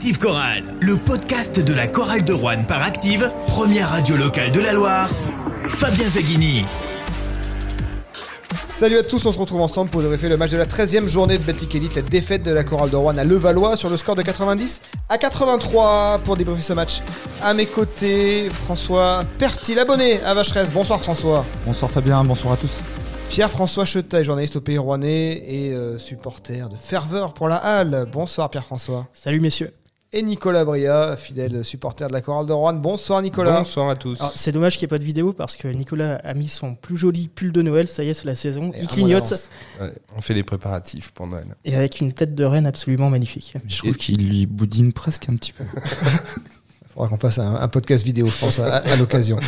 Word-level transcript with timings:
Active 0.00 0.18
Chorale, 0.18 0.64
le 0.80 0.96
podcast 0.96 1.62
de 1.62 1.74
la 1.74 1.86
chorale 1.86 2.24
de 2.24 2.32
Rouen 2.32 2.64
par 2.66 2.82
Active, 2.82 3.30
première 3.46 3.90
radio 3.90 4.16
locale 4.16 4.50
de 4.50 4.58
la 4.58 4.72
Loire. 4.72 5.10
Fabien 5.68 6.08
Zaghini. 6.08 6.64
Salut 8.70 8.96
à 8.96 9.02
tous, 9.02 9.26
on 9.26 9.30
se 9.30 9.38
retrouve 9.38 9.60
ensemble 9.60 9.90
pour 9.90 10.00
débriefer 10.00 10.30
le 10.30 10.38
match 10.38 10.52
de 10.52 10.56
la 10.56 10.64
13e 10.64 11.06
journée 11.06 11.36
de 11.36 11.42
Baltic 11.42 11.74
Elite, 11.74 11.96
la 11.96 12.00
défaite 12.00 12.42
de 12.42 12.50
la 12.50 12.64
chorale 12.64 12.88
de 12.88 12.96
Rouen 12.96 13.18
à 13.18 13.24
Levallois 13.24 13.76
sur 13.76 13.90
le 13.90 13.98
score 13.98 14.14
de 14.14 14.22
90 14.22 14.80
à 15.10 15.18
83 15.18 16.20
pour 16.24 16.38
débriefer 16.38 16.62
ce 16.62 16.72
match. 16.72 17.02
À 17.42 17.52
mes 17.52 17.66
côtés, 17.66 18.48
François 18.48 19.20
Pertil, 19.38 19.78
abonné 19.78 20.22
à 20.22 20.32
Vacheresse. 20.32 20.72
Bonsoir 20.72 21.02
François. 21.02 21.44
Bonsoir 21.66 21.90
Fabien, 21.90 22.24
bonsoir 22.24 22.54
à 22.54 22.56
tous. 22.56 22.72
Pierre-François 23.28 23.84
Chetaille, 23.84 24.24
journaliste 24.24 24.56
au 24.56 24.62
Pays 24.62 24.78
Rouennais 24.78 25.44
et 25.46 25.74
euh, 25.74 25.98
supporter 25.98 26.70
de 26.70 26.76
ferveur 26.76 27.34
pour 27.34 27.48
la 27.48 27.56
Halle. 27.56 28.06
Bonsoir 28.10 28.48
Pierre-François. 28.48 29.06
Salut 29.12 29.40
messieurs. 29.40 29.74
Et 30.12 30.22
Nicolas 30.22 30.64
Bria, 30.64 31.16
fidèle 31.16 31.64
supporter 31.64 32.08
de 32.08 32.12
la 32.12 32.20
chorale 32.20 32.44
de 32.46 32.52
Rouen. 32.52 32.72
Bonsoir 32.72 33.22
Nicolas. 33.22 33.58
Bonsoir 33.60 33.90
à 33.90 33.94
tous. 33.94 34.18
Alors, 34.20 34.32
c'est 34.34 34.50
dommage 34.50 34.76
qu'il 34.76 34.84
n'y 34.86 34.88
ait 34.88 34.96
pas 34.96 34.98
de 34.98 35.04
vidéo 35.04 35.32
parce 35.32 35.56
que 35.56 35.68
Nicolas 35.68 36.16
a 36.24 36.34
mis 36.34 36.48
son 36.48 36.74
plus 36.74 36.96
joli 36.96 37.28
pull 37.28 37.52
de 37.52 37.62
Noël. 37.62 37.86
Ça 37.86 38.02
y 38.02 38.08
est, 38.08 38.14
c'est 38.14 38.26
la 38.26 38.34
saison. 38.34 38.72
Et 38.74 38.80
Il 38.80 38.88
clignote. 38.88 39.48
Ouais, 39.80 39.92
on 40.16 40.20
fait 40.20 40.34
les 40.34 40.42
préparatifs 40.42 41.12
pour 41.12 41.28
Noël. 41.28 41.54
et 41.64 41.76
avec 41.76 42.00
une 42.00 42.12
tête 42.12 42.34
de 42.34 42.44
reine 42.44 42.66
absolument 42.66 43.08
magnifique. 43.08 43.54
Je 43.68 43.78
trouve 43.78 43.96
qu'il 43.96 44.28
lui 44.28 44.46
boudine 44.46 44.92
presque 44.92 45.28
un 45.28 45.36
petit 45.36 45.52
peu. 45.52 45.62
Il 45.76 46.88
faudra 46.92 47.06
qu'on 47.08 47.16
fasse 47.16 47.38
un, 47.38 47.54
un 47.54 47.68
podcast 47.68 48.04
vidéo, 48.04 48.26
je 48.26 48.36
pense, 48.40 48.58
à, 48.58 48.78
à 48.78 48.96
l'occasion. 48.96 49.38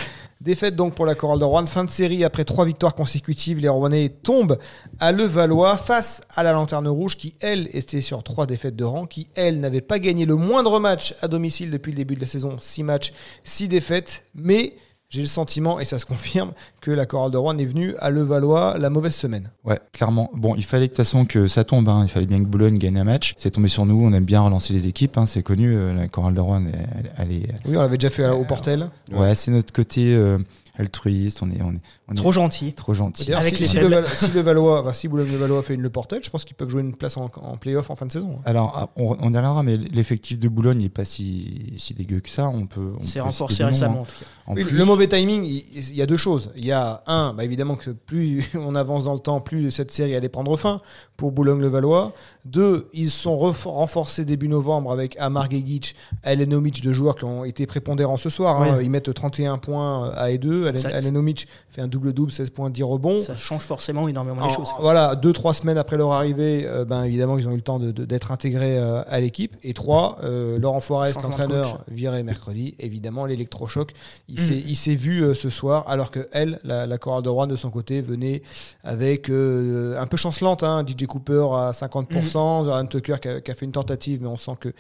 Défaite 0.43 0.75
donc 0.75 0.97
pour 0.97 1.07
la 1.07 1.15
chorale 1.15 1.39
de 1.39 1.45
Rouen. 1.45 1.65
Fin 1.67 1.85
de 1.85 1.91
série 1.91 2.25
après 2.25 2.45
trois 2.45 2.65
victoires 2.65 2.97
consécutives. 2.97 3.61
Les 3.61 3.69
Rouennais 3.69 4.09
tombent 4.09 4.59
à 4.99 5.13
Levallois 5.13 5.77
face 5.77 6.21
à 6.35 6.43
la 6.43 6.51
Lanterne 6.51 6.89
Rouge 6.89 7.17
qui, 7.17 7.35
elle, 7.41 7.69
était 7.73 8.01
sur 8.01 8.25
trois 8.25 8.45
défaites 8.45 8.75
de 8.75 8.83
rang, 8.83 9.07
qui, 9.07 9.29
elle, 9.37 9.61
n'avait 9.61 9.81
pas 9.81 10.01
gagné 10.01 10.27
le 10.27 10.35
moindre 10.35 10.81
match 10.81 11.15
à 11.23 11.29
domicile 11.29 11.71
depuis 11.71 11.93
le 11.93 11.97
début 11.97 12.17
de 12.17 12.21
la 12.23 12.27
saison. 12.27 12.57
Six 12.59 12.83
matchs, 12.83 13.13
six 13.45 13.69
défaites. 13.69 14.25
Mais 14.35 14.75
j'ai 15.13 15.21
le 15.21 15.27
sentiment, 15.27 15.79
et 15.79 15.85
ça 15.85 15.99
se 15.99 16.07
confirme, 16.07 16.53
que 16.81 16.91
la 16.91 17.05
chorale 17.05 17.31
de 17.31 17.37
Rouen 17.37 17.59
est 17.59 17.67
venue 17.67 17.95
à 17.99 18.09
Levallois 18.09 18.79
la 18.79 18.89
mauvaise 18.89 19.15
semaine. 19.15 19.51
Ouais, 19.63 19.79
clairement. 19.93 20.31
Bon, 20.33 20.55
il 20.57 20.65
fallait 20.65 20.85
de 20.85 20.89
toute 20.89 20.97
façon 20.97 21.27
que 21.27 21.49
ça 21.49 21.65
tombe. 21.65 21.87
hein. 21.91 22.01
Il 22.03 22.09
fallait 22.09 22.25
bien 22.25 22.39
que 22.41 22.47
Boulogne 22.47 22.79
gagne 22.79 22.99
un 22.99 23.05
match. 23.05 23.35
C'est 23.37 23.51
tombé 23.51 23.69
sur 23.69 23.85
nous. 23.85 24.03
On 24.03 24.13
aime 24.15 24.25
bien 24.25 24.41
relancer 24.41 24.73
les 24.73 24.89
équipes. 24.89 25.19
hein. 25.19 25.27
C'est 25.27 25.43
connu. 25.43 25.77
euh, 25.77 25.93
la 25.93 26.09
chorale 26.09 26.33
de 26.33 26.41
Rouen, 26.41 26.65
elle, 26.67 27.13
elle 27.19 27.33
est. 27.33 27.49
Oui, 27.67 27.77
on 27.77 27.83
l'avait 27.83 27.99
déjà 27.99 28.09
fait 28.09 28.27
au 28.27 28.45
Portel. 28.45 28.89
Ouais, 29.13 29.35
c'est 29.35 29.51
notre 29.51 29.73
côté 29.75 30.15
euh, 30.15 30.39
altruiste. 30.79 31.43
On 31.43 31.51
est, 31.51 31.61
on 31.63 31.73
est, 31.75 31.81
on 32.13 32.15
est 32.15 32.17
Trop 32.17 32.33
gentil. 32.33 32.73
trop 32.75 32.95
gentil. 32.95 33.33
Avec 33.33 33.57
si, 33.57 33.63
les 33.63 33.69
si, 33.69 33.77
faibles. 33.77 33.89
le, 33.91 33.97
Val- 34.01 34.09
si 34.15 34.31
le 34.31 34.41
Valois, 34.41 34.81
enfin, 34.81 34.93
si 34.93 35.09
Boulogne-le-Valois 35.09 35.63
fait 35.63 35.75
une 35.75 35.81
Le 35.83 35.91
Portel, 35.91 36.21
je 36.23 36.31
pense 36.31 36.45
qu'ils 36.45 36.57
peuvent 36.57 36.69
jouer 36.69 36.83
une 36.83 36.95
place 36.95 37.17
en, 37.17 37.31
en 37.43 37.57
play-off 37.57 37.91
en 37.91 37.97
fin 37.97 38.07
de 38.07 38.13
saison. 38.13 38.39
Alors, 38.45 38.73
ah, 38.77 38.89
on, 38.97 39.17
on 39.21 39.33
y 39.33 39.37
reviendra, 39.37 39.63
mais 39.63 39.77
l'effectif 39.77 40.39
de 40.39 40.49
Boulogne 40.49 40.79
n'est 40.83 40.89
pas 40.89 41.05
si, 41.05 41.75
si 41.79 41.95
dégueu 41.95 42.21
que 42.21 42.31
ça. 42.31 42.49
On 42.49 42.67
peut. 42.67 42.93
on 42.97 43.01
C'est 43.01 43.21
renforcé 43.21 43.65
récemment. 43.65 43.99
hein. 43.99 44.01
en 44.01 44.05
tout 44.05 44.13
cas. 44.21 44.27
En 44.49 44.55
Oui, 44.55 44.65
plus- 44.65 44.77
le 44.77 44.85
mauvais 44.85 45.07
timing, 45.07 45.45
il, 45.45 45.95
y 45.95 46.03
a 46.03 46.07
deux 46.07 46.17
choses. 46.17 46.51
Il 46.57 46.65
y 46.65 46.73
a 46.73 47.03
un, 47.07 47.33
bah 47.33 47.45
évidemment 47.45 47.77
que 47.77 47.91
plus 47.91 48.43
on 48.57 48.75
avance 48.75 49.05
dans 49.05 49.15
le 49.15 49.21
temps, 49.21 49.41
plus 49.41 49.71
cette 49.71 49.91
série 49.93 50.15
allait 50.17 50.29
prendre 50.29 50.57
fin 50.57 50.81
pour 51.17 51.31
Boulogne-le-Valois. 51.31 52.13
Deux, 52.45 52.89
ils 52.93 53.09
se 53.11 53.21
sont 53.21 53.39
renforcés 53.39 54.25
début 54.25 54.49
novembre 54.49 54.91
avec 54.91 55.17
Amar 55.19 55.49
Gegic, 55.49 55.95
Alenomic, 56.25 56.83
deux 56.83 56.93
joueurs 56.93 57.15
qui 57.15 57.25
ont 57.25 57.45
été 57.45 57.67
prépondérants 57.67 58.17
ce 58.17 58.31
soir. 58.31 58.61
hein. 58.61 58.81
Ils 58.83 58.91
mettent 58.91 59.15
31 59.15 59.59
points 59.59 60.11
à 60.11 60.31
et 60.33 60.39
2. 60.39 60.67
Alen- 60.69 60.79
Ça- 60.79 60.89
Alenomic 60.89 61.47
fait 61.69 61.81
un 61.81 61.89
double-double, 62.03 62.33
16 62.33 62.51
points, 62.51 62.71
10 62.71 62.83
rebons. 62.83 63.19
Ça 63.21 63.37
change 63.37 63.63
forcément 63.63 64.09
énormément 64.09 64.43
En- 64.43 64.47
les 64.49 64.53
choses. 64.55 64.71
quoi. 64.73 64.79
Voilà, 64.81 65.15
deux, 65.15 65.33
trois 65.33 65.55
semaines 65.55 65.79
après 65.79 65.97
leur 65.97 66.13
arrivée, 66.13 66.67
euh, 66.67 66.85
ben, 66.85 67.05
évidemment, 67.05 67.39
ils 67.39 67.49
ont 67.49 67.53
eu 67.53 67.57
le 67.57 67.63
temps 67.63 67.79
de- 67.79 67.93
de- 67.93 68.05
d'être 68.05 68.33
intégrés 68.33 68.77
euh, 68.79 69.03
à 69.07 69.21
l'équipe. 69.21 69.57
Et 69.63 69.73
trois, 69.75 70.19
euh, 70.25 70.59
Laurent 70.59 70.79
de 70.79 71.23
l'entraîneur, 71.23 71.85
viré 71.89 72.23
mercredi. 72.23 72.75
Évidemment, 72.79 73.25
l'électrochoc, 73.27 73.93
il 74.29 74.35
Mm. 74.41 74.75
s'est 74.75 74.95
vu 74.95 75.35
ce 75.35 75.49
soir, 75.51 75.85
alors 75.89 76.11
que 76.11 76.27
elle, 76.33 76.59
la, 76.65 76.87
la 76.87 76.99
chorale 76.99 77.23
de 77.23 77.29
Rouen, 77.29 77.47
de 77.47 77.57
son 77.57 77.71
côté, 77.71 78.01
venait 78.01 78.43
avec 78.85 79.29
un 79.31 80.07
peu 80.07 80.17
chancelante. 80.17 80.63
Hein, 80.63 80.85
DJ 80.87 81.07
Cooper 81.07 81.47
à 81.55 81.73
50%, 81.73 82.65
Jordan 82.65 82.89
Tucker 82.89 83.17
qui 83.21 83.29
a, 83.29 83.41
qui 83.41 83.51
a 83.51 83.55
fait 83.55 83.65
une 83.65 83.73
tentative, 83.73 84.21
mais 84.23 84.29
on 84.29 84.37
sent 84.37 84.53
que 84.61 84.73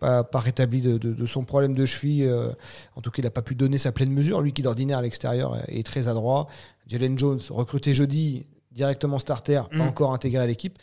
pas, 0.00 0.24
pas 0.24 0.40
rétabli 0.40 0.80
de, 0.80 0.98
de- 0.98 1.12
de 1.12 1.26
son 1.26 1.44
problème 1.44 1.74
de 1.74 1.86
cheville. 1.86 2.24
euh, 2.24 2.50
en 2.96 3.00
tout 3.00 3.10
cas, 3.10 3.22
il 3.22 3.24
n'a 3.24 3.30
pas 3.30 3.42
pu 3.42 3.54
donner 3.54 3.78
sa 3.78 3.92
pleine 3.92 4.10
mesure. 4.10 4.40
Lui 4.40 4.52
qui 4.52 4.62
d'ordinaire 4.62 4.98
à 4.98 5.02
l'extérieur 5.02 5.56
est, 5.68 5.78
est 5.78 5.82
très 5.86 6.08
adroit. 6.08 6.48
Jalen 6.88 7.18
Jones, 7.18 7.38
recruté 7.50 7.94
jeudi, 7.94 8.46
directement 8.72 9.18
starter, 9.18 9.62
pas 9.70 9.76
Mm. 9.78 9.80
encore 9.82 10.12
intégré 10.12 10.42
à 10.42 10.46
l'équipe. 10.46 10.78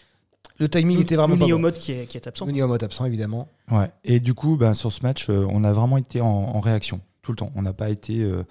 Le 0.59 0.69
timing 0.69 0.99
était 1.01 1.15
vraiment 1.15 1.35
Mouni 1.35 1.49
pas 1.51 1.55
au 1.55 1.57
bon. 1.57 1.61
mode 1.63 1.77
qui 1.77 1.91
est, 1.91 2.05
qui 2.07 2.17
est 2.17 2.25
absent. 2.27 2.45
Mode 2.47 2.83
absent, 2.83 3.05
évidemment. 3.05 3.47
Ouais. 3.71 3.91
Et 4.05 4.19
du 4.19 4.33
coup, 4.33 4.55
bah, 4.57 4.73
sur 4.73 4.91
ce 4.91 5.01
match, 5.03 5.29
euh, 5.29 5.45
on 5.51 5.63
a 5.63 5.71
vraiment 5.73 5.97
été 5.97 6.19
en, 6.21 6.25
en 6.27 6.59
réaction 6.59 6.99
tout 7.21 7.31
le 7.31 7.37
temps. 7.37 7.51
On 7.55 7.61
n'a 7.61 7.73
pas 7.73 7.89
été, 7.89 8.21
euh, 8.23 8.43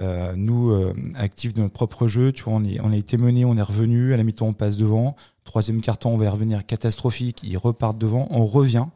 euh, 0.00 0.32
nous, 0.36 0.70
euh, 0.70 0.92
actifs 1.16 1.52
de 1.54 1.60
notre 1.62 1.72
propre 1.72 2.06
jeu. 2.06 2.32
Tu 2.32 2.42
vois, 2.44 2.52
on, 2.54 2.64
est, 2.64 2.78
on 2.82 2.92
a 2.92 2.96
été 2.96 3.16
mené, 3.16 3.44
on 3.44 3.56
est 3.56 3.62
revenu. 3.62 4.12
À 4.12 4.16
la 4.16 4.22
mi-temps, 4.24 4.46
on 4.48 4.52
passe 4.52 4.76
devant. 4.76 5.16
Troisième 5.44 5.80
carton, 5.80 6.10
on 6.14 6.16
va 6.18 6.26
y 6.26 6.28
revenir 6.28 6.64
catastrophique. 6.66 7.40
Ils 7.42 7.56
repartent 7.58 7.98
devant. 7.98 8.28
On 8.30 8.44
revient. 8.44 8.86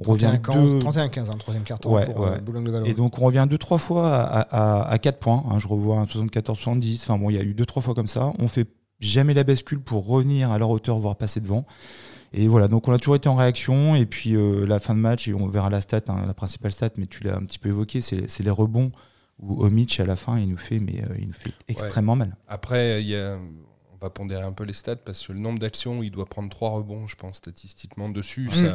On 0.00 0.12
revient 0.12 0.26
31-15, 0.42 0.52
deux- 0.64 0.78
31-15, 0.78 1.30
hein, 1.30 1.36
troisième 1.38 1.64
Ouais, 1.86 2.06
pour 2.06 2.20
ouais. 2.20 2.30
euh. 2.30 2.84
Et 2.84 2.94
donc, 2.94 3.18
on 3.18 3.24
revient 3.26 3.46
deux, 3.48 3.58
trois 3.58 3.78
fois 3.78 4.08
à, 4.16 4.40
à, 4.40 4.88
à 4.90 4.98
4 4.98 5.18
points. 5.18 5.44
hein. 5.50 5.58
Je 5.58 5.68
revois 5.68 5.98
un 5.98 6.04
74-70. 6.06 7.00
Enfin, 7.02 7.18
bon, 7.18 7.30
il 7.30 7.36
y 7.36 7.38
a 7.38 7.42
eu 7.42 7.54
deux, 7.54 7.66
trois 7.66 7.82
fois 7.82 7.94
comme 7.94 8.06
ça. 8.06 8.32
On 8.38 8.48
fait 8.48 8.66
jamais 9.00 9.34
la 9.34 9.44
bascule 9.44 9.80
pour 9.80 10.06
revenir 10.06 10.50
à 10.50 10.58
leur 10.58 10.70
hauteur, 10.70 10.98
voire 10.98 11.16
passer 11.16 11.40
devant. 11.40 11.66
Et 12.32 12.46
voilà, 12.48 12.68
donc 12.68 12.86
on 12.86 12.92
a 12.92 12.98
toujours 12.98 13.16
été 13.16 13.28
en 13.28 13.34
réaction. 13.34 13.94
Et 13.96 14.06
puis, 14.06 14.36
euh, 14.36 14.64
la 14.66 14.78
fin 14.78 14.94
de 14.94 15.00
match, 15.00 15.26
et 15.28 15.34
on 15.34 15.46
verra 15.48 15.68
la 15.70 15.80
stat, 15.80 16.00
hein, 16.08 16.24
la 16.26 16.34
principale 16.34 16.72
stat, 16.72 16.90
mais 16.96 17.06
tu 17.06 17.24
l'as 17.24 17.36
un 17.36 17.42
petit 17.44 17.58
peu 17.58 17.68
évoqué, 17.70 18.00
c'est 18.00 18.30
c'est 18.30 18.42
les 18.42 18.50
rebonds 18.50 18.92
où 19.42 19.62
Omic, 19.64 19.98
à 20.00 20.04
la 20.04 20.16
fin, 20.16 20.38
il 20.38 20.48
nous 20.48 20.56
fait, 20.58 20.78
mais 20.80 21.02
euh, 21.02 21.14
il 21.18 21.26
nous 21.28 21.32
fait 21.32 21.52
extrêmement 21.66 22.14
mal. 22.16 22.36
Après, 22.46 23.02
il 23.02 23.08
y 23.08 23.16
a- 23.16 23.36
on 23.92 23.96
va 24.00 24.10
pondérer 24.10 24.42
un 24.42 24.52
peu 24.52 24.64
les 24.64 24.72
stats 24.74 24.96
parce 24.96 25.26
que 25.26 25.32
le 25.32 25.38
nombre 25.40 25.58
d'actions, 25.58 26.02
il 26.02 26.10
doit 26.10 26.26
prendre 26.26 26.48
trois 26.50 26.70
rebonds, 26.70 27.06
je 27.06 27.16
pense, 27.16 27.36
statistiquement 27.36 28.08
dessus. 28.10 28.48
Mm. 28.48 28.50
Ça, 28.54 28.74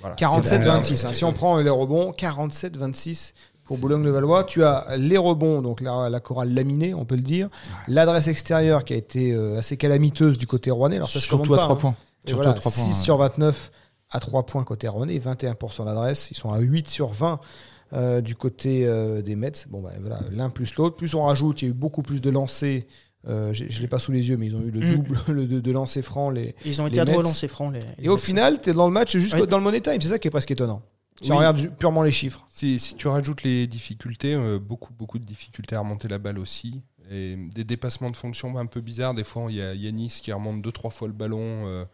voilà. 0.00 0.16
47-26. 0.16 0.96
C'est- 0.96 1.06
hein. 1.06 1.14
Si 1.14 1.24
on 1.24 1.32
prend 1.32 1.58
les 1.58 1.70
rebonds, 1.70 2.12
47-26 2.12 3.32
pour 3.64 3.78
Boulogne-le-Valois. 3.78 4.44
Tu 4.44 4.64
as 4.64 4.96
les 4.96 5.16
rebonds, 5.16 5.62
donc 5.62 5.80
la, 5.80 6.08
la 6.10 6.20
chorale 6.20 6.52
laminée, 6.52 6.94
on 6.94 7.04
peut 7.04 7.14
le 7.14 7.22
dire. 7.22 7.48
L'adresse 7.88 8.28
extérieure 8.28 8.84
qui 8.84 8.92
a 8.92 8.96
été 8.96 9.32
euh, 9.32 9.58
assez 9.58 9.76
calamiteuse 9.76 10.38
du 10.38 10.46
côté 10.46 10.70
rouennais. 10.70 10.96
Alors 10.96 11.08
ça 11.08 11.20
se 11.20 11.26
Surtout 11.26 11.54
à 11.54 11.58
pas, 11.58 11.62
3 11.64 11.74
hein. 11.74 11.78
points. 11.78 11.94
Surtout 12.26 12.36
voilà, 12.42 12.50
à 12.50 12.60
3 12.60 12.72
points. 12.72 12.82
6 12.84 12.90
hein. 12.90 12.92
sur 13.02 13.16
29 13.18 13.70
à 14.10 14.20
3 14.20 14.44
points 14.46 14.64
côté 14.64 14.88
Rouennais, 14.88 15.18
21% 15.18 15.84
d'adresse. 15.86 16.30
Ils 16.30 16.36
sont 16.36 16.52
à 16.52 16.58
8 16.58 16.88
sur 16.88 17.08
20 17.08 17.40
euh, 17.94 18.20
du 18.20 18.34
côté 18.34 18.86
euh, 18.86 19.22
des 19.22 19.36
Mets. 19.36 19.52
Bon, 19.68 19.80
bah, 19.80 19.90
voilà, 20.00 20.20
l'un 20.30 20.50
plus 20.50 20.74
l'autre. 20.76 20.96
Plus 20.96 21.14
on 21.14 21.22
rajoute, 21.24 21.62
il 21.62 21.64
y 21.66 21.68
a 21.68 21.70
eu 21.70 21.74
beaucoup 21.74 22.02
plus 22.02 22.20
de 22.20 22.30
lancers. 22.30 22.82
Euh, 23.28 23.52
je 23.52 23.64
ne 23.64 23.68
l'ai 23.80 23.86
pas 23.86 23.98
sous 24.00 24.10
les 24.12 24.28
yeux, 24.28 24.36
mais 24.36 24.46
ils 24.46 24.56
ont 24.56 24.62
eu 24.62 24.70
le 24.70 24.80
Mm. 24.80 24.94
double 24.96 25.16
le 25.28 25.46
de, 25.46 25.60
de 25.60 25.70
lancers 25.70 26.02
francs. 26.04 26.34
Les... 26.34 26.54
Ils 26.64 26.80
ont 26.80 26.86
Les 26.86 26.90
été 26.92 27.00
à 27.00 27.04
droit 27.04 27.22
lancer 27.22 27.46
franc. 27.48 27.70
Les, 27.70 27.80
Et 28.00 28.08
au 28.08 28.16
final, 28.16 28.60
tu 28.60 28.70
es 28.70 28.72
dans 28.72 28.86
le 28.86 28.92
match 28.92 29.16
jusqu'au 29.16 29.42
Ouais. 29.42 29.46
dans 29.46 29.58
le 29.58 29.64
money 29.64 29.80
time. 29.80 30.00
C'est 30.00 30.08
ça 30.08 30.18
qui 30.18 30.28
est 30.28 30.30
presque 30.32 30.50
étonnant. 30.50 30.82
Si 31.20 31.30
on 31.30 31.34
Oui. 31.34 31.38
regarde 31.38 31.56
ju- 31.58 31.70
purement 31.70 32.02
les 32.02 32.10
chiffres. 32.10 32.44
Si, 32.48 32.78
si 32.80 32.94
tu 32.96 33.06
rajoutes 33.06 33.44
les 33.44 33.66
difficultés, 33.68 34.34
euh, 34.34 34.58
beaucoup, 34.58 34.92
beaucoup 34.98 35.18
de 35.20 35.24
difficultés 35.24 35.76
à 35.76 35.80
remonter 35.80 36.08
la 36.08 36.18
balle 36.18 36.38
aussi. 36.38 36.80
Et 37.12 37.36
des 37.54 37.62
dépassements 37.64 38.10
de 38.10 38.16
fonction 38.16 38.56
un 38.58 38.66
peu 38.66 38.80
bizarres. 38.80 39.14
Des 39.14 39.22
fois, 39.24 39.46
il 39.50 39.56
y 39.56 39.62
a 39.62 39.74
Yanis 39.74 40.18
qui 40.22 40.32
remonte 40.32 40.62
deux, 40.62 40.72
trois 40.72 40.90
fois 40.90 41.06
le 41.06 41.14
ballon. 41.14 41.38
euh, 41.66 41.84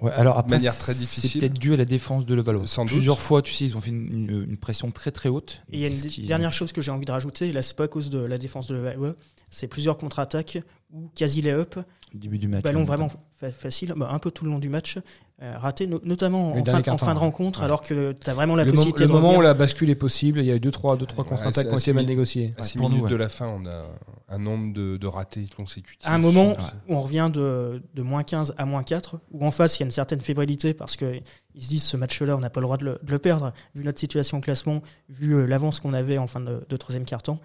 Ouais, 0.00 0.10
alors 0.12 0.38
après, 0.38 0.56
manière 0.56 0.76
très 0.76 0.92
c'est 0.92 0.98
difficile. 0.98 1.40
peut-être 1.40 1.54
dû 1.58 1.72
à 1.72 1.76
la 1.76 1.84
défense 1.84 2.26
de 2.26 2.34
Levallois. 2.34 2.66
Sans 2.66 2.84
doute. 2.84 2.94
Plusieurs 2.94 3.20
fois, 3.20 3.42
tu 3.42 3.52
sais, 3.52 3.64
ils 3.64 3.76
ont 3.76 3.80
fait 3.80 3.90
une, 3.90 4.28
une- 4.28 4.46
une 4.50 4.56
pression 4.56 4.90
très 4.90 5.12
très 5.12 5.28
haute. 5.28 5.62
Et 5.72 5.76
il 5.76 5.80
y 5.80 5.84
a 5.84 5.88
une 5.88 6.26
dernière 6.26 6.52
chose 6.52 6.72
que 6.72 6.82
j'ai 6.82 6.90
envie 6.90 7.06
de 7.06 7.12
rajouter, 7.12 7.52
là 7.52 7.62
c'est 7.62 7.76
pas 7.76 7.84
à 7.84 7.88
cause 7.88 8.10
de 8.10 8.18
la 8.18 8.36
défense 8.36 8.66
de 8.66 8.74
Levallois, 8.74 9.14
c'est 9.54 9.68
plusieurs 9.68 9.96
contre-attaques 9.96 10.58
ou 10.92 11.10
quasi 11.14 11.42
lay-up, 11.42 11.76
début 12.12 12.38
du 12.38 12.48
match. 12.48 12.62
ballon 12.62 12.84
vraiment 12.84 13.08
fa- 13.40 13.50
facile, 13.50 13.94
bah, 13.96 14.08
un 14.12 14.18
peu 14.18 14.30
tout 14.30 14.44
le 14.44 14.50
long 14.50 14.58
du 14.58 14.68
match, 14.68 14.98
euh, 15.42 15.54
raté, 15.58 15.86
no- 15.88 16.00
notamment 16.04 16.50
en 16.50 16.64
fin, 16.64 16.78
en 16.78 16.82
carton, 16.82 17.04
fin 17.06 17.14
de 17.14 17.18
rencontre, 17.18 17.58
Ouais. 17.60 17.64
alors 17.64 17.82
que 17.82 18.12
tu 18.12 18.30
as 18.30 18.34
vraiment 18.34 18.54
la 18.54 18.62
Le, 18.64 18.70
mom- 18.70 18.76
possibilité 18.76 19.02
le 19.02 19.08
de 19.08 19.12
moment 19.12 19.36
où 19.36 19.40
la 19.40 19.54
bascule 19.54 19.90
est 19.90 19.94
possible, 19.96 20.38
il 20.40 20.46
y 20.46 20.52
a 20.52 20.54
eu 20.54 20.60
2-3 20.60 20.96
deux, 20.96 21.06
trois 21.06 21.24
Ouais, 21.24 21.30
contre-attaques 21.30 21.54
c'est 21.54 21.68
qui 21.68 21.74
ont 21.74 21.78
été 21.78 21.92
mal 21.92 22.06
négociées. 22.06 22.54
À 22.56 22.62
6 22.62 22.78
pour 22.78 22.88
nous, 22.88 22.96
minutes 22.96 23.04
ouais. 23.06 23.10
de 23.10 23.16
la 23.16 23.28
fin, 23.28 23.48
on 23.48 23.66
a 23.66 23.84
un 24.28 24.38
nombre 24.38 24.72
de, 24.72 24.96
de 24.96 25.06
ratés 25.08 25.46
consécutifs. 25.56 26.08
À 26.08 26.14
un 26.14 26.18
moment 26.18 26.50
Ouais. 26.50 26.56
où 26.88 26.94
on 26.94 27.00
revient 27.00 27.30
de, 27.32 27.82
de 27.94 28.02
moins 28.02 28.22
15 28.22 28.54
à 28.56 28.64
moins 28.64 28.84
4, 28.84 29.18
où 29.32 29.44
en 29.44 29.50
face 29.50 29.76
il 29.78 29.80
y 29.80 29.82
a 29.82 29.86
une 29.86 29.90
certaine 29.90 30.20
fébrilité 30.20 30.72
parce 30.74 30.96
qu'ils 30.96 31.22
se 31.58 31.68
disent 31.68 31.82
ce 31.82 31.96
match-là 31.96 32.36
on 32.36 32.40
n'a 32.40 32.50
pas 32.50 32.60
le 32.60 32.66
droit 32.66 32.76
de 32.76 32.84
le, 32.84 32.98
de 33.02 33.10
le 33.10 33.18
perdre, 33.18 33.52
vu 33.74 33.82
notre 33.84 33.98
situation 33.98 34.38
au 34.38 34.40
classement, 34.40 34.82
vu 35.08 35.34
euh, 35.34 35.46
l'avance 35.46 35.80
qu'on 35.80 35.92
avait 35.94 36.18
en 36.18 36.28
fin 36.28 36.40
de, 36.40 36.64
de 36.68 36.76
troisième 36.76 37.04
carton. 37.04 37.38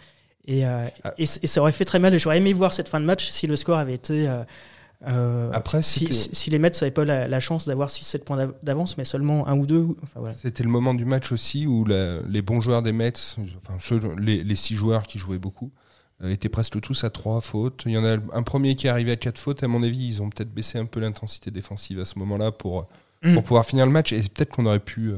Et, 0.50 0.66
euh, 0.66 0.86
Ah. 1.04 1.14
et, 1.20 1.26
ça 1.28 1.62
aurait 1.62 1.72
fait 1.72 1.86
très 1.86 2.00
mal 2.00 2.14
et 2.14 2.20
j'aurais 2.20 2.38
aimé 2.40 2.52
voir 2.54 2.74
cette 2.74 2.90
fin 2.90 3.00
de 3.00 3.06
match 3.06 3.30
si 3.30 3.46
le 3.48 3.56
score 3.56 3.78
avait 3.78 3.94
été. 3.94 4.28
euh, 4.28 4.44
euh, 5.08 5.50
Après, 5.54 5.82
si, 5.82 6.00
c'était- 6.02 6.14
si- 6.14 6.30
si 6.36 6.50
les 6.50 6.58
Mets 6.60 6.72
n'avaient 6.82 6.92
pas 6.92 7.06
la, 7.06 7.28
la 7.28 7.40
chance 7.40 7.68
d'avoir 7.68 7.90
6-7 7.92 8.26
points 8.26 8.36
d'av- 8.38 8.54
d'avance, 8.64 8.98
mais 8.98 9.06
seulement 9.06 9.48
un 9.48 9.58
ou 9.58 9.66
deux. 9.68 9.78
ou- 9.80 9.98
Enfin, 10.04 10.20
voilà. 10.20 10.34
C'était 10.34 10.64
le 10.64 10.70
moment 10.70 10.94
du 10.96 11.06
match 11.06 11.32
aussi 11.32 11.68
où 11.68 11.86
la- 11.86 12.22
les 12.28 12.42
bons 12.42 12.62
joueurs 12.62 12.82
des 12.82 12.92
Mets, 12.92 13.14
enfin 13.62 13.76
ceux, 13.80 14.02
les, 14.20 14.44
les 14.44 14.56
six 14.56 14.76
joueurs 14.76 15.04
qui 15.04 15.20
jouaient 15.20 15.38
beaucoup, 15.38 15.72
étaient 16.26 16.50
presque 16.50 16.82
tous 16.82 17.04
à 17.06 17.10
trois 17.12 17.40
fautes. 17.40 17.84
Il 17.86 17.94
y 17.94 17.98
en 17.98 18.04
a 18.04 18.18
un 18.34 18.44
premier 18.44 18.76
qui 18.76 18.88
est 18.88 18.90
arrivé 18.90 19.12
à 19.12 19.16
quatre 19.16 19.38
fautes. 19.38 19.64
À 19.64 19.68
mon 19.70 19.84
avis, 19.84 20.06
ils 20.08 20.22
ont 20.22 20.30
peut-être 20.30 20.52
baissé 20.54 20.78
un 20.80 20.86
peu 20.86 21.00
l'intensité 21.00 21.50
défensive 21.52 22.00
à 22.02 22.06
ce 22.06 22.20
moment-là 22.20 22.52
pour, 22.52 22.88
Mm. 23.24 23.36
pour 23.36 23.44
pouvoir 23.44 23.66
finir 23.66 23.86
le 23.86 23.92
match. 23.94 24.12
Et 24.12 24.18
peut-être 24.20 24.50
qu'on 24.50 24.66
aurait 24.66 24.80
pu 24.80 25.14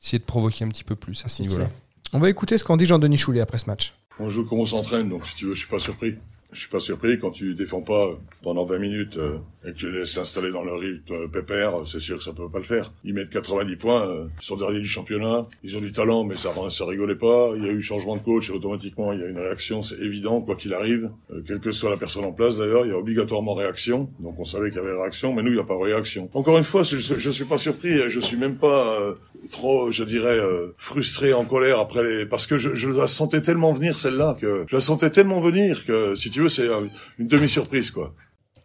essayer 0.00 0.18
de 0.20 0.24
provoquer 0.24 0.64
un 0.64 0.68
petit 0.68 0.84
peu 0.84 0.94
plus 0.96 1.22
à 1.24 1.28
ce 1.28 1.42
niveau-là. 1.42 1.68
On 2.12 2.18
va 2.18 2.30
écouter 2.30 2.56
ce 2.58 2.64
qu'en 2.64 2.76
dit 2.76 2.86
Jean-Denis 2.86 3.18
Choulet 3.18 3.40
après 3.40 3.58
ce 3.58 3.66
match. 3.66 3.94
On 4.18 4.30
joue 4.30 4.44
comme 4.44 4.60
on 4.60 4.64
s'entraîne, 4.64 5.08
donc 5.08 5.26
si 5.26 5.34
tu 5.34 5.44
veux, 5.46 5.54
je 5.54 5.60
suis 5.60 5.68
pas 5.68 5.78
surpris. 5.78 6.14
Je 6.50 6.60
suis 6.60 6.70
pas 6.70 6.80
surpris 6.80 7.18
quand 7.18 7.30
tu 7.30 7.54
défends 7.54 7.82
pas 7.82 8.08
pendant 8.42 8.64
20 8.64 8.78
minutes 8.78 9.18
euh, 9.18 9.36
et 9.66 9.72
que 9.72 9.76
tu 9.76 9.92
laisses 9.92 10.14
s'installer 10.14 10.50
dans 10.50 10.64
leur 10.64 10.80
rythme 10.80 11.12
euh, 11.12 11.28
pépère, 11.28 11.74
c'est 11.86 12.00
sûr 12.00 12.16
que 12.16 12.24
ça 12.24 12.32
peut 12.32 12.48
pas 12.48 12.56
le 12.56 12.64
faire. 12.64 12.90
Ils 13.04 13.12
mettent 13.12 13.28
90 13.28 13.76
points, 13.76 14.08
euh, 14.08 14.28
ils 14.40 14.44
sont 14.46 14.56
derniers 14.56 14.80
du 14.80 14.86
championnat, 14.86 15.46
ils 15.62 15.76
ont 15.76 15.80
du 15.82 15.92
talent, 15.92 16.24
mais 16.24 16.38
ça 16.38 16.50
ça 16.70 16.86
rigolait 16.86 17.16
pas. 17.16 17.50
Il 17.54 17.66
y 17.66 17.68
a 17.68 17.72
eu 17.72 17.82
changement 17.82 18.16
de 18.16 18.22
coach 18.22 18.48
et 18.48 18.52
automatiquement 18.54 19.12
il 19.12 19.20
y 19.20 19.24
a 19.24 19.26
une 19.26 19.36
réaction, 19.36 19.82
c'est 19.82 19.98
évident, 20.00 20.40
quoi 20.40 20.56
qu'il 20.56 20.72
arrive, 20.72 21.10
Euh, 21.30 21.42
quelle 21.46 21.60
que 21.60 21.70
soit 21.70 21.90
la 21.90 21.98
personne 21.98 22.24
en 22.24 22.32
place 22.32 22.56
d'ailleurs, 22.56 22.86
il 22.86 22.92
y 22.92 22.94
a 22.94 22.98
obligatoirement 22.98 23.52
réaction. 23.52 24.08
Donc 24.18 24.36
on 24.38 24.46
savait 24.46 24.70
qu'il 24.70 24.78
y 24.78 24.82
avait 24.82 24.96
réaction, 24.98 25.34
mais 25.34 25.42
nous 25.42 25.50
il 25.50 25.56
n'y 25.56 25.60
a 25.60 25.64
pas 25.64 25.76
réaction. 25.78 26.30
Encore 26.32 26.56
une 26.56 26.64
fois, 26.64 26.82
je, 26.82 26.96
je 26.96 27.30
suis 27.30 27.44
pas 27.44 27.58
surpris, 27.58 28.08
je 28.08 28.20
suis 28.20 28.38
même 28.38 28.56
pas 28.56 28.98
euh, 29.02 29.14
trop, 29.50 29.90
je 29.90 30.04
dirais, 30.04 30.38
euh, 30.38 30.74
frustré, 30.78 31.32
en 31.32 31.44
colère 31.44 31.78
après 31.78 32.02
les, 32.02 32.26
parce 32.26 32.46
que 32.46 32.58
je, 32.58 32.74
je 32.74 32.88
la 32.88 33.06
sentais 33.06 33.40
tellement 33.40 33.72
venir 33.72 33.98
celle-là 33.98 34.36
que 34.40 34.64
je 34.68 34.74
la 34.76 34.80
sentais 34.80 35.10
tellement 35.10 35.40
venir 35.40 35.84
que 35.86 36.14
si 36.14 36.30
tu 36.30 36.42
veux 36.42 36.48
c'est 36.48 36.68
euh, 36.68 36.86
une 37.18 37.26
demi-surprise 37.28 37.90
quoi. 37.90 38.14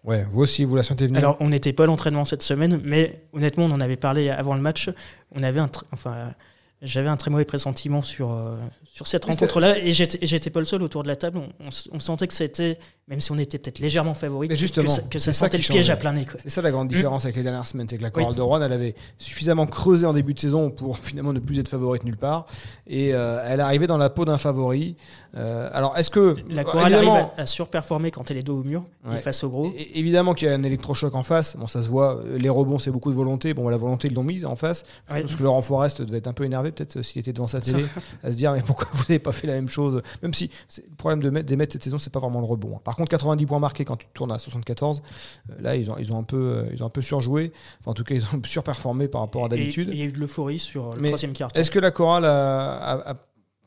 Ouais, 0.03 0.25
vous 0.31 0.41
aussi, 0.41 0.65
vous 0.65 0.75
la 0.75 0.83
sentez 0.83 1.07
venir 1.07 1.19
Alors, 1.19 1.37
on 1.39 1.47
n'était 1.49 1.71
pas 1.71 1.83
à 1.83 1.85
l'entraînement 1.87 2.25
cette 2.25 2.43
semaine, 2.43 2.81
mais 2.83 3.23
honnêtement, 3.31 3.63
on 3.65 3.71
en 3.71 3.79
avait 3.79 3.95
parlé 3.95 4.29
avant 4.29 4.53
le 4.53 4.59
match. 4.59 4.89
On 5.31 5.41
avait 5.43 5.61
un, 5.61 5.69
enfin, 5.93 6.33
j'avais 6.81 7.07
un 7.07 7.15
très 7.15 7.31
mauvais 7.31 7.45
pressentiment 7.45 8.01
sur 8.01 8.33
euh, 8.33 8.57
sur 8.93 9.07
cette 9.07 9.23
rencontre-là, 9.23 9.77
et 9.79 9.93
j'étais 9.93 10.49
pas 10.49 10.59
le 10.59 10.65
seul 10.65 10.83
autour 10.83 11.03
de 11.03 11.07
la 11.07 11.15
table. 11.15 11.37
On, 11.37 11.47
on 11.65 11.67
s- 11.69 11.87
on 11.93 12.01
sentait 12.01 12.27
que 12.27 12.33
c'était, 12.33 12.77
même 13.07 13.19
si 13.19 13.31
on 13.31 13.38
était 13.38 13.57
peut-être 13.57 13.79
légèrement 13.79 14.13
favori, 14.13 14.47
que- 14.47 14.55
ça, 14.55 15.01
que 15.03 15.19
ça 15.19 15.33
sentait 15.33 15.57
le 15.57 15.63
piège 15.63 15.75
changeait. 15.85 15.91
à 15.91 15.97
plein 15.97 16.13
nez. 16.13 16.25
C'est 16.39 16.50
ça 16.50 16.61
la 16.61 16.71
grande 16.71 16.88
différence 16.88 17.25
avec 17.25 17.35
les 17.35 17.44
dernières 17.44 17.65
semaines, 17.67 17.88
c'est 17.89 17.97
que 17.97 18.01
la 18.03 18.11
chorale 18.11 18.31
Oui. 18.31 18.38
de 18.38 18.41
Rouen, 18.41 18.61
elle 18.61 18.71
avait 18.71 18.95
suffisamment 19.17 19.65
creusé 19.65 20.05
en 20.05 20.13
début 20.13 20.33
de 20.33 20.39
saison 20.39 20.69
pour 20.71 20.97
finalement 21.03 21.33
ne 21.33 21.39
plus 21.39 21.59
être 21.59 21.67
favorite 21.69 22.03
nulle 22.05 22.17
part, 22.17 22.45
et 22.88 23.13
euh, 23.13 23.44
elle 23.47 23.59
arrivait 23.59 23.88
dans 23.88 23.97
la 23.97 24.09
peau 24.09 24.25
d'un 24.25 24.38
favori. 24.38 24.95
Euh, 25.35 25.67
alors, 25.73 25.97
est-ce 25.97 26.11
que 26.11 26.35
La 26.47 26.63
chorale 26.63 26.91
évidemment, 26.94 27.15
arrive 27.15 27.27
à, 27.38 27.41
à 27.41 27.45
surperformer 27.47 28.11
quand 28.11 28.29
elle 28.29 28.38
est 28.38 28.44
dos 28.44 28.59
au 28.59 28.63
mur 28.63 28.83
Ouais. 29.05 29.15
et 29.15 29.17
face 29.17 29.44
au 29.44 29.50
gros. 29.50 29.73
Évidemment 29.95 30.35
qu'il 30.35 30.47
y 30.47 30.51
a 30.51 30.53
un 30.53 30.61
électrochoc 30.63 31.15
en 31.15 31.23
face. 31.23 31.57
Bon, 31.57 31.65
ça 31.65 31.81
se 31.81 31.89
voit. 31.89 32.17
euh, 32.19 32.38
Les 32.38 32.50
rebonds, 32.50 32.77
c'est 32.77 32.91
beaucoup 32.91 33.09
de 33.09 33.15
volonté. 33.15 33.53
Bon, 33.55 33.67
la 33.67 33.77
volonté, 33.77 34.09
ils 34.09 34.13
l'ont 34.13 34.23
mise 34.23 34.45
en 34.45 34.55
face. 34.55 34.83
Ouais. 35.11 35.21
pense 35.23 35.35
que 35.35 35.41
Laurent 35.44 35.63
Forest 35.63 36.03
devait 36.03 36.19
être 36.19 36.27
un 36.27 36.33
peu 36.33 36.44
énervé, 36.45 36.71
peut-être, 36.71 36.97
euh, 36.97 37.03
s'il 37.03 37.19
était 37.19 37.33
devant 37.33 37.47
sa 37.47 37.61
télé, 37.61 37.83
à 38.23 38.31
se 38.31 38.38
dire, 38.38 38.53
mais 38.53 38.61
pourquoi 38.61 38.88
vous 38.94 39.01
n'avez 39.09 39.17
pas 39.19 39.31
fait 39.31 39.47
la 39.47 39.53
même 39.53 39.69
chose? 39.69 40.03
Même 40.21 40.35
si 40.35 40.51
le 40.77 40.95
problème 40.95 41.19
de 41.23 41.31
Met- 41.31 41.44
des 41.44 41.55
Mets 41.55 41.67
cette 41.71 41.83
saison, 41.83 41.97
c'est 41.97 42.13
pas 42.13 42.19
vraiment 42.19 42.39
le 42.39 42.45
rebond. 42.45 42.75
hein. 42.77 42.81
Par 42.83 42.92
contre, 42.95 43.09
90 43.09 43.45
points 43.45 43.59
marqués 43.59 43.85
quand 43.85 43.97
tu 43.97 44.07
tournes 44.13 44.31
à 44.31 44.39
74, 44.39 45.01
euh, 45.49 45.53
là, 45.61 45.75
ils 45.75 45.89
ont, 45.91 45.97
ils 45.97 46.11
ont, 46.13 46.17
un 46.17 46.23
peu, 46.23 46.37
euh, 46.37 46.65
ils 46.73 46.83
ont 46.83 46.87
un 46.87 46.89
peu 46.89 47.01
surjoué. 47.01 47.51
Enfin, 47.79 47.91
en 47.91 47.93
tout 47.93 48.03
cas, 48.03 48.15
ils 48.15 48.23
ont 48.23 48.41
surperformé 48.45 49.07
par 49.07 49.21
rapport 49.21 49.45
à 49.45 49.49
d'habitude. 49.49 49.89
Il 49.91 49.97
y 49.99 50.01
a 50.01 50.05
eu 50.05 50.11
de 50.11 50.19
l'euphorie 50.19 50.59
sur 50.59 50.91
le 50.93 51.01
Mais 51.01 51.09
troisième 51.09 51.33
quart. 51.33 51.49
Est-ce 51.55 51.71
que 51.71 51.79
la 51.79 51.91
chorale 51.91 52.25
a, 52.25 52.73
a- 52.77 53.11
a 53.11 53.15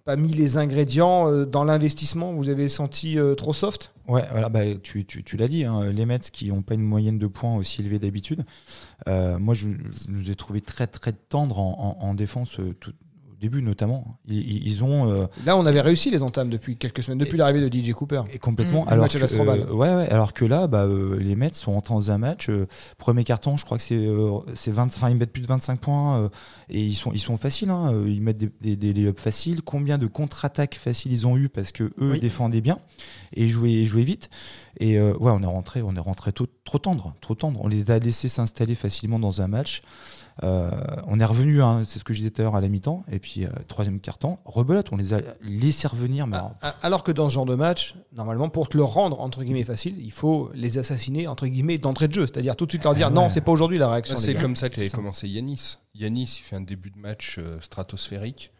pas 0.04 0.14
mis 0.16 0.30
les 0.32 0.56
ingrédients 0.56 1.28
euh, 1.30 1.44
dans 1.44 1.64
l'investissement? 1.64 2.32
Vous 2.32 2.48
avez 2.48 2.68
senti 2.68 3.18
euh, 3.18 3.34
trop 3.34 3.52
soft? 3.52 3.92
Ouais, 4.06 4.22
voilà, 4.30 4.48
bah, 4.48 4.60
tu, 4.80 5.04
tu, 5.04 5.24
tu 5.24 5.36
l'as 5.36 5.48
dit, 5.48 5.64
hein, 5.64 5.90
les 5.90 6.06
Mets 6.06 6.20
qui 6.32 6.48
n'ont 6.48 6.62
pas 6.62 6.74
une 6.74 6.82
moyenne 6.84 7.18
de 7.18 7.26
points 7.26 7.56
aussi 7.56 7.80
élevée 7.80 7.98
d'habitude. 7.98 8.44
euh, 9.08 9.36
moi, 9.38 9.54
je, 9.54 9.68
je 9.70 10.08
nous 10.10 10.30
ai 10.30 10.36
trouvé 10.36 10.60
très 10.60 10.86
très 10.86 11.12
tendres 11.12 11.58
en, 11.58 11.96
en- 12.00 12.06
en 12.06 12.14
défense 12.14 12.60
euh, 12.60 12.72
tout, 12.78 12.92
début 13.40 13.62
notamment. 13.62 14.18
Ils, 14.28 14.82
ont 14.82 15.10
euh, 15.10 15.26
Là, 15.44 15.56
on 15.56 15.66
avait 15.66 15.80
réussi 15.80 16.10
les 16.10 16.22
entames 16.22 16.50
depuis 16.50 16.76
quelques 16.76 17.02
semaines, 17.02 17.18
depuis 17.18 17.36
l'arrivée 17.38 17.68
de 17.68 17.74
DJ 17.74 17.92
Cooper. 17.92 18.22
et 18.32 18.38
complètement. 18.38 18.82
Mmh. 18.82 18.86
Le 18.86 18.92
alors 18.92 19.04
match 19.04 19.16
que, 19.18 19.34
euh, 19.34 19.72
ouais, 19.72 19.94
ouais, 19.94 20.08
alors 20.10 20.32
que 20.32 20.44
là, 20.44 20.66
bah, 20.66 20.84
euh, 20.84 21.18
les 21.18 21.36
Mets 21.36 21.50
sont 21.52 21.72
entrés 21.72 21.94
dans 21.94 22.10
un 22.10 22.18
match. 22.18 22.48
euh, 22.48 22.66
premier 22.98 23.24
carton, 23.24 23.56
je 23.56 23.64
crois 23.64 23.76
que 23.76 23.82
c'est 23.82 23.96
euh, 24.06 24.38
c'est 24.54 24.70
20, 24.70 24.84
enfin 24.84 25.10
ils 25.10 25.16
mettent 25.16 25.32
plus 25.32 25.42
de 25.42 25.46
25 25.48 25.80
points 25.80 26.18
euh, 26.20 26.28
et 26.68 26.80
ils 26.82 26.94
sont 26.94 27.12
ils 27.12 27.20
sont 27.20 27.36
faciles. 27.36 27.70
hein, 27.70 27.92
ils 28.06 28.20
mettent 28.20 28.38
des, 28.38 28.50
des, 28.60 28.76
des 28.76 28.92
lay-ups 28.92 29.20
faciles. 29.22 29.62
Combien 29.62 29.98
de 29.98 30.06
contre-attaques 30.06 30.74
faciles 30.76 31.12
ils 31.12 31.26
ont 31.26 31.36
eu 31.36 31.48
parce 31.48 31.72
que 31.72 31.84
eux 31.84 32.12
Oui. 32.12 32.20
défendaient 32.20 32.60
bien 32.60 32.78
et 33.34 33.48
jouaient 33.48 33.84
jouaient 33.86 34.02
vite. 34.02 34.30
Et 34.78 34.98
euh, 34.98 35.14
ouais, 35.18 35.32
on 35.34 35.42
est 35.42 35.46
rentré, 35.46 35.82
on 35.82 35.94
est 35.96 36.00
rentré 36.00 36.32
trop, 36.32 36.46
trop 36.64 36.78
tendre, 36.78 37.14
trop 37.20 37.34
tendre. 37.34 37.60
On 37.62 37.68
les 37.68 37.90
a 37.90 37.98
laissés 37.98 38.28
s'installer 38.28 38.74
facilement 38.74 39.18
dans 39.18 39.40
un 39.40 39.46
match. 39.48 39.82
Euh, 40.44 40.70
on 41.06 41.18
est 41.18 41.24
revenu, 41.24 41.62
hein, 41.62 41.82
c'est 41.84 41.98
ce 41.98 42.04
que 42.04 42.12
je 42.12 42.18
disais 42.18 42.30
tout 42.30 42.42
à 42.42 42.44
l'heure 42.44 42.56
à 42.56 42.60
la 42.60 42.68
mi-temps, 42.68 43.04
et 43.10 43.18
puis 43.18 43.44
euh, 43.44 43.48
troisième 43.68 44.00
carton, 44.00 44.38
rebelote, 44.44 44.92
on 44.92 44.96
les 44.96 45.14
a 45.14 45.20
laissés 45.42 45.88
revenir, 45.88 46.26
mais 46.26 46.36
alors, 46.82 47.04
que 47.04 47.12
dans 47.12 47.28
ce 47.28 47.34
genre 47.34 47.46
de 47.46 47.54
match, 47.54 47.94
normalement, 48.12 48.48
pour 48.48 48.68
te 48.68 48.76
le 48.76 48.84
rendre 48.84 49.20
entre 49.20 49.42
guillemets 49.44 49.64
facile, 49.64 49.96
il 49.98 50.12
faut 50.12 50.50
les 50.54 50.78
assassiner 50.78 51.26
entre 51.26 51.46
guillemets 51.46 51.78
d'entrée 51.78 52.08
de 52.08 52.12
jeu, 52.12 52.26
c'est-à-dire 52.26 52.56
tout 52.56 52.66
de 52.66 52.70
suite 52.70 52.84
leur 52.84 52.94
dire 52.94 53.08
Ah 53.08 53.10
non, 53.10 53.30
c'est 53.30 53.40
pas 53.40 53.52
aujourd'hui 53.52 53.78
la 53.78 53.90
réaction. 53.90 54.16
Ah, 54.18 54.20
c'est 54.20 54.34
comme 54.34 54.56
ça 54.56 54.68
qu'avait 54.68 54.88
ça. 54.88 54.96
commencé 54.96 55.28
Yanis. 55.28 55.78
Yanis, 55.94 56.38
il 56.40 56.42
fait 56.42 56.56
un 56.56 56.60
début 56.60 56.90
de 56.90 56.98
match 56.98 57.36
euh, 57.38 57.58
stratosphérique. 57.60 58.52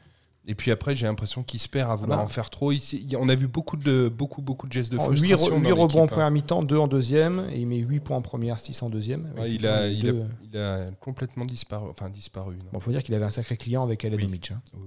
Et 0.48 0.54
puis 0.54 0.70
après, 0.70 0.94
j'ai 0.94 1.06
l'impression 1.06 1.42
qu'il 1.42 1.58
se 1.58 1.68
perd 1.68 1.90
à 1.90 1.96
vouloir 1.96 2.18
bah. 2.18 2.24
en 2.24 2.28
faire 2.28 2.50
trop. 2.50 2.70
Il, 2.70 2.80
il- 2.92 3.16
on 3.16 3.28
a 3.28 3.34
vu 3.34 3.48
beaucoup 3.48 3.76
de, 3.76 4.08
beaucoup, 4.08 4.42
beaucoup 4.42 4.68
de 4.68 4.72
gestes 4.72 4.92
de 4.92 4.96
8, 4.96 5.02
frustration. 5.02 5.60
dans 5.60 5.68
rebonds 5.76 6.00
en 6.00 6.04
hein. 6.04 6.06
première 6.06 6.30
mi-temps, 6.30 6.62
2 6.62 6.76
en 6.76 6.86
deuxième, 6.86 7.46
et 7.50 7.58
il 7.58 7.66
met 7.66 7.78
8 7.78 8.00
points 8.00 8.16
en 8.16 8.22
première, 8.22 8.60
6 8.60 8.80
en 8.82 8.88
deuxième. 8.90 9.28
Ouais, 9.36 9.50
il, 9.52 9.66
a, 9.66 9.88
il, 9.88 10.08
a, 10.08 10.12
il 10.52 10.56
a 10.58 10.90
complètement 11.00 11.44
disparu. 11.46 11.88
Enfin, 11.90 12.08
disparu. 12.10 12.56
Bon, 12.72 12.78
faut 12.78 12.92
dire 12.92 13.02
qu'il 13.02 13.14
avait 13.14 13.24
un 13.24 13.30
sacré 13.30 13.56
client 13.56 13.82
avec 13.82 14.04
Alenomic. 14.04 14.52
hein. 14.52 14.62
Oui, 14.74 14.80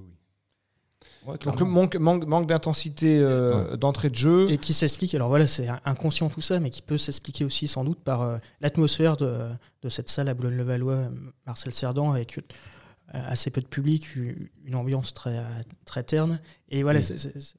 oui. 1.27 1.31
ouais, 1.33 1.37
Donc 1.43 1.59
manque, 1.61 1.95
manque, 1.97 2.25
manque 2.25 2.47
d'intensité 2.47 3.19
euh, 3.19 3.75
d'entrée 3.75 4.09
de 4.09 4.15
jeu. 4.15 4.49
Et 4.49 4.57
qui 4.57 4.71
s'explique, 4.73 5.13
alors 5.13 5.27
voilà, 5.27 5.45
c'est 5.45 5.67
inconscient 5.83 6.29
tout 6.29 6.41
ça, 6.41 6.61
mais 6.61 6.69
qui 6.69 6.81
peut 6.81 6.97
s'expliquer 6.97 7.43
aussi 7.43 7.67
sans 7.67 7.83
doute 7.83 7.99
par 7.99 8.21
euh, 8.21 8.37
l'atmosphère 8.61 9.17
de, 9.17 9.49
de 9.83 9.89
cette 9.89 10.07
salle 10.09 10.29
à 10.29 10.33
Boulogne-le-Valois, 10.33 11.09
Marcel 11.45 11.73
Cerdan, 11.73 12.11
avec 12.11 12.37
euh, 12.37 12.41
assez 13.11 13.49
peu 13.49 13.61
de 13.61 13.67
public, 13.67 14.07
une 14.65 14.75
ambiance 14.75 15.13
très, 15.13 15.43
très 15.85 16.03
terne. 16.03 16.39
Et 16.69 16.83
voilà, 16.83 16.99
Oui. 16.99 17.15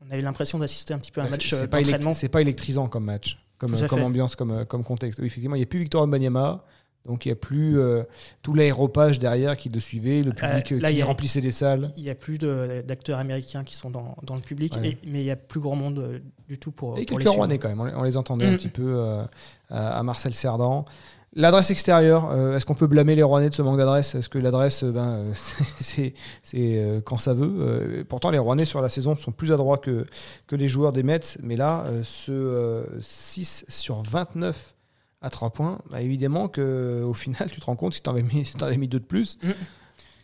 on 0.06 0.10
avait 0.12 0.22
l'impression 0.22 0.58
d'assister 0.58 0.94
un 0.94 0.98
petit 0.98 1.10
peu 1.12 1.20
à 1.20 1.24
un 1.24 1.28
match 1.28 1.48
C'est 1.50 1.56
euh, 1.56 1.66
d'entraînement. 1.66 2.12
c'est 2.12 2.28
pas 2.28 2.40
électrisant 2.40 2.88
comme 2.88 3.04
match, 3.04 3.38
comme, 3.58 3.74
ambiance, 4.02 4.36
comme, 4.36 4.50
euh, 4.52 4.64
comme 4.64 4.84
contexte. 4.84 5.18
Oui, 5.20 5.26
effectivement, 5.26 5.56
il 5.56 5.58
n'y 5.58 5.64
a 5.64 5.66
plus 5.66 5.80
Victor 5.80 6.06
Mbanyama, 6.06 6.64
donc 7.06 7.24
il 7.24 7.28
n'y 7.28 7.32
a 7.32 7.36
plus 7.36 7.78
euh, 7.80 8.02
tout 8.42 8.54
l'aéropage 8.54 9.18
derrière 9.18 9.56
qui 9.56 9.68
le 9.70 9.80
suivait, 9.80 10.22
le 10.22 10.32
public 10.32 10.72
Euh, 10.72 10.76
euh, 10.76 10.80
là, 10.80 10.92
qui 10.92 11.02
a- 11.02 11.06
remplissait 11.06 11.40
les 11.40 11.50
salles. 11.50 11.92
Il 11.96 12.02
n'y 12.04 12.10
a 12.10 12.14
plus 12.14 12.38
d'acteurs 12.38 13.18
américains 13.18 13.64
qui 13.64 13.74
sont 13.74 13.90
dans, 13.90 14.16
dans 14.22 14.34
le 14.36 14.42
public, 14.42 14.74
Ouais. 14.76 14.90
et- 14.90 14.98
mais 15.06 15.20
il 15.22 15.24
n'y 15.24 15.30
a 15.30 15.36
plus 15.36 15.60
grand 15.60 15.76
monde 15.76 15.98
euh, 15.98 16.18
du 16.48 16.58
tout 16.58 16.70
pour, 16.72 16.98
Et 16.98 17.06
pour 17.06 17.18
quelques. 17.18 17.30
Rouennais 17.30 17.58
quand 17.58 17.68
même, 17.68 17.80
on, 17.80 18.00
on 18.00 18.02
les 18.02 18.16
entendait 18.16 18.46
un 18.46 18.52
Mm. 18.52 18.56
petit 18.56 18.68
peu 18.68 18.94
euh, 18.98 19.24
à 19.70 20.02
Marcel 20.02 20.34
Cerdan. 20.34 20.84
L'adresse 21.34 21.70
extérieure, 21.70 22.28
euh, 22.32 22.56
est-ce 22.56 22.66
qu'on 22.66 22.74
peut 22.74 22.88
blâmer 22.88 23.14
les 23.14 23.22
Rouennais 23.22 23.50
de 23.50 23.54
ce 23.54 23.62
manque 23.62 23.76
d'adresse? 23.78 24.16
Est-ce 24.16 24.28
que 24.28 24.38
l'adresse, 24.38 24.82
euh, 24.82 24.90
ben, 24.90 25.10
euh, 25.10 25.32
c'est 25.80 26.12
euh, 26.54 27.00
quand 27.00 27.18
ça 27.18 27.34
veut? 27.34 28.04
Pourtant, 28.08 28.30
les 28.30 28.38
Rouennais 28.38 28.64
sur 28.64 28.82
la 28.82 28.88
saison 28.88 29.14
sont 29.14 29.30
plus 29.30 29.52
adroits 29.52 29.78
que, 29.78 30.06
que 30.48 30.56
les 30.56 30.66
joueurs 30.68 30.92
des 30.92 31.04
Mets, 31.04 31.38
mais 31.42 31.54
là, 31.56 31.84
ce 32.02 32.32
euh, 32.32 32.84
6 33.00 33.64
sur 33.68 34.02
29 34.02 34.74
à 35.22 35.30
3 35.30 35.50
points, 35.50 35.78
bah, 35.88 36.02
évidemment 36.02 36.48
que 36.48 37.04
au 37.06 37.14
final, 37.14 37.48
tu 37.50 37.60
te 37.60 37.64
rends 37.66 37.76
compte 37.76 37.94
si 37.94 38.02
tu 38.02 38.10
avais 38.10 38.22
mis, 38.22 38.44
si 38.44 38.54
t'en 38.54 38.66
avais 38.66 38.76
mis 38.78 38.88
deux 38.88 38.98
de 39.00 39.04
plus, 39.04 39.38
Mm. 39.42 39.50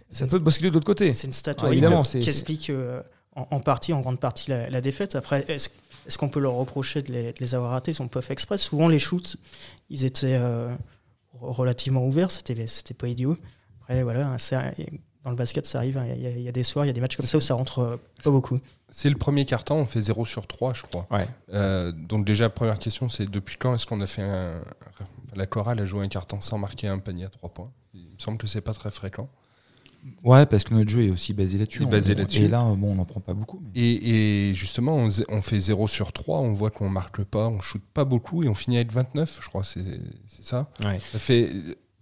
ça 0.08 0.26
peut 0.26 0.38
te 0.40 0.44
basculer 0.44 0.70
de 0.70 0.75
l'autre 0.75 0.86
côté. 0.86 1.12
C'est 1.12 1.26
une 1.28 1.32
stat 1.32 1.52
Ouais, 1.52 1.64
horrible 1.66 1.84
évidemment, 1.84 2.02
qui 2.02 2.18
explique 2.18 2.72
en, 3.36 3.46
en 3.50 3.60
partie, 3.60 3.92
en 3.92 4.00
grande 4.00 4.18
partie, 4.18 4.50
la, 4.50 4.68
la 4.70 4.80
défaite. 4.80 5.14
Après, 5.14 5.44
est-ce 5.48 6.18
qu'on 6.18 6.28
peut 6.28 6.40
leur 6.40 6.54
reprocher 6.54 7.02
de 7.02 7.12
les, 7.12 7.32
de 7.32 7.38
les 7.40 7.54
avoir 7.54 7.72
ratés? 7.72 7.92
Ils 7.92 8.02
n'ont 8.02 8.08
pas 8.08 8.22
fait 8.22 8.32
exprès. 8.32 8.56
Souvent, 8.58 8.88
les 8.88 8.98
shoots, 8.98 9.36
ils 9.90 10.04
étaient 10.04 10.38
euh, 10.40 10.75
relativement 11.40 12.04
ouverts. 12.06 12.30
C'était 12.30 12.66
c'était 12.66 12.94
pas 12.94 13.08
idiot. 13.08 13.36
Après, 13.82 14.02
voilà, 14.02 14.36
c'est- 14.38 14.56
dans 15.24 15.30
le 15.30 15.36
basket, 15.36 15.66
ça 15.66 15.78
arrive. 15.78 15.98
hein. 15.98 16.06
Il 16.14 16.22
y, 16.22 16.26
a- 16.26 16.30
il 16.30 16.40
y 16.42 16.48
a 16.48 16.52
des 16.52 16.62
soirs, 16.62 16.84
il 16.84 16.88
y 16.88 16.90
a 16.90 16.92
des 16.92 17.00
matchs 17.00 17.16
comme 17.16 17.26
ça 17.26 17.38
où 17.38 17.40
ça 17.40 17.54
rentre 17.54 17.80
euh, 17.80 17.96
pas 18.22 18.30
beaucoup. 18.30 18.58
C'est 18.90 19.10
le 19.10 19.16
premier 19.16 19.44
carton, 19.44 19.74
on 19.76 19.84
fait 19.86 20.00
0 20.00 20.24
sur 20.24 20.46
3, 20.46 20.72
je 20.74 20.82
crois. 20.82 21.06
Ouais. 21.10 21.26
Euh, 21.52 21.90
donc 21.92 22.24
déjà, 22.24 22.48
première 22.48 22.78
question, 22.78 23.08
c'est 23.08 23.28
depuis 23.28 23.56
quand 23.56 23.74
est-ce 23.74 23.86
qu'on 23.86 24.00
a 24.00 24.06
fait 24.06 24.22
un... 24.22 24.60
La 25.34 25.46
chorale 25.46 25.80
a 25.80 25.84
joué 25.84 26.04
un 26.04 26.08
carton 26.08 26.40
sans 26.40 26.58
marquer 26.58 26.86
un 26.88 26.98
panier 27.00 27.24
à 27.24 27.28
3 27.28 27.50
points? 27.50 27.70
Il 27.94 28.02
me 28.04 28.18
semble 28.18 28.38
que 28.38 28.46
c'est 28.46 28.60
pas 28.60 28.72
très 28.72 28.90
fréquent. 28.90 29.28
Ouais, 30.24 30.46
parce 30.46 30.64
que 30.64 30.74
notre 30.74 30.90
jeu 30.90 31.02
est 31.04 31.10
aussi 31.10 31.32
basé 31.34 31.58
là-dessus. 31.58 31.80
Basé. 31.86 32.14
Et 32.44 32.48
là, 32.48 32.62
bon, 32.76 32.92
on 32.92 32.94
n'en 32.96 33.04
prend 33.04 33.20
pas 33.20 33.34
beaucoup. 33.34 33.60
mais- 33.62 33.80
Et, 33.80 34.48
et 34.50 34.54
justement, 34.54 34.96
on, 34.96 35.42
fait 35.42 35.58
0 35.58 35.88
sur 35.88 36.12
3, 36.12 36.38
on 36.40 36.52
voit 36.52 36.70
qu'on 36.70 36.88
marque 36.88 37.22
pas, 37.24 37.46
on 37.48 37.60
shoot 37.60 37.82
pas 37.94 38.04
beaucoup 38.04 38.42
et 38.42 38.48
on 38.48 38.54
finit 38.54 38.76
avec 38.76 38.92
29, 38.92 39.38
je 39.42 39.48
crois, 39.48 39.62
c'est 39.64 39.84
ça. 40.40 40.68
Ouais. 40.84 41.00
Ça 41.12 41.18
fait, 41.18 41.50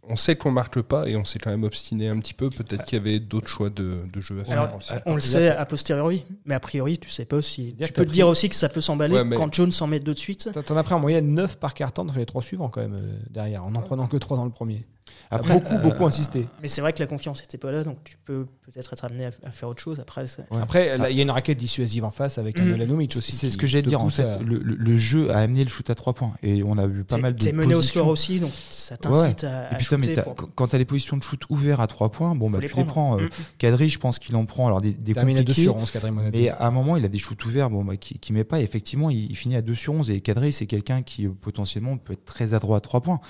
on 0.06 0.16
sait 0.16 0.36
qu'on 0.36 0.50
marque 0.50 0.82
pas 0.82 1.08
et 1.08 1.16
on 1.16 1.24
s'est 1.24 1.38
quand 1.38 1.50
même 1.50 1.64
obstiné 1.64 2.08
un 2.08 2.18
petit 2.18 2.34
peu. 2.34 2.50
Peut-être 2.50 2.84
qu'il 2.84 2.98
y 2.98 3.00
avait 3.00 3.18
d'autres 3.20 3.48
choix 3.48 3.70
de, 3.70 4.00
de 4.12 4.20
jeu 4.20 4.38
à 4.40 4.44
faire. 4.44 4.60
Alors, 4.62 4.76
aussi. 4.76 4.92
on 5.06 5.14
le 5.14 5.20
sait 5.22 5.48
a 5.48 5.64
posteriori, 5.64 6.26
mais 6.44 6.54
a 6.54 6.60
priori, 6.60 6.98
tu 6.98 7.08
sais 7.08 7.24
pas 7.24 7.40
si. 7.40 7.74
Tu 7.82 7.92
peux 7.92 8.04
te 8.04 8.10
dire 8.12 8.28
aussi 8.28 8.48
que 8.50 8.54
ça 8.54 8.68
peut 8.68 8.82
s'emballer 8.82 9.14
Ouais, 9.14 9.24
mais- 9.24 9.36
quand 9.36 9.52
Jones 9.52 9.72
s'en 9.72 9.86
met 9.86 10.00
deux 10.00 10.12
de 10.14 10.18
suite. 10.18 10.50
T'en- 10.52 10.62
T'en 10.62 10.76
as 10.76 10.82
pris 10.82 10.94
en 10.94 11.00
moyenne 11.00 11.32
9 11.34 11.56
par 11.58 11.72
carton 11.72 12.04
dans 12.04 12.14
les 12.14 12.26
trois 12.26 12.42
suivants 12.42 12.68
quand 12.68 12.82
même 12.82 12.94
euh, 12.94 13.16
derrière, 13.30 13.64
en 13.64 13.70
n'en 13.70 13.80
prenant 13.80 14.06
que 14.06 14.16
3 14.18 14.36
dans 14.36 14.44
le 14.44 14.50
premier. 14.50 14.84
Après, 15.30 15.54
beaucoup, 15.54 15.74
euh, 15.74 15.78
beaucoup 15.78 16.06
insisté. 16.06 16.46
Mais 16.62 16.68
c'est 16.68 16.80
vrai 16.80 16.92
que 16.92 17.00
la 17.00 17.06
confiance 17.06 17.40
n'était 17.40 17.58
pas 17.58 17.70
là, 17.72 17.82
donc 17.82 17.98
tu 18.04 18.16
peux 18.24 18.46
peut-être 18.64 18.92
être 18.92 19.04
amené 19.04 19.26
à, 19.26 19.30
à 19.42 19.50
faire 19.50 19.68
autre 19.68 19.82
chose. 19.82 19.98
Après, 20.00 20.24
Ouais. 20.50 20.60
Après, 20.62 20.96
là, 20.98 21.10
il 21.10 21.16
y 21.16 21.20
a 21.20 21.22
une 21.22 21.30
raquette 21.30 21.58
dissuasive 21.58 22.04
en 22.04 22.10
face 22.10 22.38
avec 22.38 22.58
un 22.58 22.64
Mhm. 22.64 22.74
Elanovic 22.74 23.16
aussi. 23.16 23.32
C'est 23.32 23.50
ce 23.50 23.56
que 23.58 23.66
j'ai 23.66 23.82
dire. 23.82 24.00
En 24.00 24.08
fait, 24.10 24.22
à- 24.22 24.38
le, 24.38 24.58
le- 24.58 24.74
le 24.76 24.96
jeu 24.96 25.30
a 25.30 25.38
amené 25.38 25.64
le 25.64 25.70
shoot 25.70 25.88
à 25.90 25.94
trois 25.94 26.12
points 26.12 26.34
et 26.42 26.62
on 26.62 26.78
a 26.78 26.86
vu 26.86 27.04
pas 27.04 27.16
mal 27.18 27.34
de. 27.34 27.44
T'es 27.44 27.52
mené 27.52 27.74
au 27.74 27.82
score 27.82 28.06
aussi, 28.08 28.38
donc 28.40 28.52
ça 28.54 28.96
t'incite 28.96 29.44
à, 29.44 29.64
Et 29.70 29.74
à 29.74 29.76
puis, 29.76 29.84
putain, 29.84 29.96
mais 29.98 30.02
shooter. 30.06 30.14
t'as- 30.16 30.22
pour- 30.22 30.36
quand 30.54 30.68
tu 30.68 30.76
as 30.76 30.78
les 30.78 30.84
positions 30.84 31.16
de 31.16 31.22
shoot 31.22 31.42
ouvertes 31.50 31.80
à 31.80 31.86
trois 31.86 32.10
points, 32.10 32.34
bon, 32.34 32.50
bah, 32.50 32.58
les 32.60 32.68
tu 32.68 32.76
les 32.76 32.84
prendre. 32.84 32.88
prends. 32.90 33.18
Euh, 33.18 33.24
Mm. 33.26 33.28
Kadri, 33.58 33.88
je 33.88 33.98
pense 33.98 34.18
qu'il 34.18 34.36
en 34.36 34.44
prend. 34.46 34.66
Alors, 34.68 34.80
des, 34.80 34.92
des 34.94 35.14
termine 35.14 35.36
à 35.36 35.40
2 35.40 35.46
compliqués, 35.46 35.62
sur 35.62 35.76
11, 35.76 35.90
Kadri. 35.90 36.10
Mais 36.12 36.48
à 36.50 36.66
un 36.66 36.70
moment, 36.70 36.96
il 36.96 37.04
a 37.04 37.08
des 37.08 37.18
shoots 37.18 37.44
ouverts 37.44 37.70
bon, 37.70 37.84
bah, 37.84 37.96
qui, 37.96 38.18
qui 38.18 38.32
met 38.32 38.44
pas. 38.44 38.60
Et 38.60 38.62
effectivement, 38.62 39.10
il, 39.10 39.30
il 39.30 39.36
finit 39.36 39.56
à 39.56 39.62
2 39.62 39.74
sur 39.74 39.92
11. 39.94 40.10
Et 40.10 40.20
Kadri, 40.20 40.52
c'est 40.52 40.66
quelqu'un 40.66 41.02
qui 41.02 41.26
euh, 41.26 41.30
potentiellement 41.40 41.96
peut 41.96 42.12
être 42.12 42.24
très 42.24 42.54
adroit 42.54 42.76
à 42.78 42.80
3 42.80 43.00
points. 43.00 43.20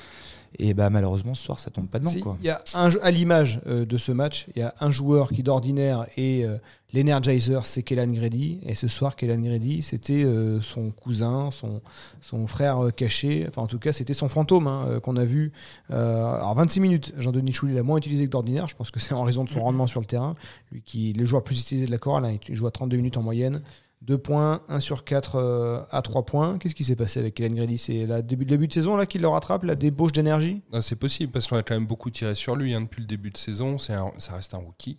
Et 0.58 0.74
bah, 0.74 0.90
malheureusement, 0.90 1.34
ce 1.34 1.44
soir, 1.44 1.58
ça 1.58 1.70
tombe 1.70 1.88
pas 1.88 1.98
dedans. 1.98 2.10
Si, 2.10 2.20
quoi. 2.20 2.36
Y 2.42 2.50
a 2.50 2.62
un, 2.74 2.90
à 3.02 3.10
l'image 3.10 3.60
euh, 3.66 3.84
de 3.84 3.98
ce 3.98 4.12
match, 4.12 4.46
il 4.54 4.60
y 4.60 4.62
a 4.62 4.74
un 4.80 4.90
joueur 4.90 5.30
qui 5.30 5.42
d'ordinaire 5.42 6.06
est 6.16 6.44
euh, 6.44 6.58
l'Energizer, 6.92 7.66
c'est 7.66 7.82
Kellan 7.82 8.12
Grady. 8.12 8.60
Et 8.64 8.74
ce 8.74 8.86
soir, 8.86 9.16
Kellan 9.16 9.40
Grady, 9.40 9.82
c'était 9.82 10.24
euh, 10.24 10.60
son 10.60 10.90
cousin, 10.90 11.50
son, 11.50 11.80
son 12.20 12.46
frère 12.46 12.90
caché. 12.94 13.46
Enfin, 13.48 13.62
en 13.62 13.66
tout 13.66 13.78
cas, 13.78 13.92
c'était 13.92 14.14
son 14.14 14.28
fantôme 14.28 14.66
hein, 14.66 15.00
qu'on 15.02 15.16
a 15.16 15.24
vu. 15.24 15.52
Alors, 15.90 16.54
26 16.54 16.80
minutes, 16.80 17.14
Jean-Denis 17.18 17.52
Chouli 17.52 17.74
l'a 17.74 17.82
moins 17.82 17.98
utilisé 17.98 18.26
que 18.26 18.30
d'ordinaire. 18.30 18.68
Je 18.68 18.76
pense 18.76 18.90
que 18.90 19.00
c'est 19.00 19.14
en 19.14 19.24
raison 19.24 19.44
de 19.44 19.50
son 19.50 19.60
rendement 19.60 19.86
sur 19.86 20.00
le 20.00 20.06
terrain. 20.06 20.34
Lui 20.70 20.82
qui 20.82 21.10
est 21.10 21.12
le 21.14 21.24
joueur 21.24 21.40
le 21.40 21.44
plus 21.44 21.60
utilisé 21.60 21.86
de 21.86 21.90
la 21.90 21.98
chorale, 21.98 22.24
hein, 22.24 22.38
il 22.48 22.54
joue 22.54 22.66
à 22.66 22.70
32 22.70 22.96
minutes 22.96 23.16
en 23.16 23.22
moyenne. 23.22 23.60
2 24.06 24.18
points, 24.18 24.60
1 24.68 24.80
sur 24.80 25.04
4 25.04 25.36
euh, 25.36 25.82
à 25.90 26.02
3 26.02 26.24
points. 26.26 26.58
Qu'est-ce 26.58 26.74
qui 26.74 26.84
s'est 26.84 26.94
passé 26.96 27.20
avec 27.20 27.34
Kellan 27.34 27.54
Grady? 27.54 27.78
C'est 27.78 28.06
le 28.06 28.22
début, 28.22 28.44
début 28.44 28.68
de 28.68 28.72
saison 28.72 28.96
là 28.96 29.06
qu'il 29.06 29.22
le 29.22 29.28
rattrape, 29.28 29.64
la 29.64 29.74
débauche 29.76 30.12
d'énergie? 30.12 30.60
Ah, 30.72 30.82
c'est 30.82 30.96
possible 30.96 31.32
parce 31.32 31.46
qu'on 31.46 31.56
a 31.56 31.62
quand 31.62 31.74
même 31.74 31.86
beaucoup 31.86 32.10
tiré 32.10 32.34
sur 32.34 32.54
lui 32.54 32.74
hein, 32.74 32.82
depuis 32.82 33.00
le 33.00 33.06
début 33.06 33.30
de 33.30 33.36
saison. 33.38 33.78
C'est 33.78 33.94
un- 33.94 34.12
ça 34.18 34.34
reste 34.34 34.52
un 34.54 34.58
rookie. 34.58 34.98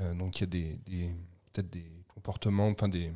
Euh, 0.00 0.14
donc 0.14 0.38
il 0.38 0.40
y 0.40 0.44
a 0.44 0.46
des, 0.46 0.78
des- 0.86 1.10
peut-être 1.52 1.70
des 1.70 1.84
comportements, 2.08 2.68
enfin 2.68 2.88
des, 2.88 3.12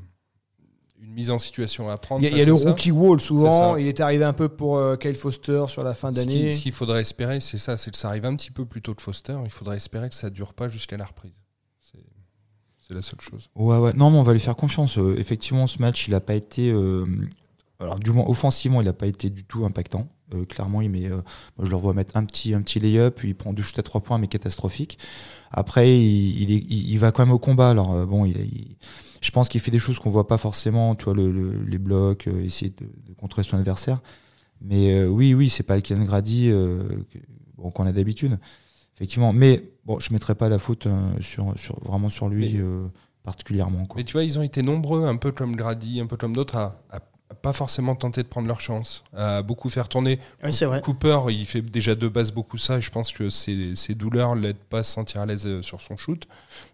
une 1.00 1.12
mise 1.12 1.30
en 1.30 1.38
situation 1.38 1.88
à 1.88 1.96
prendre. 1.96 2.22
Il 2.22 2.30
y 2.30 2.40
a, 2.40 2.42
y 2.42 2.44
le 2.44 2.54
ça. 2.56 2.68
rookie 2.68 2.90
wall 2.90 3.18
souvent. 3.20 3.76
Il 3.76 3.86
est 3.86 4.00
arrivé 4.00 4.24
un 4.24 4.32
peu 4.34 4.48
pour 4.50 4.76
euh, 4.76 4.96
Kyle 4.96 5.16
Foster 5.16 5.64
sur 5.68 5.82
la 5.84 5.94
fin 5.94 6.10
qui- 6.12 6.16
d'année. 6.16 6.52
ce 6.52 6.60
qu'il 6.60 6.72
faudrait 6.72 7.00
espérer, 7.00 7.40
c'est 7.40 7.56
ça, 7.58 7.76
c'est 7.78 7.90
que 7.90 7.96
ça 7.96 8.08
arrive 8.08 8.26
un 8.26 8.36
petit 8.36 8.50
peu 8.50 8.66
plus 8.66 8.82
tôt 8.82 8.92
de 8.94 9.00
Foster. 9.00 9.36
Il 9.44 9.50
faudrait 9.50 9.76
espérer 9.76 10.08
que 10.10 10.14
ça 10.14 10.28
dure 10.28 10.52
pas 10.52 10.68
jusqu'à 10.68 10.96
la 10.98 11.06
reprise. 11.06 11.40
La 12.94 13.02
seule 13.02 13.20
chose. 13.20 13.50
Ouais, 13.56 13.76
ouais. 13.76 13.92
Non, 13.94 14.10
mais 14.10 14.18
on 14.18 14.22
va 14.22 14.32
lui 14.32 14.38
faire 14.40 14.54
confiance. 14.54 14.98
Euh, 14.98 15.16
effectivement, 15.18 15.66
ce 15.66 15.80
match, 15.80 16.06
il 16.06 16.12
n'a 16.12 16.20
pas 16.20 16.34
été. 16.36 16.70
euh, 16.70 17.04
alors, 17.80 17.98
du 17.98 18.12
moins, 18.12 18.24
offensivement, 18.28 18.80
il 18.80 18.84
n'a 18.84 18.92
pas 18.92 19.08
été 19.08 19.30
du 19.30 19.44
tout 19.44 19.64
impactant. 19.64 20.06
Euh, 20.32 20.44
clairement, 20.44 20.80
il 20.80 20.90
met, 20.90 21.10
je 21.60 21.68
le 21.70 21.76
revois 21.76 21.92
mettre 21.92 22.16
un 22.16 22.24
petit, 22.24 22.54
un 22.54 22.62
petit 22.62 22.78
lay-up, 22.78 23.20
il 23.24 23.34
prend 23.34 23.52
deux 23.52 23.64
shoots 23.64 23.78
à 23.80 23.82
trois 23.82 24.00
points, 24.00 24.18
mais 24.18 24.28
catastrophique. 24.28 24.98
Après, 25.50 25.98
il, 26.00 26.50
il, 26.50 26.98
va 26.98 27.10
quand 27.10 27.24
même 27.26 27.34
au 27.34 27.38
combat. 27.40 27.70
Alors, 27.70 28.06
bon, 28.06 28.26
je 29.20 29.30
pense 29.32 29.48
qu'il 29.48 29.60
fait 29.60 29.72
des 29.72 29.78
choses 29.80 29.98
qu'on 29.98 30.10
voit 30.10 30.28
pas 30.28 30.38
forcément, 30.38 30.94
tu 30.94 31.04
vois, 31.06 31.14
le, 31.14 31.32
le- 31.32 31.64
les 31.64 31.78
blocs, 31.78 32.28
essayer 32.44 32.70
de, 32.70 32.84
de 33.08 33.12
contrôler 33.14 33.46
son 33.46 33.56
adversaire. 33.56 34.00
Mais 34.62 35.04
oui, 35.04 35.34
oui, 35.34 35.48
c'est 35.48 35.62
pas 35.64 35.74
le 35.76 35.82
Kylian 35.82 36.04
Grady 36.04 36.52
qu'on 37.74 37.86
a 37.86 37.92
d'habitude. 37.92 38.38
Effectivement. 38.96 39.32
Mais 39.32 39.62
bon, 39.84 39.98
je 40.00 40.12
mettrai 40.12 40.34
pas 40.34 40.48
la 40.48 40.58
faute 40.58 40.86
euh, 40.86 40.92
sur, 41.20 41.52
sur, 41.56 41.78
vraiment 41.84 42.08
sur 42.08 42.28
lui 42.28 42.54
Mais- 42.54 42.60
euh, 42.60 42.86
particulièrement. 43.24 43.84
Quoi. 43.86 43.96
Mais 43.98 44.04
tu 44.04 44.12
vois, 44.12 44.24
ils 44.24 44.38
ont 44.38 44.42
été 44.42 44.62
nombreux, 44.62 45.06
un 45.06 45.16
peu 45.16 45.32
comme 45.32 45.56
Grady, 45.56 46.00
un 46.00 46.06
peu 46.06 46.16
comme 46.16 46.34
d'autres, 46.34 46.56
à, 46.56 46.76
à- 46.92 47.00
pas 47.42 47.52
forcément 47.54 47.94
tenter 47.96 48.22
de 48.22 48.28
prendre 48.28 48.46
leur 48.46 48.60
chance, 48.60 49.02
à 49.16 49.42
beaucoup 49.42 49.68
faire 49.68 49.88
tourner. 49.88 50.20
Oui, 50.44 50.52
c'est 50.52 50.66
vrai. 50.66 50.80
Cooper, 50.82 51.18
il 51.30 51.44
fait 51.46 51.62
déjà 51.62 51.94
de 51.94 52.06
base 52.06 52.30
beaucoup 52.30 52.58
ça, 52.58 52.76
et 52.76 52.80
je 52.80 52.90
pense 52.90 53.10
que 53.10 53.28
ses, 53.30 53.74
ses 53.74 53.94
douleurs 53.94 54.34
l'aident 54.34 54.56
pas 54.70 54.78
à 54.80 54.84
se 54.84 54.92
sentir 54.92 55.20
à 55.22 55.26
l'aise 55.26 55.46
euh, 55.46 55.60
sur 55.60 55.80
son 55.80 55.96
shoot. 55.96 56.28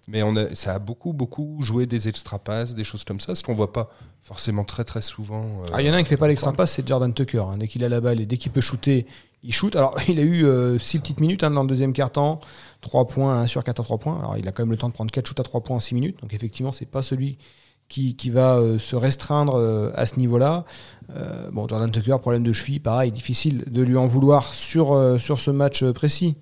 Mais 0.09 0.23
on 0.23 0.37
a, 0.37 0.55
ça 0.55 0.75
a 0.75 0.79
beaucoup, 0.79 1.13
beaucoup 1.13 1.59
joué 1.63 1.87
des 1.87 2.09
extra 2.09 2.39
passes, 2.39 2.75
des 2.75 2.85
choses 2.85 3.05
comme 3.05 3.21
ça, 3.21 3.35
ce 3.35 3.43
qu'on 3.43 3.55
voit 3.55 3.73
pas 3.73 3.89
forcément 4.21 4.65
très, 4.65 4.85
très 4.85 5.03
souvent. 5.03 5.45
euh, 5.65 5.71
Ah, 5.73 5.81
Il 5.83 5.87
y 5.87 5.91
en 5.91 5.95
a 5.95 5.97
un 5.97 6.03
qui 6.03 6.11
fait 6.11 6.17
pas 6.17 6.29
l'extra 6.29 6.53
passe, 6.53 6.73
c'est 6.73 6.87
Jordan 6.87 7.15
Tucker. 7.15 7.39
hein. 7.51 7.57
Dès 7.57 7.67
qu'il 7.69 7.83
a 7.85 7.89
la 7.89 8.01
balle 8.01 8.21
et 8.21 8.27
dès 8.27 8.37
qu'il 8.37 8.53
peut 8.53 8.61
shooter, 8.61 9.07
il 9.43 9.53
shoot. 9.53 9.75
Alors, 9.77 9.97
il 10.09 10.19
a 10.19 10.23
eu 10.23 10.79
6 10.79 11.01
petites 11.01 11.21
minutes 11.21 11.45
hein, 11.45 11.51
dans 11.51 11.63
le 11.63 11.69
deuxième 11.69 11.93
quart-temps. 11.93 12.41
3 12.81 13.07
points, 13.07 13.41
1 13.41 13.47
sur 13.47 13.63
4 13.65 13.81
à 13.81 13.85
3 13.85 13.99
points. 13.99 14.19
Alors, 14.19 14.37
il 14.39 14.47
a 14.49 14.53
quand 14.53 14.63
même 14.63 14.71
le 14.71 14.77
temps 14.77 14.89
de 14.89 14.95
prendre 14.95 15.11
4 15.11 15.27
shoots 15.27 15.41
à 15.41 15.43
3 15.43 15.63
points 15.63 15.77
en 15.77 15.81
6 15.81 15.95
minutes. 15.95 16.21
Donc, 16.23 16.33
effectivement, 16.35 16.73
c'est 16.73 16.87
pas 16.87 17.03
celui 17.03 17.39
qui, 17.91 18.17
qui 18.17 18.31
va 18.31 18.57
euh, 18.57 18.79
se 18.79 18.97
restreindre 18.97 19.57
euh, 19.57 19.91
à 19.95 20.07
ce 20.07 20.19
niveau-là. 20.19 20.65
Euh, 21.15 21.51
bon, 21.51 21.69
Jordan 21.69 21.91
Tucker, 21.91 22.17
problème 22.21 22.45
de 22.45 22.53
cheville, 22.55 22.81
pareil, 22.81 23.13
difficile 23.13 23.65
de 23.67 23.83
lui 23.83 23.97
en 23.99 24.07
vouloir 24.07 24.55
sur, 24.55 24.93
euh, 24.93 25.19
sur 25.19 25.41
ce 25.41 25.51
match 25.51 25.83
euh, 25.83 25.93
précis. 25.93 26.37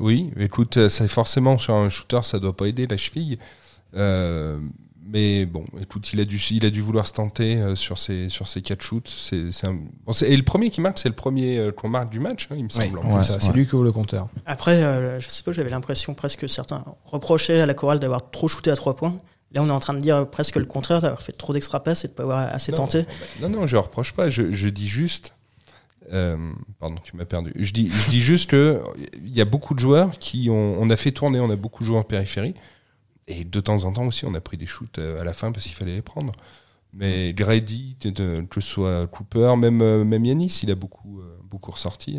Oui, 0.00 0.30
écoute, 0.36 0.76
euh, 0.76 0.88
ça, 0.88 1.06
forcément, 1.08 1.56
sur 1.56 1.74
un 1.74 1.88
shooter, 1.88 2.20
ça 2.22 2.38
doit 2.38 2.56
pas 2.56 2.66
aider 2.66 2.86
la 2.86 2.98
cheville. 2.98 3.38
Mais 5.12 5.44
bon, 5.44 5.64
écoute, 5.80 6.10
il 6.14 6.20
a 6.20 6.24
dû, 6.24 6.38
il 6.52 6.64
a 6.64 6.70
dû 6.70 6.80
vouloir 6.80 7.06
se 7.06 7.12
tenter 7.12 7.56
euh, 7.56 7.76
sur 7.76 7.98
ses, 7.98 8.30
sur 8.30 8.46
ses 8.48 8.62
quatre 8.62 8.80
shoots. 8.80 9.08
C'est, 9.08 9.52
c'est 9.52 9.66
un- 9.66 9.78
bon, 10.06 10.12
et 10.24 10.34
le 10.36 10.42
premier 10.42 10.70
qui 10.70 10.80
marque, 10.80 10.98
c'est 10.98 11.10
le 11.10 11.14
premier 11.14 11.58
euh, 11.58 11.70
qu'on 11.70 11.90
marque 11.90 12.08
du 12.10 12.18
match, 12.18 12.48
hein, 12.50 12.54
il 12.56 12.64
me 12.64 12.68
semble. 12.70 12.98
Ouais, 12.98 13.20
C'est 13.20 13.46
ouais. 13.48 13.52
lui 13.52 13.66
qui 13.66 13.74
ouvre 13.74 13.84
le 13.84 13.92
compteur. 13.92 14.28
Après, 14.46 14.82
euh, 14.82 15.20
je 15.20 15.28
sais 15.28 15.42
pas, 15.42 15.52
j'avais 15.52 15.68
l'impression 15.68 16.14
presque 16.14 16.40
que 16.40 16.46
certains 16.46 16.82
reprochaient 17.04 17.60
à 17.60 17.66
la 17.66 17.74
chorale 17.74 17.98
d'avoir 18.00 18.30
trop 18.30 18.48
shooté 18.48 18.70
à 18.70 18.74
trois 18.76 18.96
points. 18.96 19.14
Là, 19.52 19.62
on 19.62 19.66
est 19.68 19.70
en 19.72 19.80
train 19.80 19.92
de 19.92 20.00
dire 20.00 20.26
presque 20.30 20.56
le 20.56 20.64
contraire, 20.64 21.02
d'avoir 21.02 21.20
fait 21.20 21.32
trop 21.32 21.52
d'extra 21.52 21.84
passes 21.84 22.06
et 22.06 22.08
de 22.08 22.14
pas 22.14 22.22
avoir 22.22 22.38
assez 22.50 22.72
Non, 22.72 22.78
tenté. 22.78 23.04
Non, 23.42 23.50
non, 23.50 23.66
je 23.66 23.76
reproche 23.76 24.14
pas. 24.14 24.30
Je, 24.30 24.50
je 24.50 24.68
dis 24.70 24.88
juste. 24.88 25.34
euh, 26.10 26.38
pardon, 26.80 26.94
tu 27.04 27.16
m'as 27.18 27.26
perdu. 27.26 27.52
Je 27.56 27.72
dis, 27.74 27.90
je 27.90 28.08
dis 28.08 28.22
juste 28.22 28.48
que 28.48 28.80
il 29.22 29.36
y 29.36 29.42
a 29.42 29.44
beaucoup 29.44 29.74
de 29.74 29.80
joueurs 29.80 30.18
qui 30.18 30.48
ont. 30.48 30.76
On 30.80 30.88
a 30.88 30.96
fait 30.96 31.12
tourner, 31.12 31.38
on 31.38 31.50
a 31.50 31.56
beaucoup 31.56 31.84
joué 31.84 31.98
en 31.98 32.02
périphérie. 32.02 32.54
Et 33.28 33.44
de 33.44 33.60
temps 33.60 33.84
en 33.84 33.92
temps 33.92 34.04
aussi, 34.06 34.24
on 34.26 34.34
a 34.34 34.40
pris 34.40 34.56
des 34.56 34.66
shoots 34.66 34.98
euh, 34.98 35.20
à 35.20 35.24
la 35.24 35.32
fin 35.32 35.52
parce 35.52 35.64
qu'il 35.66 35.74
fallait 35.74 35.94
les 35.94 36.02
prendre. 36.02 36.32
Mais 36.92 37.32
Grady, 37.32 37.96
que 38.00 38.60
ce 38.60 38.60
soit 38.60 39.06
Cooper, 39.06 39.54
même, 39.56 39.80
euh, 39.80 40.04
même 40.04 40.24
Yanis, 40.24 40.60
il 40.62 40.70
a 40.70 40.74
beaucoup, 40.74 41.20
euh, 41.20 41.38
beaucoup 41.44 41.70
ressorti. 41.70 42.18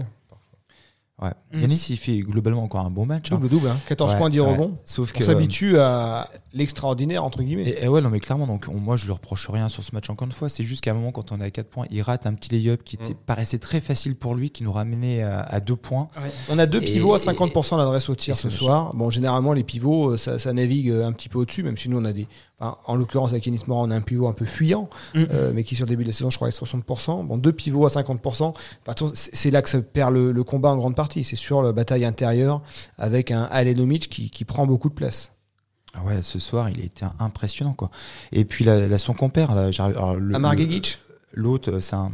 Ouais. 1.22 1.29
Mm. 1.51 1.62
Yanis, 1.62 1.86
il 1.91 1.98
fait 1.98 2.17
globalement 2.19 2.63
encore 2.63 2.86
un 2.86 2.89
bon 2.89 3.05
match. 3.05 3.31
hein. 3.31 3.36
Double-double, 3.36 3.67
hein. 3.67 3.77
14 3.88 4.13
Ouais, 4.13 4.17
points, 4.17 4.29
10 4.29 4.39
ouais. 4.39 4.51
rebonds. 4.51 4.79
Sauf 4.83 5.12
On 5.13 5.19
que. 5.19 5.24
s'habitue 5.24 5.77
à 5.77 6.29
l'extraordinaire, 6.53 7.24
entre 7.24 7.41
guillemets. 7.43 7.63
Et, 7.67 7.83
et 7.83 7.88
ouais, 7.88 8.01
non, 8.01 8.10
mais 8.10 8.19
clairement, 8.19 8.48
donc, 8.48 8.65
on- 8.69 8.79
moi, 8.79 8.95
je 8.95 9.05
lui 9.05 9.12
reproche 9.12 9.50
rien 9.50 9.69
sur 9.69 9.83
ce 9.83 9.93
match 9.93 10.10
encore 10.10 10.25
une 10.27 10.31
fois. 10.31 10.50
C'est 10.50 10.63
juste 10.63 10.81
qu'à 10.81 10.91
un 10.91 10.93
moment, 10.93 11.12
quand 11.12 11.31
on 11.31 11.41
est 11.41 11.45
à 11.45 11.51
4 11.51 11.67
points, 11.69 11.86
il 11.91 12.01
rate 12.01 12.25
un 12.27 12.33
petit 12.33 12.51
lay-up 12.51 12.83
qui 12.83 12.95
était, 12.95 13.13
Mm. 13.13 13.17
paraissait 13.25 13.57
très 13.57 13.81
facile 13.81 14.15
pour 14.15 14.36
lui, 14.36 14.50
qui 14.51 14.63
nous 14.63 14.72
ramenait 14.72 15.22
à, 15.24 15.41
à 15.41 15.60
2 15.60 15.75
points. 15.75 16.10
On 16.50 16.60
a 16.60 16.65
deux 16.65 16.81
Et- 16.81 16.86
pivots 16.86 17.13
à 17.13 17.17
50% 17.19 17.77
d'adresse 17.77 18.10
au 18.10 18.15
tir 18.15 18.33
et 18.36 18.38
ce 18.38 18.50
soir. 18.50 18.93
Bon, 18.95 19.10
généralement, 19.10 19.53
les 19.53 19.63
pivots, 19.63 20.12
euh, 20.12 20.17
ça, 20.17 20.38
ça 20.39 20.53
navigue 20.53 20.89
euh, 20.89 21.05
un 21.07 21.12
petit 21.12 21.29
peu 21.29 21.39
au-dessus, 21.39 21.63
même 21.63 21.77
si 21.77 21.89
nous, 21.89 21.98
on 21.98 22.05
a 22.05 22.13
des. 22.13 22.27
Enfin, 22.60 22.77
en 22.86 22.95
l'occurrence, 22.95 23.31
avec 23.31 23.45
Yanis 23.45 23.62
Morin, 23.67 23.88
on 23.88 23.91
a 23.91 23.95
un 23.95 24.01
pivot 24.01 24.27
un 24.27 24.33
peu 24.33 24.45
fuyant, 24.45 24.89
Mm. 25.15 25.24
euh, 25.31 25.51
mais 25.55 25.63
qui, 25.63 25.75
sur 25.75 25.86
le 25.86 25.89
début 25.89 26.03
de 26.03 26.10
la 26.10 26.13
saison, 26.13 26.29
je 26.29 26.38
crois, 26.38 26.48
est 26.48 26.51
60%. 26.51 27.24
Bon, 27.24 27.38
deux 27.38 27.51
pivots 27.51 27.86
à 27.86 27.89
50%. 27.89 28.53
Enfin, 28.88 29.10
c'est 29.15 29.33
c'est 29.36 29.51
là 29.51 29.62
que 29.62 29.69
ça 29.69 29.81
perd 29.81 30.13
le, 30.13 30.31
le 30.31 30.43
combat 30.43 30.69
en 30.69 30.77
grande 30.77 30.95
partie. 30.95 31.24
C'est 31.24 31.36
sur 31.36 31.62
la 31.62 31.72
bataille 31.74 32.05
intérieure 32.05 32.62
avec 32.98 33.31
un 33.31 33.43
Alenomic 33.51 34.07
qui, 34.10 34.29
qui 34.29 34.45
prend 34.45 34.65
beaucoup 34.67 34.89
de 34.89 34.93
place. 34.93 35.31
Ah 35.93 36.03
ouais, 36.03 36.21
ce 36.21 36.39
soir, 36.39 36.69
il 36.69 36.79
a 36.81 36.83
été 36.83 37.05
impressionnant, 37.19 37.73
quoi. 37.73 37.91
Et 38.31 38.45
puis, 38.45 38.65
là, 38.65 38.88
là, 38.88 38.97
son 38.97 39.13
compère, 39.13 39.53
là, 39.53 39.69
j'arrive- 39.71 39.97
alors, 39.97 40.15
le- 40.15 40.35
Amar 40.35 40.57
Gegic? 40.57 41.00
L'autre, 41.33 41.71
euh, 41.71 41.79
c'est 41.79 41.95
un. 41.95 42.09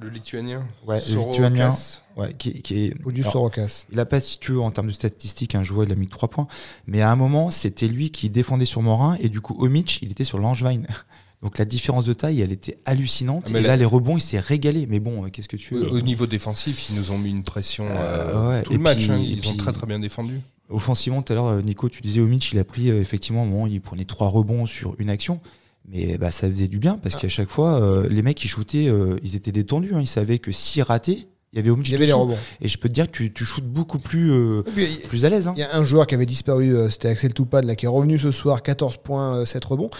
Le 0.00 0.08
lituanien. 0.08 0.66
Ouais, 0.86 0.98
le 1.10 1.18
lituanien. 1.18 1.70
Ouais, 2.16 2.34
qui, 2.34 2.60
qui 2.62 2.86
est. 2.86 2.94
ou 3.04 3.12
du 3.12 3.20
alors, 3.20 3.32
Sorokas. 3.32 3.86
Il 3.92 3.98
a 4.00 4.04
pas, 4.04 4.18
si 4.20 4.38
tu 4.38 4.52
veux, 4.52 4.60
en 4.60 4.70
termes 4.72 4.88
de 4.88 4.92
statistiques, 4.92 5.54
un 5.54 5.62
joueur, 5.62 5.86
il 5.86 5.92
a 5.92 5.94
mis 5.94 6.06
que 6.06 6.10
3 6.12 6.28
points. 6.28 6.46
Mais 6.86 7.00
à 7.02 7.10
un 7.10 7.16
moment, 7.16 7.50
c'était 7.50 7.86
lui 7.88 8.10
qui 8.10 8.28
défendait 8.30 8.64
sur 8.64 8.82
Morin, 8.82 9.16
et 9.20 9.28
du 9.28 9.40
coup, 9.40 9.56
Omic, 9.60 10.00
il 10.02 10.10
était 10.10 10.24
sur 10.24 10.38
Langevin. 10.38 10.82
Donc 11.42 11.58
la 11.58 11.64
différence 11.64 12.04
de 12.06 12.12
taille, 12.12 12.40
elle 12.40 12.52
était 12.52 12.76
hallucinante. 12.84 13.44
Ah, 13.48 13.50
mais 13.52 13.58
et 13.58 13.62
là- 13.62 13.68
là, 13.70 13.76
les 13.76 13.84
rebonds, 13.84 14.16
il 14.16 14.20
s'est 14.20 14.38
régalé. 14.38 14.86
Mais 14.88 15.00
bon, 15.00 15.24
euh, 15.24 15.28
qu'est-ce 15.28 15.48
que 15.48 15.56
tu 15.56 15.74
veux? 15.74 15.88
Au, 15.90 15.96
au 15.96 16.00
niveau 16.00 16.26
défensif, 16.26 16.88
ils 16.90 16.96
nous 16.96 17.10
ont 17.10 17.18
mis 17.18 17.30
une 17.30 17.42
pression 17.42 17.84
Euh, 17.86 17.90
euh, 17.90 18.48
ouais, 18.50 18.62
tout 18.62 18.72
et 18.72 18.76
le 18.76 18.80
match. 18.82 19.08
hein, 19.08 19.18
ils 19.20 19.38
ont 19.46 19.50
puis- 19.50 19.56
très 19.56 19.72
très 19.72 19.86
bien 19.86 19.98
défendu. 19.98 20.40
Offensivement, 20.72 21.22
tout 21.22 21.32
à 21.32 21.36
l'heure, 21.36 21.46
euh, 21.46 21.62
Nico, 21.62 21.88
tu 21.88 22.00
disais 22.02 22.20
Omic, 22.20 22.50
il 22.52 22.58
a 22.58 22.64
pris 22.64 22.90
euh, 22.90 23.00
effectivement, 23.00 23.42
un 23.42 23.46
moment, 23.46 23.66
il 23.66 23.80
prenait 23.80 24.04
trois 24.04 24.28
rebonds 24.28 24.66
sur 24.66 24.94
une 24.98 25.10
action. 25.10 25.40
Mais 25.88 26.16
bah, 26.16 26.30
ça 26.30 26.48
faisait 26.48 26.68
du 26.68 26.78
bien 26.78 26.96
parce 26.96 27.16
qu'à 27.16 27.28
chaque 27.28 27.48
fois, 27.50 27.80
euh, 27.82 28.08
les 28.08 28.22
mecs, 28.22 28.42
ils 28.44 28.48
shootaient, 28.48 28.86
euh, 28.88 29.16
ils 29.24 29.34
étaient 29.34 29.50
détendus. 29.52 29.92
hein. 29.94 30.00
Ils 30.00 30.06
savaient 30.06 30.38
que 30.38 30.52
s'ils 30.52 30.82
rataient, 30.84 31.26
il 31.52 31.56
y 31.56 31.58
avait 31.58 31.70
Omic 31.70 31.88
Il 31.88 31.92
y 31.92 31.94
avait 31.96 32.06
les 32.06 32.12
rebonds. 32.12 32.38
Et 32.60 32.68
je 32.68 32.78
peux 32.78 32.88
te 32.88 32.94
dire 32.94 33.06
que 33.10 33.10
tu, 33.16 33.32
tu 33.32 33.44
shootes 33.44 33.66
beaucoup 33.66 33.98
plus, 33.98 34.30
euh, 34.30 34.62
puis, 34.62 34.86
plus 35.08 35.24
à 35.24 35.28
l'aise. 35.28 35.48
Hein. 35.48 35.54
Il 35.56 35.60
y 35.60 35.64
a 35.64 35.74
un 35.76 35.82
joueur 35.84 36.06
qui 36.06 36.14
avait 36.14 36.24
disparu, 36.24 36.72
c'était 36.88 37.08
Axel 37.08 37.34
Toupad, 37.34 37.64
là, 37.64 37.74
qui 37.74 37.86
est 37.86 37.88
revenu 37.88 38.16
ce 38.16 38.30
soir, 38.30 38.62
14 38.62 38.98
points, 38.98 39.38
euh, 39.38 39.44
7 39.44 39.64
rebonds. 39.64 39.90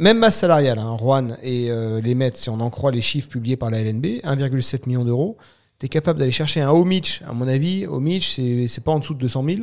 Même 0.00 0.18
masse 0.18 0.36
salariale, 0.36 0.80
hein, 0.80 0.90
Rouen 0.90 1.36
et 1.44 1.70
les 2.02 2.16
Mets, 2.16 2.32
si 2.34 2.50
on 2.50 2.58
en 2.58 2.68
croit 2.68 2.90
les 2.90 3.00
chiffres 3.00 3.28
publiés 3.28 3.56
par 3.56 3.70
la 3.70 3.80
LNB, 3.80 4.04
1,7 4.24 4.86
million 4.88 5.04
d'euros. 5.04 5.36
Tu 5.78 5.86
es 5.86 5.88
capable 5.88 6.18
d'aller 6.18 6.32
chercher 6.32 6.60
un 6.60 6.70
Omic, 6.70 7.22
à 7.28 7.32
mon 7.32 7.46
avis, 7.46 7.86
Omic, 7.86 8.24
c'est 8.68 8.82
pas 8.84 8.92
en 8.92 8.98
dessous 8.98 9.14
de 9.14 9.20
200 9.20 9.44
000. 9.48 9.58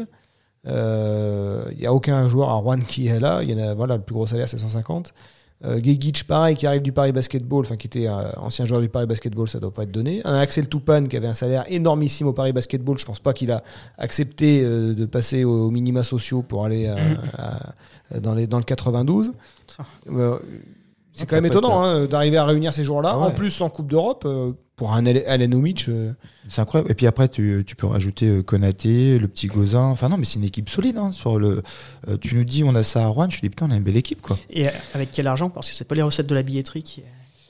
Il 0.66 1.78
n'y 1.78 1.86
a 1.86 1.94
aucun 1.94 2.28
joueur 2.28 2.50
à 2.50 2.54
Rouen 2.56 2.80
qui 2.80 3.08
est 3.08 3.20
là. 3.20 3.42
Il 3.44 3.52
y 3.52 3.54
en 3.54 3.68
a, 3.68 3.74
voilà, 3.74 3.98
le 3.98 4.02
plus 4.02 4.14
gros 4.16 4.26
salaire, 4.28 4.48
c'est 4.50 4.58
150. 4.58 5.14
Euh, 5.64 5.80
Gegic, 5.82 6.26
pareil, 6.28 6.56
qui 6.58 6.68
arrive 6.68 6.82
du 6.82 6.92
Paris 6.92 7.14
Basketball, 7.14 7.62
enfin 7.66 7.78
qui 7.78 7.88
était 7.88 8.08
euh, 8.08 8.30
ancien 8.38 8.66
joueur 8.66 8.82
du 8.82 8.90
Paris 8.90 9.06
Basketball, 9.06 9.48
ça 9.48 9.58
doit 9.60 9.74
pas 9.74 9.84
être 9.84 9.92
donné. 9.92 10.22
Un 10.26 10.36
Axel 10.36 10.68
Toupane 10.68 11.08
qui 11.08 11.16
avait 11.16 11.28
un 11.28 11.34
salaire 11.34 11.64
énormissime 11.70 12.28
au 12.28 12.34
Paris 12.34 12.52
Basketball, 12.52 13.00
je 13.00 13.06
pense 13.06 13.22
pas 13.22 13.32
qu'il 13.34 13.52
a 13.52 13.64
accepté 13.98 14.62
euh, 14.64 14.94
de 14.94 15.06
passer 15.06 15.46
aux, 15.46 15.68
aux 15.68 15.72
minima 15.72 16.04
sociaux 16.04 16.42
pour 16.44 16.66
aller 16.66 16.88
euh, 16.88 16.96
Mhm. 16.96 17.18
à- 17.38 18.20
dans, 18.20 18.34
les, 18.36 18.48
dans 18.48 18.58
le 18.58 18.64
92. 18.66 19.34
C'est 21.16 21.26
quand 21.26 21.36
même 21.38 21.46
étonnant 21.46 21.84
hein, 21.84 22.06
d'arriver 22.06 22.38
à 22.38 22.46
réunir 22.46 22.74
ces 22.74 22.84
joueurs-là, 22.84 23.12
Ah 23.14 23.18
ouais. 23.20 23.26
en 23.26 23.32
plus 23.32 23.62
en 23.62 23.70
Coupe 23.70 23.88
d'Europe, 23.88 24.24
euh, 24.26 24.52
pour 24.76 24.94
un 24.94 25.06
Al- 25.06 25.24
Allen 25.28 25.54
Omic. 25.54 25.86
euh, 25.88 26.12
C'est 26.50 26.62
incroyable. 26.62 26.92
Et 26.92 26.96
puis 26.96 27.08
après, 27.08 27.30
tu, 27.30 27.64
tu 27.66 27.76
peux 27.78 27.88
rajouter 27.88 28.28
euh, 28.28 28.44
Konaté, 28.44 29.18
le 29.20 29.28
petit 29.30 29.48
Gozin. 29.48 29.80
Enfin 29.86 30.10
non, 30.10 30.18
mais 30.18 30.26
c'est 30.26 30.40
une 30.40 30.44
équipe 30.46 30.70
solide. 30.70 30.98
Hein, 30.98 31.12
sur 31.14 31.40
le, 31.40 31.62
euh, 32.10 32.18
tu 32.20 32.36
nous 32.36 32.44
dis, 32.44 32.64
on 32.66 32.76
a 32.76 32.84
ça 32.84 33.04
à 33.04 33.08
Rouen. 33.08 33.30
Je 33.30 33.38
te 33.38 33.42
dis, 33.42 33.50
putain, 33.50 33.68
on 33.70 33.72
a 33.72 33.78
une 33.78 33.84
belle 33.84 33.96
équipe, 33.98 34.22
quoi. 34.22 34.38
Et 34.50 34.66
avec 34.94 35.12
quel 35.14 35.28
argent? 35.28 35.50
Parce 35.50 35.70
que 35.70 35.76
c'est 35.76 35.86
pas 35.88 35.96
les 35.96 36.02
recettes 36.02 36.28
de 36.28 36.36
la 36.36 36.44
billetterie 36.44 36.84
qui, 36.84 37.04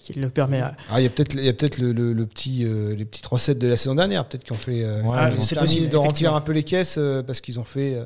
qui 0.04 0.14
le 0.14 0.30
permet 0.30 0.60
à. 0.62 0.76
Ah, 0.92 1.02
il 1.02 1.04
y 1.04 1.08
a 1.08 1.10
peut-être, 1.10 1.34
il 1.34 1.44
y 1.46 1.50
a 1.50 1.54
peut-être 1.54 1.80
le, 1.80 1.92
le- 1.94 2.14
le 2.14 2.26
petit, 2.28 2.64
euh, 2.64 2.96
les 2.96 3.06
petites 3.06 3.26
recettes 3.26 3.58
de 3.58 3.68
la 3.68 3.78
saison 3.78 3.96
dernière, 3.96 4.26
peut-être 4.28 4.44
qui 4.44 4.52
ont 4.52 4.56
fait, 4.56 4.84
euh, 4.84 5.02
ont 5.02 5.12
c'est 5.40 5.56
permis 5.56 5.68
possible, 5.70 5.90
de 5.90 5.98
remplir 5.98 6.36
un 6.36 6.42
peu 6.42 6.52
les 6.52 6.64
caisses 6.64 6.98
euh, 7.00 7.24
parce 7.24 7.42
qu'ils 7.42 7.60
ont 7.60 7.64
fait 7.64 7.96
euh, 7.96 8.06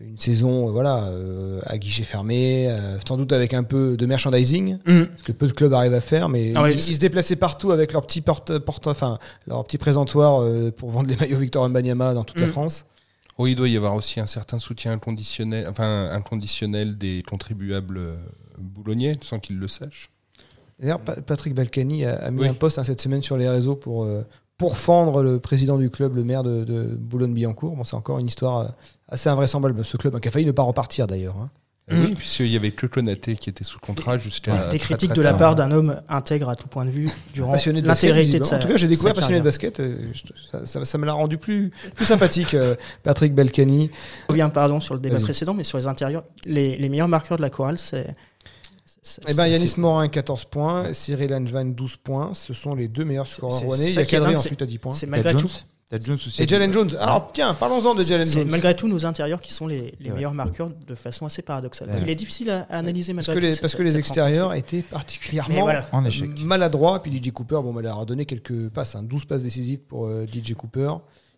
une 0.00 0.18
saison, 0.18 0.68
euh, 0.68 0.70
voilà, 0.70 1.04
euh, 1.08 1.60
à 1.66 1.76
guichet 1.76 2.04
fermé, 2.04 2.66
euh, 2.70 2.98
sans 3.06 3.16
doute 3.16 3.32
avec 3.32 3.52
un 3.52 3.62
peu 3.62 3.96
de 3.96 4.06
merchandising, 4.06 4.78
Mhm. 4.86 5.08
ce 5.18 5.22
que 5.22 5.32
peu 5.32 5.46
de 5.46 5.52
clubs 5.52 5.72
arrivent 5.74 5.92
à 5.94 6.00
faire, 6.00 6.28
mais 6.28 6.52
Ah 6.54 6.62
ouais, 6.62 6.74
ils, 6.74 6.82
se 6.82 6.98
déplaçaient 6.98 7.36
partout 7.36 7.72
avec 7.72 7.92
leur 7.92 8.06
petit 8.06 8.22
porte, 8.22 8.58
porte 8.58 8.86
enfin, 8.86 9.18
leur 9.46 9.62
petit 9.64 9.78
présentoir 9.78 10.40
euh, 10.42 10.70
pour 10.70 10.90
vendre 10.90 11.08
les 11.10 11.16
maillots 11.20 11.38
Victor 11.38 11.62
Wembanyama 11.64 12.14
dans 12.14 12.24
toute 12.24 12.40
la 12.40 12.46
Mhm. 12.46 12.52
France. 12.52 12.86
Oh, 13.38 13.46
il 13.46 13.54
doit 13.56 13.68
y 13.68 13.76
avoir 13.76 13.94
aussi 13.94 14.18
un 14.20 14.26
certain 14.26 14.58
soutien 14.58 14.92
inconditionnel, 14.92 15.66
enfin 15.68 16.10
inconditionnel 16.12 16.96
des 16.96 17.22
contribuables 17.28 18.00
boulonniers, 18.58 19.16
sans 19.22 19.38
qu'ils 19.40 19.58
le 19.58 19.68
sachent. 19.68 20.10
D'ailleurs, 20.78 21.00
Pa- 21.00 21.20
Patrick 21.22 21.54
Balkany 21.54 22.04
a, 22.04 22.14
a 22.16 22.30
mis 22.30 22.40
Oui. 22.42 22.48
un 22.48 22.54
post 22.54 22.78
hein, 22.78 22.84
cette 22.84 23.00
semaine 23.00 23.22
sur 23.22 23.36
les 23.36 23.48
réseaux 23.48 23.74
pour, 23.76 24.04
euh, 24.04 24.22
pour 24.58 24.76
fendre 24.78 25.22
le 25.22 25.38
président 25.38 25.78
du 25.78 25.90
club, 25.90 26.14
le 26.16 26.24
maire 26.24 26.42
de, 26.42 26.64
de 26.64 26.82
Boulogne-Billancourt. 26.82 27.74
Bon, 27.76 27.84
c'est 27.84 27.96
encore 27.96 28.18
une 28.18 28.26
histoire 28.26 28.58
euh, 28.58 28.68
assez 29.12 29.28
invraisemblable. 29.28 29.84
Ce 29.84 29.96
club 29.96 30.18
qui 30.20 30.28
a 30.28 30.30
failli 30.30 30.46
ne 30.46 30.52
pas 30.52 30.62
repartir 30.62 31.06
d'ailleurs. 31.06 31.36
hein. 31.36 31.50
Mhm. 31.90 32.04
Oui, 32.04 32.14
puisqu'il 32.14 32.46
y 32.46 32.56
avait 32.56 32.70
que 32.70 32.86
Konaté 32.86 33.34
qui 33.34 33.50
était 33.50 33.64
sous 33.64 33.80
contrat 33.80 34.16
jusqu'à. 34.16 34.68
Des 34.68 34.78
critiques 34.78 35.10
très 35.10 35.16
de 35.16 35.22
la 35.22 35.34
part 35.34 35.56
d'un 35.56 35.72
homme 35.72 36.00
intègre 36.08 36.48
à 36.48 36.54
tout 36.54 36.68
point 36.68 36.84
de 36.84 36.90
vue 36.90 37.10
durant 37.34 37.52
Passionné 37.52 37.82
de 37.82 37.88
de 38.38 38.44
sa. 38.44 38.56
En 38.56 38.58
tout 38.60 38.68
cas, 38.68 38.76
j'ai 38.76 38.86
découvert 38.86 39.14
passionné 39.14 39.40
de 39.40 39.44
basket. 39.44 39.82
je- 39.82 40.48
Ça, 40.48 40.64
ça- 40.64 40.84
ça 40.84 40.98
me 40.98 41.04
l'a 41.06 41.12
rendu 41.12 41.38
plus, 41.38 41.72
plus 41.96 42.04
sympathique, 42.04 42.54
euh, 42.54 42.76
Patrick 43.02 43.34
Balkany. 43.34 43.90
Je 43.92 44.26
reviens 44.28 44.48
pardon 44.48 44.78
sur 44.78 44.94
le 44.94 45.00
débat 45.00 45.16
précédent, 45.24 45.54
mais 45.54 45.64
sur 45.64 45.76
les 45.76 45.88
intérieurs, 45.88 46.22
les, 46.44 46.76
les 46.76 46.88
meilleurs 46.88 47.08
marqueurs 47.08 47.36
de 47.36 47.42
la 47.42 47.50
chorale, 47.50 47.78
c'est. 47.78 48.14
Eh 49.28 49.34
ben, 49.34 49.48
Yanis 49.48 49.74
Morin, 49.78 50.06
14 50.08 50.44
points. 50.44 50.92
Cyril 50.92 51.34
Angevin, 51.34 51.64
12 51.64 51.96
points. 51.96 52.30
Ce 52.34 52.54
sont 52.54 52.76
les 52.76 52.86
deux 52.86 53.04
meilleurs 53.04 53.26
scoreurs 53.26 53.58
rouennais. 53.64 53.90
Il 53.90 53.94
y 53.94 53.98
a 53.98 54.04
c'est- 54.04 54.36
ensuite 54.38 54.62
à 54.62 54.66
10 54.66 54.78
points. 54.78 54.92
C'est 54.92 55.06
malgré 55.06 55.32
tout. 55.34 55.50
T'as 55.98 56.04
Jones 56.04 56.14
aussi. 56.26 56.42
Et 56.42 56.48
Jalen 56.48 56.72
Jones. 56.72 56.90
Alors, 57.00 57.30
tiens, 57.32 57.54
parlons-en 57.54 57.94
de 57.94 58.02
Jalen 58.02 58.24
C'est 58.24 58.40
Jones. 58.40 58.48
malgré 58.50 58.74
tout 58.74 58.88
nos 58.88 59.06
intérieurs 59.06 59.40
qui 59.40 59.52
sont 59.52 59.66
les, 59.66 59.94
les 60.00 60.08
Ouais. 60.10 60.16
meilleurs 60.16 60.34
marqueurs 60.34 60.70
de 60.86 60.94
façon 60.94 61.26
assez 61.26 61.42
paradoxale. 61.42 61.88
Ouais. 61.90 61.98
Il 62.02 62.10
est 62.10 62.14
difficile 62.14 62.50
à, 62.50 62.62
à 62.70 62.78
analyser 62.78 63.14
Parce 63.14 63.28
malgré 63.28 63.34
que 63.34 63.40
tout. 63.40 63.46
les, 63.46 63.52
cette- 63.52 63.60
parce 63.62 63.74
que 63.76 63.82
les 63.82 63.98
extérieurs 63.98 64.48
rencontre. 64.48 64.66
étaient 64.74 64.82
particulièrement 64.82 65.60
voilà. 65.60 65.88
En 65.92 66.04
échec. 66.04 66.30
maladroit. 66.44 67.02
Puis 67.02 67.12
DJ 67.16 67.30
Cooper, 67.32 67.60
bon, 67.62 67.72
bah, 67.72 67.80
il 67.82 67.84
leur 67.84 68.00
a 68.00 68.04
donné 68.04 68.26
quelques 68.26 68.68
passes, 68.70 68.96
hein, 68.96 69.02
12 69.02 69.24
passes 69.26 69.42
décisives 69.42 69.80
pour 69.80 70.06
euh, 70.06 70.26
DJ 70.26 70.54
Cooper, 70.54 70.90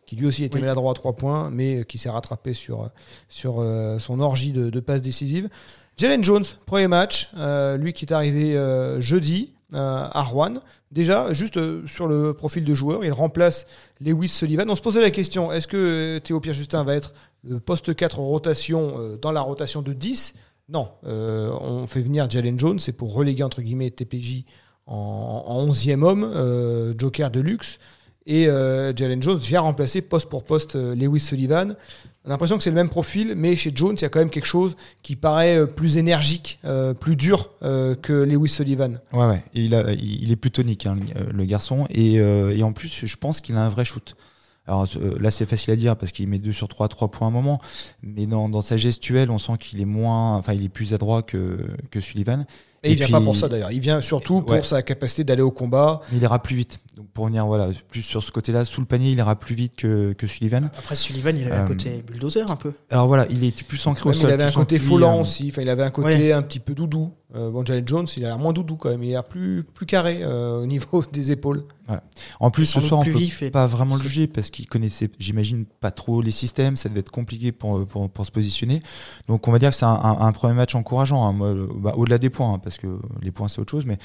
qui 0.07 0.17
lui 0.17 0.27
aussi 0.27 0.45
était 0.45 0.57
Oui. 0.57 0.61
maladroit 0.63 0.91
à 0.93 0.95
3 0.95 1.15
points, 1.15 1.51
mais 1.51 1.81
euh, 1.81 1.83
qui 1.85 1.99
s'est 1.99 2.11
rattrapé 2.11 2.53
sur, 2.55 2.83
euh, 2.83 2.87
sur 3.29 3.61
euh, 3.61 3.99
son 3.99 4.21
orgie 4.21 4.53
de, 4.53 4.71
de 4.71 4.81
passes 4.81 5.03
décisives. 5.03 5.49
Jalen 5.97 6.23
Jones, 6.25 6.45
premier 6.67 6.89
match, 6.89 7.31
euh, 7.37 7.77
lui 7.77 7.93
qui 7.93 8.05
est 8.05 8.13
arrivé 8.13 8.57
euh, 8.57 9.01
jeudi 9.01 9.54
euh. 9.73 10.09
Déjà, 10.95 11.33
juste 11.33 11.57
euh, 11.57 11.85
sur 11.89 12.07
le 12.07 12.35
profil 12.35 12.65
de 12.65 12.73
joueur, 12.73 13.05
il 13.05 13.13
remplace 13.13 13.67
Lewis 14.01 14.29
Sullivan. 14.29 14.71
On 14.71 14.77
se 14.77 14.83
posait 14.83 15.01
la 15.01 15.11
question, 15.11 15.51
est-ce 15.51 15.67
que 15.67 15.77
euh, 15.77 16.21
Théo 16.21 16.39
Pierre-Justin 16.39 16.85
va 16.85 16.95
être 16.95 17.15
le 17.43 17.59
poste 17.59 17.95
4 17.95 18.21
rotation 18.21 18.95
euh, 18.99 19.17
dans 19.17 19.33
la 19.33 19.41
rotation 19.41 19.83
de 19.83 19.93
10 19.93 20.35
Non, 20.69 20.89
on 21.03 21.87
fait 21.89 22.01
venir 22.01 22.31
Jalen 22.31 22.59
Jones, 22.59 22.79
c'est 22.79 22.93
pour 22.93 23.13
reléguer 23.13 23.43
entre 23.43 23.61
guillemets 23.61 23.91
TPJ 23.91 24.45
en, 24.87 25.43
en 25.47 25.67
11e 25.67 26.03
homme, 26.03 26.95
Joker 26.97 27.31
de 27.31 27.41
luxe. 27.41 27.79
Et 28.27 28.49
euh, 28.49 28.95
Jalen 28.97 29.21
Jones 29.21 29.37
vient 29.39 29.61
remplacer 29.61 30.01
poste 30.01 30.29
pour 30.31 30.45
poste 30.45 30.77
euh, 30.77 30.95
Lewis 30.95 31.21
Sullivan. 31.21 31.77
On 32.25 32.29
a 32.29 32.31
l'impression 32.31 32.57
que 32.57 32.63
c'est 32.63 32.71
le 32.71 32.77
même 32.77 32.89
profil, 32.89 33.35
mais 33.37 33.55
chez 33.55 33.71
Jones, 33.75 33.95
il 33.99 34.03
y 34.03 34.05
a 34.07 34.09
quand 34.09 34.19
même 34.21 34.31
quelque 34.31 34.47
chose 34.47 34.77
qui 35.03 35.15
paraît 35.15 35.59
euh, 35.59 35.67
plus 35.67 35.99
énergique, 35.99 36.59
euh, 36.65 36.95
plus 36.95 37.17
dur 37.17 37.51
euh, 37.63 37.95
que 37.95 38.15
Lewis 38.15 38.49
Sullivan. 38.49 38.99
Ouais, 39.13 39.27
ouais. 39.27 39.45
Et 39.55 39.65
il, 39.65 39.75
a, 39.75 39.93
il 39.93 40.33
est 40.33 40.37
plutôt 40.37 40.63
tonique, 40.63 40.87
hein, 40.87 40.97
le- 41.33 41.45
garçon. 41.45 41.87
Et, 41.91 42.19
euh, 42.19 42.57
et 42.57 42.63
en 42.63 42.73
plus, 42.73 43.05
je 43.05 43.17
pense 43.17 43.43
qu'il 43.43 43.57
a 43.57 43.63
un 43.63 43.69
vrai 43.69 43.85
shoot. 43.85 44.15
Alors 44.67 44.87
là, 45.21 45.31
c'est 45.31 45.45
facile 45.45 45.75
à 45.75 45.77
dire 45.77 45.95
parce 45.95 46.11
qu'il 46.11 46.27
met 46.27 46.39
2 46.39 46.51
sur 46.53 46.69
3, 46.69 46.89
3 46.89 47.09
points 47.11 47.27
à 47.27 47.31
un 47.31 47.33
moment. 47.35 47.61
Mais 48.03 48.25
dans, 48.25 48.49
dans 48.49 48.63
sa 48.63 48.79
gestuelle, 48.79 49.31
on 49.31 49.39
sent 49.39 49.59
qu'il 49.61 49.79
est 49.83 49.85
moins, 49.85 50.37
enfin, 50.39 50.55
il 50.55 50.65
est 50.65 50.71
plus 50.71 50.95
adroit 50.95 51.23
que, 51.23 51.59
que 51.91 52.01
Sullivan. 52.01 52.47
Et, 52.83 52.89
Et 52.89 52.93
il 52.93 52.97
vient 52.97 53.05
puis- 53.05 53.13
pas 53.13 53.21
pour 53.21 53.37
ça 53.37 53.49
d'ailleurs. 53.49 53.73
Il 53.73 53.81
vient 53.81 54.01
surtout 54.01 54.41
pour 54.41 54.65
sa 54.65 54.81
capacité 54.81 55.25
d'aller 55.25 55.43
au 55.43 55.51
combat. 55.51 56.01
Mais 56.11 56.17
il 56.17 56.23
ira 56.23 56.43
plus 56.43 56.57
vite. 56.57 56.81
Donc 56.97 57.09
pour 57.09 57.27
venir, 57.27 57.45
voilà, 57.47 57.71
plus 57.89 58.03
sur 58.03 58.23
ce 58.23 58.31
côté-là, 58.31 58.65
sous 58.65 58.81
le 58.81 58.87
panier, 58.87 59.11
il 59.11 59.19
ira 59.19 59.35
plus 59.37 59.55
vite 59.57 59.75
que, 59.75 60.13
que 60.13 60.27
Sullivan. 60.29 60.67
Après, 60.79 60.95
Sullivan, 60.95 61.37
il 61.37 61.45
avait 61.47 61.57
un 61.57 61.65
Euh, 61.65 61.67
côté 61.67 62.05
bulldozer 62.07 62.49
un 62.49 62.55
peu. 62.57 62.73
Alors 62.91 63.09
voilà, 63.09 63.27
il 63.31 63.43
est 63.43 63.65
plus 63.65 63.85
ancré 63.89 64.05
au 64.09 64.13
Même, 64.13 64.21
sol. 64.21 64.31
il 64.31 64.33
avait 64.33 64.45
un 64.45 64.53
côté 64.53 64.79
foulant 64.79 65.19
euh, 65.19 65.23
aussi. 65.23 65.49
Enfin, 65.51 65.63
il 65.63 65.69
avait 65.69 65.83
un 65.83 65.91
côté 65.91 66.33
un 66.33 66.43
petit 66.43 66.61
peu 66.61 66.73
doudou. 66.75 67.13
Euh, 67.35 67.51
bon, 67.51 67.67
Jalen 67.67 67.89
Jones, 67.89 68.07
il 68.17 68.25
a 68.25 68.29
l'air 68.29 68.39
moins 68.39 68.53
doudou 68.53 68.77
quand 68.77 68.91
même. 68.91 69.03
Il 69.03 69.09
a 69.09 69.13
l'air 69.15 69.25
plus, 69.25 69.65
plus 69.65 69.87
carré 69.87 70.21
euh, 70.23 70.63
au 70.63 70.67
niveau 70.67 71.03
des 71.13 71.33
épaules. 71.33 71.65
En 72.39 72.51
plus, 72.53 72.67
ce 72.67 72.81
soir, 72.81 73.01
on 73.01 73.05
peut 73.05 73.51
pas 73.51 73.67
vraiment 73.67 73.97
le 73.97 74.03
juger 74.03 74.29
parce 74.29 74.51
qu'il 74.51 74.67
connaissait, 74.69 75.11
j'imagine, 75.19 75.65
pas 75.81 75.91
trop 75.91 76.23
les 76.23 76.31
systèmes. 76.31 76.77
Ça 76.77 76.89
devait 76.89 77.01
être 77.01 77.11
compliqué 77.11 77.51
pour, 77.51 77.85
pour, 77.87 78.09
pour 78.09 78.25
se 78.25 78.31
positionner. 78.31 78.79
Donc, 79.27 79.49
on 79.49 79.53
va 79.53 79.59
dire 79.59 79.71
que 79.71 79.77
c'est 79.77 79.85
un, 79.85 79.89
un- 79.91 80.21
un 80.21 80.33
premier 80.33 80.55
match 80.55 80.77
encourageant. 80.77 81.27
hein. 81.27 81.33
Moi, 81.33 81.55
bah, 81.77 81.95
au-delà 81.97 82.19
des 82.19 82.31
points, 82.31 82.55
hein, 82.55 82.59
parce 82.63 82.79
que 82.79 82.87
les 83.21 83.33
points 83.33 83.49
c'est 83.49 83.61
autre 83.61 83.73
chose, 83.73 83.85
mais 83.85 83.99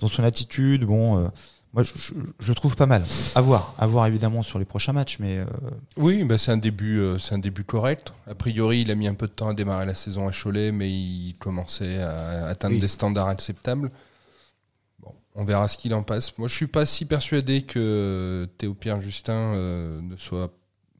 dans 0.00 0.06
son 0.08 0.22
attitude, 0.22 0.84
bon, 0.84 1.18
euh, 1.18 1.28
moi, 1.76 1.82
je, 1.82 1.92
je, 1.94 2.14
je 2.40 2.52
trouve 2.54 2.74
pas 2.74 2.86
mal. 2.86 3.04
À 3.34 3.42
voir, 3.42 3.74
à 3.78 3.86
voir 3.86 4.06
évidemment 4.06 4.42
sur 4.42 4.58
les 4.58 4.64
prochains 4.64 4.94
matchs, 4.94 5.18
mais 5.20 5.38
euh, 5.38 5.44
Oui, 5.98 6.24
bah 6.24 6.38
c'est 6.38 6.50
un 6.50 6.56
début, 6.56 6.98
euh, 6.98 7.18
c'est 7.18 7.34
un 7.34 7.38
début 7.38 7.64
correct. 7.64 8.14
A 8.26 8.34
priori, 8.34 8.80
il 8.80 8.90
a 8.90 8.94
mis 8.94 9.06
un 9.06 9.12
peu 9.14 9.26
de 9.26 9.32
temps 9.32 9.48
à 9.50 9.54
démarrer 9.54 9.84
la 9.84 9.92
saison 9.94 10.26
à 10.26 10.32
Cholet, 10.32 10.72
mais 10.72 10.90
il 10.90 11.34
commençait 11.38 11.98
à 11.98 12.46
atteindre 12.46 12.74
Oui. 12.76 12.80
des 12.80 12.88
standards 12.88 13.28
acceptables. 13.28 13.90
Bon, 15.00 15.12
on 15.34 15.44
verra 15.44 15.68
ce 15.68 15.76
qu'il 15.76 15.92
en 15.92 16.02
passe. 16.02 16.38
Moi, 16.38 16.48
je 16.48 16.54
suis 16.54 16.66
pas 16.66 16.86
si 16.86 17.04
persuadé 17.04 17.62
que 17.62 18.48
Théo 18.56 18.72
Pierre 18.72 19.00
Justin 19.02 19.34
euh, 19.54 20.00
ne 20.00 20.16
soit, 20.16 20.50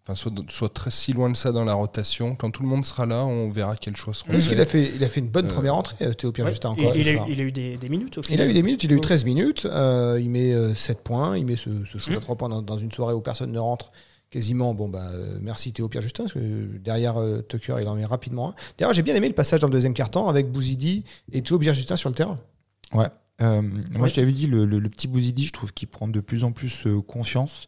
enfin, 0.07 0.14
soit, 0.14 0.33
soit 0.49 0.73
très 0.73 0.90
si 0.90 1.12
loin 1.12 1.29
de 1.31 1.37
ça 1.37 1.51
dans 1.53 1.64
la 1.64 1.75
rotation. 1.75 2.37
Quand 2.37 2.51
tout 2.51 2.62
le 2.62 2.69
monde 2.69 2.85
sera 2.85 3.07
là, 3.07 3.25
on 3.25 3.51
verra 3.51 3.75
quels 3.77 3.97
choix 3.97 4.14
seront 4.14 4.31
Parce 4.31 4.47
qu'il 4.49 4.61
a 4.61 4.64
fait, 4.66 4.92
il 4.95 5.03
a 5.03 5.09
fait 5.09 5.21
une 5.21 5.29
bonne 5.29 5.47
Euh, 5.47 5.53
première 5.53 5.75
entrée, 5.75 5.97
euh, 6.07 6.12
Théo 6.14 6.31
Pierre 6.33 6.47
Ouais. 6.47 6.53
Justin 6.53 6.75
il, 6.77 6.81
encore. 6.87 6.97
il 6.97 7.05
ce 7.05 7.11
a, 7.11 7.12
eu- 7.12 7.21
il 7.29 7.40
a 7.40 7.45
eu 7.45 7.53
des, 7.53 7.77
des 7.77 7.88
minutes 7.88 8.19
au 8.19 8.23
Il 8.31 8.40
a 8.40 8.47
eu 8.47 8.53
des 8.53 8.62
minutes, 8.62 8.85
il 8.85 8.92
a 8.92 8.97
eu 8.97 9.01
13 9.01 9.25
minutes, 9.25 9.66
euh, 9.66 10.19
il 10.21 10.31
met 10.31 10.53
euh, 10.53 10.75
7 10.75 11.01
points, 11.03 11.37
il 11.37 11.45
met 11.47 11.57
ce, 11.57 11.71
ce 11.85 11.99
shoot 11.99 12.12
à 12.14 12.19
Mm. 12.19 12.21
3 12.21 12.37
points 12.37 12.49
dans, 12.49 12.62
dans 12.62 12.79
une 12.79 12.92
soirée 12.92 13.14
où 13.14 13.21
personne 13.21 13.51
ne 13.53 13.59
rentre 13.59 13.90
quasiment. 14.31 14.75
Bon, 14.75 14.88
bah, 14.88 15.11
merci 15.40 15.73
Théo 15.73 15.88
Pierre 15.88 16.03
Justin, 16.03 16.25
parce 16.25 16.35
que 16.35 16.38
derrière 16.79 17.16
euh, 17.21 17.42
Tucker, 17.42 17.77
il 17.81 17.88
en 17.88 17.95
met 17.97 18.05
rapidement 18.05 18.51
un. 18.51 18.55
D'ailleurs, 18.79 18.92
j'ai 18.95 19.03
bien 19.03 19.14
aimé 19.14 19.29
le 19.29 19.35
passage 19.35 19.61
dans 19.61 19.66
le 19.69 19.73
deuxième 19.73 19.95
quart-temps 19.95 20.29
avec 20.29 20.51
Bouzidi 20.51 21.05
et 21.33 21.42
Théo 21.42 21.59
Pierre 21.59 21.75
Justin 21.75 21.97
sur 21.97 22.09
le 22.09 22.14
terrain. 22.14 22.37
euh, 23.42 23.62
moi, 23.97 24.09
je 24.09 24.14
t'avais 24.14 24.33
dit, 24.33 24.47
le, 24.47 24.64
le- 24.64 24.79
le 24.79 24.88
petit 24.88 25.09
Bouzidi, 25.09 25.47
je 25.47 25.53
trouve 25.53 25.73
qu'il 25.73 25.88
prend 25.88 26.09
de 26.09 26.21
plus 26.21 26.42
en 26.45 26.53
plus 26.53 26.87
euh, 26.87 27.01
confiance. 27.03 27.66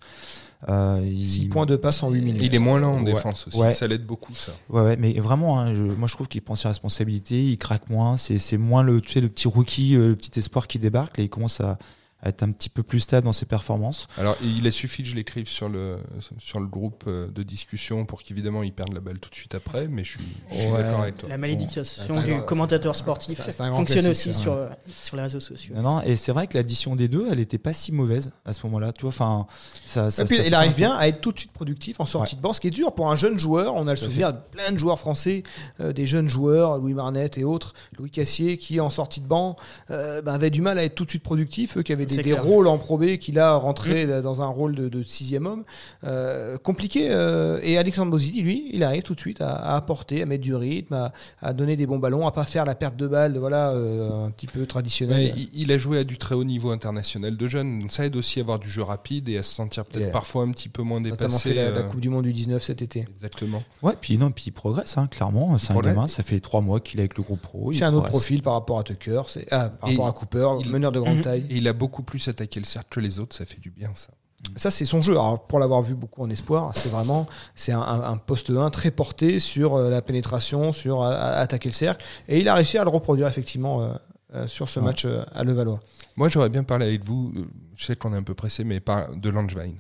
Euh, 0.69 1.01
il- 1.05 1.25
6 1.25 1.45
points 1.47 1.67
de 1.67 1.77
passe 1.77 2.03
en 2.03 2.11
8 2.11 2.21
minutes. 2.21 2.43
Il 2.45 2.53
est 2.55 2.59
moins 2.59 2.81
lent 2.81 2.95
en 2.97 3.05
Ouais. 3.05 3.13
défense 3.13 3.47
aussi. 3.47 3.57
Ouais. 3.59 3.73
Ça 3.73 3.87
l'aide 3.87 4.05
beaucoup, 4.05 4.35
ça. 4.35 4.51
Ouais, 4.69 4.83
ouais, 4.83 4.97
mais 4.97 5.13
vraiment, 5.21 5.61
hein, 5.61 5.75
je- 5.77 5.83
moi 5.83 6.09
je 6.09 6.15
trouve 6.15 6.27
qu'il 6.27 6.43
prend 6.43 6.57
ses 6.57 6.67
responsabilités, 6.67 7.45
il 7.45 7.57
craque 7.59 7.89
moins, 7.91 8.17
c'est 8.17 8.57
moins 8.59 8.83
le, 8.83 9.01
tu 9.01 9.13
sais, 9.13 9.21
le 9.21 9.29
petit 9.29 9.47
rookie, 9.47 9.95
euh, 9.95 10.09
le 10.09 10.17
petit 10.17 10.37
espoir 10.39 10.67
qui 10.67 10.81
débarque, 10.81 11.19
là 11.19 11.23
il 11.25 11.31
commence 11.31 11.61
à 11.61 11.79
être 12.25 12.43
un 12.43 12.51
petit 12.51 12.69
peu 12.69 12.83
plus 12.83 13.01
stable 13.01 13.25
dans 13.27 13.33
ses 13.33 13.47
performances. 13.47 14.09
Alors, 14.19 14.37
il 14.43 14.67
a 14.67 14.71
suffi 14.71 15.03
que 15.03 15.09
je 15.09 15.15
l'écrive 15.15 15.47
sur 15.49 15.69
le, 15.69 15.99
sur 16.39 16.59
le 16.61 16.67
groupe 16.67 17.05
euh, 17.07 17.29
de 17.29 17.43
discussion 17.43 18.05
pour 18.07 18.23
qu'évidemment 18.23 18.63
il 18.65 18.73
perde 18.73 18.93
la 18.93 19.01
balle 19.01 19.19
tout 19.21 19.31
de 19.31 19.35
suite 19.35 19.55
après, 19.55 19.87
mais 19.89 20.03
je 20.05 20.11
suis, 20.13 20.21
je 20.51 20.57
suis 20.57 20.67
Ouais. 20.69 20.83
d'accord 20.83 21.03
avec 21.03 21.17
toi. 21.19 21.29
La 21.29 21.39
malédiction 21.39 21.83
Bon, 22.09 22.21
du 22.23 22.41
commentateur 22.43 22.95
sportif 22.97 23.41
fonctionne 23.73 24.07
aussi 24.09 24.35
sur, 24.35 24.59
sur 25.03 25.17
les 25.17 25.23
réseaux 25.23 25.41
sociaux. 25.41 25.75
Non, 25.77 25.83
non, 25.83 26.03
et 26.03 26.17
c'est 26.17 26.33
vrai 26.33 26.47
que 26.47 26.57
l'addition 26.57 26.97
des 26.97 27.09
deux, 27.09 27.27
elle 27.31 27.41
était 27.41 27.59
pas 27.59 27.73
si 27.73 27.93
mauvaise 27.93 28.31
à 28.45 28.53
ce 28.53 28.67
moment-là, 28.67 28.93
tu 28.93 29.03
vois, 29.03 29.11
enfin, 29.11 29.47
ça, 29.87 30.11
ça, 30.11 30.23
Et 30.23 30.27
puis, 30.27 30.37
ça 30.39 30.47
il 30.47 30.55
arrive 30.55 30.75
bien 30.75 30.97
à 30.97 31.07
être 31.09 31.21
tout 31.21 31.33
de 31.33 31.39
suite 31.39 31.53
productif 31.53 32.01
en 32.01 32.07
sortie 32.07 32.37
de 32.37 32.41
banc, 32.41 32.53
ce 32.53 32.61
qui 32.61 32.67
est 32.69 32.71
dur 32.73 32.93
pour 32.95 33.11
un 33.11 33.17
jeune 33.17 33.39
joueur. 33.39 33.75
On 33.77 33.87
a 33.87 33.91
le 33.93 33.97
souvenir 33.97 34.33
de 34.33 34.39
plein 34.51 34.73
de 34.73 34.79
joueurs 34.79 34.99
français, 34.99 35.43
euh, 35.81 35.93
des 35.93 36.07
jeunes 36.07 36.29
joueurs, 36.29 36.79
Louis 36.79 36.95
Marnet 36.95 37.31
et 37.37 37.45
autres, 37.45 37.75
Louis 37.99 38.11
Cassier, 38.11 38.59
qui 38.59 38.81
en 38.81 38.91
sortie 38.91 39.21
de 39.21 39.27
banc 39.27 39.57
euh, 39.91 40.23
ben, 40.23 40.35
avaient 40.35 40.51
du 40.51 40.63
mal 40.63 40.79
à 40.79 40.85
être 40.85 40.95
tout 40.95 41.05
de 41.05 41.11
suite 41.11 41.23
productifs, 41.23 41.77
eux 41.77 41.83
qui 41.83 41.93
avaient 41.93 42.07
des, 42.09 42.15
C'est 42.17 42.23
des 42.23 42.33
rôles 42.33 42.67
en 42.67 42.79
Pro 42.79 42.99
B 42.99 43.17
qu'il 43.19 43.39
a 43.39 43.55
rentré 43.55 44.07
dans 44.23 44.43
un 44.43 44.47
rôle 44.47 44.75
de, 44.75 44.89
de 44.89 45.03
sixième 45.03 45.47
homme. 45.47 45.65
Euh, 46.05 46.57
compliqué. 46.59 47.09
euh, 47.11 47.61
et 47.63 47.79
Alexandre 47.79 48.11
Bozidi, 48.11 48.43
lui, 48.43 48.69
il 48.73 48.83
arrive 48.83 49.03
tout 49.03 49.15
de 49.15 49.21
suite 49.21 49.41
à, 49.41 49.51
à 49.55 49.77
apporter, 49.77 50.23
à 50.23 50.27
mettre 50.27 50.43
du 50.43 50.55
rythme, 50.55 50.95
à, 50.95 51.13
à 51.41 51.53
donner 51.53 51.77
des 51.77 51.87
bons 51.87 51.99
ballons, 51.99 52.27
à 52.27 52.33
pas 52.33 52.45
faire 52.45 52.65
la 52.65 52.75
perte 52.75 52.97
de 52.97 53.07
balle, 53.07 53.37
voilà, 53.39 53.71
euh, 53.71 54.27
un 54.27 54.31
petit 54.31 54.47
peu 54.47 54.67
traditionnelle. 54.67 55.33
Il, 55.37 55.49
il 55.53 55.73
a 55.73 55.79
joué 55.79 55.99
à 55.99 56.05
du 56.05 56.19
très 56.19 56.35
haut 56.35 56.45
niveau 56.45 56.71
international 56.71 57.37
de 57.37 57.49
jeunes. 57.49 57.79
Donc 57.81 57.93
ça 57.93 58.05
aide 58.07 58.17
aussi 58.17 58.39
à 58.41 58.43
avoir 58.43 58.59
du 58.59 58.69
jeu 58.69 58.83
rapide 58.83 59.29
et 59.29 59.39
à 59.39 59.43
se 59.43 59.55
sentir 59.55 59.85
peut-être 59.85 60.13
parfois 60.13 60.43
un 60.45 60.51
petit 60.51 60.69
peu 60.69 60.83
moins 60.83 61.01
notamment 61.01 61.29
dépassé. 61.37 61.51
fait 61.51 61.55
la, 61.55 61.71
la 61.71 61.83
Coupe 61.83 62.01
du 62.01 62.09
Monde 62.09 62.25
du 62.25 62.33
19 62.33 62.63
cet 62.63 62.83
été. 62.83 63.07
Exactement. 63.15 63.63
Ouais, 63.83 63.95
puis 64.01 64.19
non, 64.19 64.31
puis 64.31 64.45
il 64.49 64.53
progresse, 64.53 64.97
hein, 64.99 65.07
clairement. 65.11 65.57
C'est 65.59 65.73
un 65.73 65.81
gamin, 65.81 66.07
ça 66.07 66.23
fait 66.23 66.41
trois 66.41 66.61
mois 66.61 66.81
qu'il 66.81 67.01
est 67.01 67.03
avec 67.03 67.17
le 67.17 67.23
groupe 67.23 67.41
pro. 67.41 67.73
C'est 67.73 67.85
un 67.85 67.95
autre 67.95 68.07
profil 68.09 68.43
par 68.43 68.55
rapport 68.55 68.79
à 68.79 68.83
Tucker, 68.83 69.23
c'est 69.29 69.47
ah, 69.51 69.69
par 69.69 69.89
Et 69.89 69.93
rapport 69.93 70.09
à 70.09 70.13
Cooper, 70.13 70.49
il- 70.61 70.71
meneur 70.71 70.93
de 70.93 71.01
grande 71.01 71.17
Mhm. 71.19 71.23
taille. 71.23 71.47
Et 71.51 71.57
il 71.57 71.69
a 71.69 71.73
beaucoup 71.73 71.98
plus 72.03 72.29
attaqué 72.29 72.61
le 72.61 72.67
cercle 72.67 72.89
que 72.91 73.01
les 73.01 73.19
autres. 73.19 73.35
Ça 73.37 73.45
fait 73.45 73.61
du 73.61 73.71
bien, 73.71 73.91
ça. 73.95 74.09
Ça, 74.57 74.71
c'est 74.71 74.85
son 74.85 75.03
jeu. 75.03 75.13
Alors, 75.13 75.47
pour 75.49 75.59
l'avoir 75.59 75.83
vu 75.83 75.95
beaucoup 75.95 76.23
en 76.23 76.31
espoir, 76.31 76.73
c'est 76.77 76.89
vraiment 76.89 77.27
c'est 77.57 77.73
un, 77.73 78.17
poste 78.25 78.51
1 78.51 78.71
très 78.71 78.93
porté 78.93 79.41
sur 79.41 79.75
euh, 79.75 79.91
la 79.91 80.01
pénétration, 80.01 80.73
sur 80.73 81.03
euh, 81.03 81.11
à- 81.11 81.41
attaquer 81.41 81.69
le 81.69 81.75
cercle. 81.75 82.05
Et 82.29 82.39
il 82.41 82.49
a 82.49 82.55
réussi 82.55 82.79
à 82.79 82.85
le 82.85 82.91
reproduire 82.91 83.27
effectivement 83.27 83.83
euh, 83.83 83.93
euh, 84.35 84.47
sur 84.47 84.69
ce 84.69 84.79
Ouais. 84.79 84.87
match 84.87 85.05
euh, 85.07 85.25
à 85.35 85.43
Levallois. 85.43 85.81
Moi, 86.17 86.29
j'aurais 86.29 86.51
bien 86.51 86.63
parlé 86.63 86.87
avec 86.87 87.05
vous. 87.05 87.33
Je 87.75 87.85
sais 87.85 87.97
qu'on 87.97 88.13
est 88.15 88.17
un 88.17 88.23
peu 88.23 88.35
pressé, 88.35 88.63
mais 88.63 88.79
par, 88.79 89.15
de 89.15 89.29
Langevin. 89.29 89.73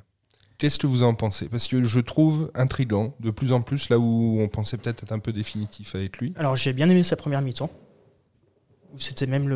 Qu'est-ce 0.59 0.81
que 0.81 0.88
vous 0.88 1.04
en 1.04 1.14
pensez? 1.14 1.48
Parce 1.48 1.68
que 1.68 1.85
je 1.85 2.00
trouve 2.00 2.50
intrigant 2.57 3.14
de 3.20 3.31
plus 3.31 3.52
en 3.52 3.62
plus 3.62 3.88
là 3.90 3.98
où 4.00 4.40
on 4.40 4.48
pensait 4.48 4.76
peut-être 4.76 5.04
être 5.04 5.12
un 5.12 5.20
peu 5.20 5.33
définitif 5.33 5.94
avec 5.94 6.18
lui. 6.18 6.35
Alors 6.37 6.57
j'ai 6.57 6.72
bien 6.72 6.90
aimé 6.90 7.04
sa 7.04 7.14
première 7.14 7.42
mi-temps. 7.42 7.70
C'était 8.96 9.27
même 9.27 9.48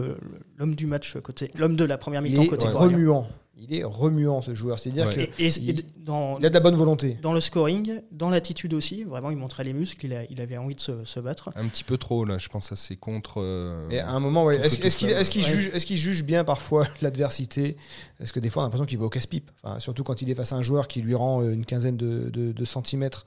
l'homme 0.59 0.75
du 0.75 0.87
match 0.87 1.16
côté, 1.18 1.51
l'homme 1.55 1.77
de 1.77 1.85
la 1.85 1.99
première 1.99 2.25
Il 2.25 2.31
mi-temps 2.31 2.42
est 2.42 2.47
côté 2.49 2.66
coréen. 2.66 2.79
remuant. 2.88 3.29
Il 3.64 3.75
est 3.75 3.85
remuant 3.85 4.42
ce 4.42 4.55
joueur. 4.55 4.79
C'est-à-dire 4.81 5.07
Ouais. 5.07 5.29
que 5.29 5.42
Et, 5.42 5.47
et- 5.47 5.53
il- 5.61 5.81
et 5.81 5.85
dans, 5.99 6.37
il 6.38 6.47
a 6.47 6.49
de 6.49 6.55
la 6.55 6.59
bonne 6.61 6.75
volonté. 6.75 7.16
dans 7.23 7.33
le 7.33 7.40
scoring, 7.40 8.01
dans 8.11 8.29
l'attitude 8.29 8.75
aussi, 8.75 9.05
vraiment 9.05 9.31
il 9.31 9.37
montrait 9.37 9.62
les 9.62 9.73
muscles, 9.73 10.05
il, 10.07 10.14
a- 10.14 10.25
il 10.31 10.40
avait 10.40 10.57
envie 10.59 10.75
de 10.75 10.81
se, 10.81 11.05
se 11.05 11.21
battre. 11.21 11.51
Un 11.55 11.66
petit 11.68 11.85
peu 11.85 11.97
trop 11.97 12.25
là. 12.25 12.38
Je 12.38 12.49
pense 12.49 12.73
à 12.73 12.77
ses 12.77 12.97
contre. 12.97 13.40
euh, 13.40 13.88
Et 13.90 14.01
à 14.01 14.11
un 14.11 14.18
moment, 14.21 14.45
ouais, 14.45 14.57
est-ce 14.57 14.77
tout 14.77 14.83
qu'il 14.88 15.14
qu'il 15.29 15.42
Ouais. 15.42 15.49
juge, 15.49 15.71
est-ce 15.75 15.87
qu'il 15.87 15.97
juge 15.97 16.25
bien 16.25 16.42
parfois 16.45 16.87
l'adversité? 17.03 17.77
Est-ce 18.21 18.33
que 18.33 18.40
des 18.40 18.49
fois 18.51 18.62
on 18.62 18.64
a 18.64 18.66
l'impression 18.66 18.87
qu'il 18.87 18.99
va 18.99 19.05
au 19.05 19.11
casse-pipe? 19.11 19.51
Enfin, 19.62 19.79
Surtout 19.79 20.03
quand 20.03 20.23
il 20.23 20.31
est 20.31 20.35
face 20.35 20.53
à 20.53 20.57
un 20.57 20.62
joueur 20.62 20.88
qui 20.88 21.01
lui 21.01 21.14
rend 21.14 21.42
euh, 21.42 21.53
une 21.53 21.64
quinzaine 21.64 21.97
de, 21.97 22.31
de- 22.31 22.51
de 22.53 22.64
centimètres, 22.64 23.27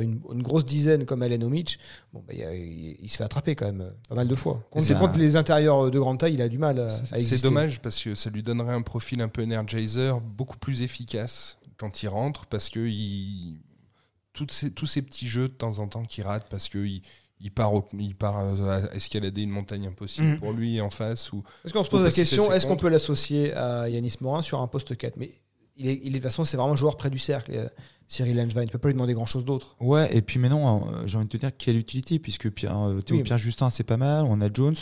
une, 0.00 0.20
une 0.32 0.42
grosse 0.42 0.64
dizaine 0.64 1.04
comme 1.04 1.22
Allen 1.22 1.42
Omic, 1.44 1.78
bon, 2.12 2.24
bah, 2.26 2.32
il, 2.34 3.08
se 3.10 3.16
fait 3.18 3.24
attraper 3.24 3.54
quand 3.54 3.66
même 3.66 3.82
euh, 3.82 3.90
pas 4.08 4.14
mal 4.14 4.28
de 4.28 4.34
fois. 4.34 4.62
Contre, 4.70 4.84
c'est 4.84 4.94
contre 4.98 5.18
un- 5.18 5.22
les 5.22 5.36
intérieurs 5.36 5.90
de 5.90 5.98
grande 5.98 6.18
taille, 6.18 6.34
il 6.34 6.42
a 6.42 6.48
du 6.48 6.58
mal 6.58 6.78
à, 6.80 6.84
à 6.84 6.88
C'est 6.88 7.14
exister. 7.16 7.36
c'est 7.38 7.42
dommage 7.44 7.80
parce 7.80 8.02
que 8.02 8.14
ça 8.14 8.30
lui 8.30 8.42
donnerait 8.42 8.74
un 8.74 8.82
profil 8.82 9.20
un 9.20 9.28
peu 9.28 9.42
energizer, 9.42 10.20
beaucoup 10.20 10.56
plus 10.58 10.82
efficace 10.82 11.58
quand 11.76 12.02
il 12.02 12.08
rentre 12.08 12.46
parce 12.46 12.68
que 12.68 12.80
il... 12.80 13.58
Toutes 14.32 14.50
ces, 14.52 14.70
tous 14.70 14.86
ces 14.86 15.02
petits 15.02 15.28
jeux 15.28 15.48
de 15.48 15.52
temps 15.52 15.78
en 15.78 15.88
temps 15.88 16.04
qui 16.04 16.22
ratent 16.22 16.48
parce 16.48 16.70
que 16.70 16.78
il, 16.78 17.50
part, 17.50 17.74
au- 17.74 17.86
il 17.98 18.14
part 18.14 18.38
euh, 18.38 18.80
à 18.88 18.94
escalader 18.94 19.42
une 19.42 19.50
montagne 19.50 19.86
impossible 19.88 20.26
Mhm. 20.28 20.38
pour 20.38 20.52
lui 20.54 20.80
en 20.80 20.88
face 20.88 21.32
ou 21.32 21.42
Est-ce 21.66 21.74
qu'on 21.74 21.82
se 21.82 21.90
pose 21.90 22.02
la 22.02 22.10
question 22.10 22.50
est-ce 22.50 22.66
qu'on 22.66 22.78
peut 22.78 22.88
l'associer 22.88 23.52
à 23.52 23.90
Yanis 23.90 24.14
Morin 24.22 24.40
sur 24.40 24.60
un 24.62 24.68
poste 24.68 24.96
4 24.96 25.16
Mais 25.18 25.32
il 25.76 25.88
est, 25.88 26.00
il 26.02 26.08
est- 26.08 26.10
de 26.10 26.14
toute 26.16 26.22
façon, 26.24 26.44
c'est 26.44 26.56
vraiment 26.56 26.72
un 26.72 26.76
joueur 26.76 26.96
près 26.96 27.10
du 27.10 27.18
cercle. 27.18 27.52
euh, 27.54 27.68
Cyril 28.08 28.36
Langevin, 28.36 28.62
il 28.62 28.66
ne 28.66 28.70
peut 28.70 28.78
pas 28.78 28.88
lui 28.88 28.94
demander 28.94 29.14
grand-chose 29.14 29.44
d'autre. 29.44 29.74
Ouais, 29.80 30.14
et 30.14 30.20
puis 30.20 30.38
maintenant, 30.38 30.86
euh, 30.92 31.06
j'ai 31.06 31.16
envie 31.16 31.26
de 31.26 31.30
te 31.30 31.36
dire 31.38 31.50
quelle 31.56 31.76
utilité, 31.78 32.18
puisque 32.18 32.50
Pierre, 32.50 32.78
euh, 32.78 33.00
Théo 33.00 33.16
Oui. 33.16 33.22
Pierre 33.22 33.38
Justin, 33.38 33.70
c'est 33.70 33.84
pas 33.84 33.96
mal, 33.96 34.24
on 34.28 34.40
a 34.42 34.52
Jones. 34.52 34.74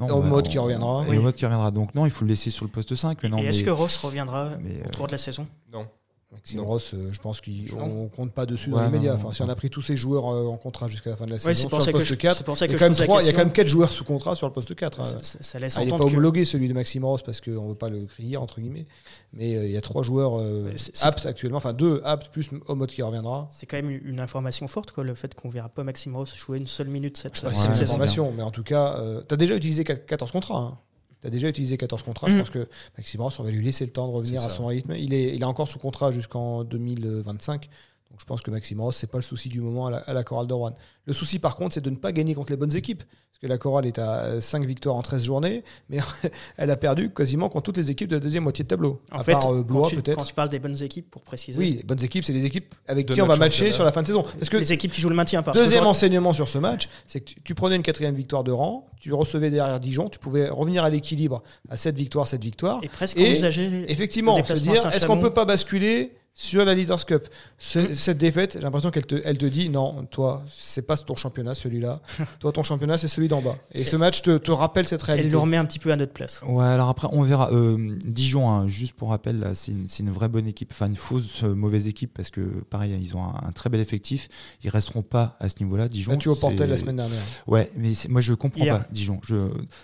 Non, 0.00 0.10
Au 0.10 0.20
bah, 0.20 0.26
mode 0.26 0.46
on- 0.48 0.50
qui 0.50 0.58
reviendra. 0.58 1.04
Et 1.06 1.10
Oui. 1.10 1.18
au 1.18 1.22
mode 1.22 1.36
qui 1.36 1.44
reviendra. 1.44 1.70
Donc 1.70 1.94
non, 1.94 2.04
il 2.04 2.10
faut 2.10 2.24
le 2.24 2.30
laisser 2.30 2.50
sur 2.50 2.64
le 2.64 2.70
poste 2.72 2.96
5. 2.96 3.18
Mais 3.22 3.28
non, 3.28 3.38
et 3.38 3.42
mais, 3.42 3.48
est-ce 3.50 3.62
que 3.62 3.70
Ross 3.70 3.96
reviendra 3.98 4.50
mais, 4.60 4.80
au 4.82 4.86
euh, 4.88 4.90
cours 4.96 5.06
de 5.06 5.12
la 5.12 5.18
saison? 5.18 5.46
Non. 5.72 5.86
Maxime 6.34 6.60
Non. 6.60 6.66
Ross, 6.66 6.92
euh, 6.94 7.08
je 7.10 7.20
pense 7.20 7.40
qu'on 7.40 7.78
Non. 7.86 8.08
compte 8.08 8.32
pas 8.32 8.44
dessus 8.46 8.70
Ouais, 8.70 8.76
dans 8.80 8.82
les 8.84 8.90
médias. 8.90 9.14
Enfin, 9.14 9.32
si 9.32 9.42
on 9.42 9.48
a 9.48 9.54
pris 9.54 9.70
tous 9.70 9.80
ces 9.82 9.96
joueurs 9.96 10.28
euh, 10.32 10.46
en 10.46 10.56
contrat 10.56 10.88
jusqu'à 10.88 11.10
la 11.10 11.16
fin 11.16 11.24
de 11.24 11.30
la 11.30 11.36
Ouais, 11.36 11.40
saison 11.40 11.54
c'est 11.54 11.68
pour 11.68 11.78
sur 11.78 11.82
ça 11.82 11.90
le 11.90 11.92
que 11.94 11.98
poste 11.98 12.08
je- 12.10 12.14
4, 12.14 12.36
c'est 12.36 12.44
pour 12.44 12.56
ça 12.58 12.66
il 12.66 12.68
y 12.68 12.74
que 12.74 12.76
a 12.76 12.78
quand 12.78 12.84
même 13.08 13.20
il 13.20 13.26
y 13.26 13.28
a 13.28 13.32
quand 13.32 13.38
même 13.38 13.52
4 13.52 13.66
joueurs 13.66 13.88
sous 13.88 14.04
contrat 14.04 14.34
sur 14.36 14.46
le 14.46 14.52
poste 14.52 14.74
4. 14.74 15.00
hein. 15.00 15.04
ça, 15.04 15.18
ça- 15.22 15.38
ça 15.42 15.58
laisse 15.58 15.76
Ah, 15.78 15.82
il 15.82 15.86
n'est 15.86 15.90
pas 15.92 15.98
que 15.98 16.02
homologué 16.04 16.44
celui 16.44 16.68
de 16.68 16.74
Maxime 16.74 17.04
Ross 17.04 17.22
parce 17.22 17.40
qu'on 17.40 17.62
ne 17.64 17.68
veut 17.70 17.74
pas 17.74 17.88
le 17.88 18.04
crier 18.06 18.36
entre 18.36 18.60
guillemets. 18.60 18.86
Mais 19.32 19.54
euh, 19.56 19.64
il 19.66 19.72
y 19.72 19.76
a 19.76 19.80
trois 19.80 20.02
joueurs 20.02 20.38
euh, 20.40 20.70
aptes 21.02 21.26
actuellement, 21.26 21.58
enfin 21.58 21.72
deux 21.72 22.00
aptes 22.04 22.30
plus 22.32 22.50
Omot 22.68 22.86
qui 22.86 23.02
reviendra. 23.02 23.48
c'est 23.50 23.66
quand 23.66 23.76
même 23.76 23.90
une 24.04 24.20
information 24.20 24.66
forte, 24.68 24.92
quoi, 24.92 25.04
le 25.04 25.14
fait 25.14 25.34
qu'on 25.34 25.48
verra 25.48 25.68
pas 25.68 25.84
Maxime 25.84 26.16
Ross 26.16 26.34
jouer 26.36 26.58
une 26.58 26.66
seule 26.66 26.88
minute 26.88 27.16
cette, 27.16 27.42
Bah, 27.42 27.48
Ouais, 27.48 27.54
c'est 27.54 27.60
cette 27.60 27.68
une 27.68 27.74
c'est 27.74 27.78
saison. 27.80 27.92
information, 27.94 28.32
mais 28.36 28.42
en 28.42 28.50
tout 28.50 28.62
cas, 28.62 29.00
tu 29.28 29.34
as 29.34 29.36
déjà 29.36 29.54
utilisé 29.56 29.84
14 29.84 30.30
contrats. 30.32 30.58
hein. 30.58 30.78
Tu 31.24 31.28
as 31.28 31.30
déjà 31.30 31.48
utilisé 31.48 31.78
14 31.78 32.02
contrats. 32.02 32.28
Je 32.28 32.34
Mhm. 32.34 32.40
pense 32.40 32.50
que 32.50 32.68
Maxime 32.98 33.22
Ross, 33.22 33.40
on 33.40 33.44
va 33.44 33.50
lui 33.50 33.64
laisser 33.64 33.86
le 33.86 33.90
temps 33.90 34.06
de 34.06 34.12
revenir 34.12 34.44
à 34.44 34.50
son 34.50 34.66
rythme. 34.66 34.92
Il 34.94 35.14
est, 35.14 35.34
il 35.34 35.40
est 35.40 35.44
encore 35.46 35.66
sous 35.68 35.78
contrat 35.78 36.10
jusqu'en 36.10 36.64
2025. 36.64 37.70
Donc 38.14 38.20
je 38.20 38.26
pense 38.26 38.42
que 38.42 38.50
Maxime 38.52 38.80
Ross, 38.80 38.96
c'est 38.96 39.10
pas 39.10 39.18
le 39.18 39.24
souci 39.24 39.48
du 39.48 39.60
moment 39.60 39.88
à 39.88 39.90
la, 39.90 39.96
à 39.96 40.12
la 40.12 40.22
Chorale 40.22 40.46
de 40.46 40.54
Rouen. 40.54 40.72
Le 41.04 41.12
souci 41.12 41.40
par 41.40 41.56
contre, 41.56 41.74
c'est 41.74 41.80
de 41.80 41.90
ne 41.90 41.96
pas 41.96 42.12
gagner 42.12 42.32
contre 42.32 42.52
les 42.52 42.56
bonnes 42.56 42.76
équipes. 42.76 43.02
Parce 43.02 43.40
que 43.40 43.46
la 43.48 43.58
Chorale 43.58 43.86
est 43.86 43.98
à 43.98 44.40
5 44.40 44.64
victoires 44.64 44.94
en 44.94 45.02
13 45.02 45.24
journées, 45.24 45.64
mais 45.88 45.98
elle 46.56 46.70
a 46.70 46.76
perdu 46.76 47.12
quasiment 47.12 47.48
contre 47.48 47.64
toutes 47.64 47.78
les 47.78 47.90
équipes 47.90 48.08
de 48.08 48.14
la 48.14 48.20
deuxième 48.20 48.44
moitié 48.44 48.62
de 48.62 48.68
tableau. 48.68 49.02
En 49.10 49.18
à 49.18 49.24
fait, 49.24 49.32
part 49.32 49.52
euh, 49.52 49.64
quand, 49.68 49.74
Blois 49.74 49.88
tu, 49.88 50.00
quand 50.00 50.22
tu 50.22 50.34
parles 50.34 50.50
des 50.50 50.60
bonnes 50.60 50.80
équipes, 50.80 51.10
pour 51.10 51.22
préciser, 51.22 51.58
Oui, 51.58 51.74
les 51.78 51.82
bonnes 51.82 52.04
équipes, 52.04 52.22
c'est 52.22 52.32
les 52.32 52.46
équipes 52.46 52.72
avec 52.86 53.08
De 53.08 53.14
qui 53.14 53.20
on 53.20 53.26
va 53.26 53.34
matcher 53.34 53.72
sur 53.72 53.82
la 53.82 53.90
fin 53.90 54.02
de 54.02 54.06
saison. 54.06 54.22
Parce 54.22 54.48
que 54.48 54.56
les 54.56 54.72
équipes 54.72 54.92
qui 54.92 55.00
jouent 55.00 55.08
le 55.08 55.16
maintien. 55.16 55.42
Parce 55.42 55.58
Deuxième 55.58 55.84
enseignement 55.84 56.32
sur 56.32 56.48
ce 56.48 56.58
match, 56.58 56.88
c'est 57.08 57.22
que 57.22 57.32
tu, 57.42 57.56
prenais 57.56 57.74
une 57.74 57.82
quatrième 57.82 58.14
victoire 58.14 58.44
de 58.44 58.52
rang, 58.52 58.88
tu 59.00 59.12
recevais 59.12 59.50
derrière 59.50 59.80
Dijon, 59.80 60.08
tu 60.10 60.20
pouvais 60.20 60.48
revenir 60.48 60.84
à 60.84 60.90
l'équilibre 60.90 61.42
à 61.68 61.76
7 61.76 61.96
victoires, 61.96 62.28
7 62.28 62.40
victoires. 62.40 62.78
et 62.84 62.88
presque 62.88 63.18
Et 63.18 63.26
envisager 63.26 63.84
Effectivement, 63.88 64.44
se 64.44 64.52
dire, 64.54 64.86
est-ce 64.86 65.06
qu'on 65.06 65.18
peut 65.18 65.34
pas 65.34 65.44
basculer 65.44 66.12
sur 66.36 66.64
la 66.64 66.74
Leaders 66.74 67.06
Cup 67.06 67.28
Ce- 67.58 67.94
Cette 67.94 68.18
défaite, 68.18 68.54
j'ai 68.54 68.60
l'impression 68.60 68.90
qu'elle 68.90 69.06
te, 69.06 69.20
elle 69.24 69.38
te 69.38 69.46
dit, 69.46 69.68
non, 69.68 70.04
toi, 70.10 70.42
c'est 70.52 70.82
pas 70.82 70.96
ton 70.96 71.14
championnat 71.14 71.54
celui-là. 71.54 72.00
toi, 72.40 72.50
ton 72.50 72.64
championnat, 72.64 72.98
c'est 72.98 73.06
celui 73.08 73.28
d'en 73.28 73.40
bas. 73.40 73.56
Et 73.72 73.84
ce 73.84 73.94
match 73.96 74.22
te, 74.22 74.36
te 74.38 74.50
rappelle 74.50 74.84
cette 74.86 75.00
Elle 75.02 75.14
réalité. 75.14 75.34
nous 75.34 75.40
remet 75.40 75.56
un 75.56 75.64
petit 75.64 75.78
peu 75.78 75.92
à 75.92 75.96
notre 75.96 76.12
place. 76.12 76.40
Ouais, 76.46 76.64
alors 76.64 76.88
après, 76.88 77.06
on 77.12 77.22
verra. 77.22 77.52
Euh, 77.52 77.96
Dijon, 78.04 78.50
hein, 78.50 78.66
juste 78.66 78.94
pour 78.94 79.10
rappel, 79.10 79.38
là, 79.38 79.54
c'est 79.54 79.70
une, 79.70 79.88
c'est 79.88 80.02
une 80.02 80.10
vraie 80.10 80.28
bonne 80.28 80.48
équipe. 80.48 80.70
Enfin, 80.72 80.88
une 80.88 80.96
fausse 80.96 81.44
euh, 81.44 81.54
mauvaise 81.54 81.86
équipe 81.86 82.12
parce 82.12 82.30
que, 82.30 82.40
pareil, 82.68 82.98
ils 83.00 83.16
ont 83.16 83.22
un, 83.22 83.40
un 83.46 83.52
très 83.52 83.70
bel 83.70 83.80
effectif. 83.80 84.28
Ils 84.64 84.70
resteront 84.70 85.02
pas 85.02 85.36
à 85.38 85.48
ce 85.48 85.62
niveau-là. 85.62 85.88
Dijon. 85.88 86.12
Battu 86.12 86.28
au 86.30 86.34
Portel 86.34 86.58
c'est- 86.58 86.66
la 86.66 86.76
semaine 86.78 86.96
dernière. 86.96 87.22
Ouais, 87.46 87.70
mais 87.76 87.92
moi, 88.08 88.20
je 88.20 88.34
comprends 88.34 88.64
Hier. 88.64 88.80
pas 88.80 88.86
Dijon. 88.90 89.20
Je, 89.24 89.36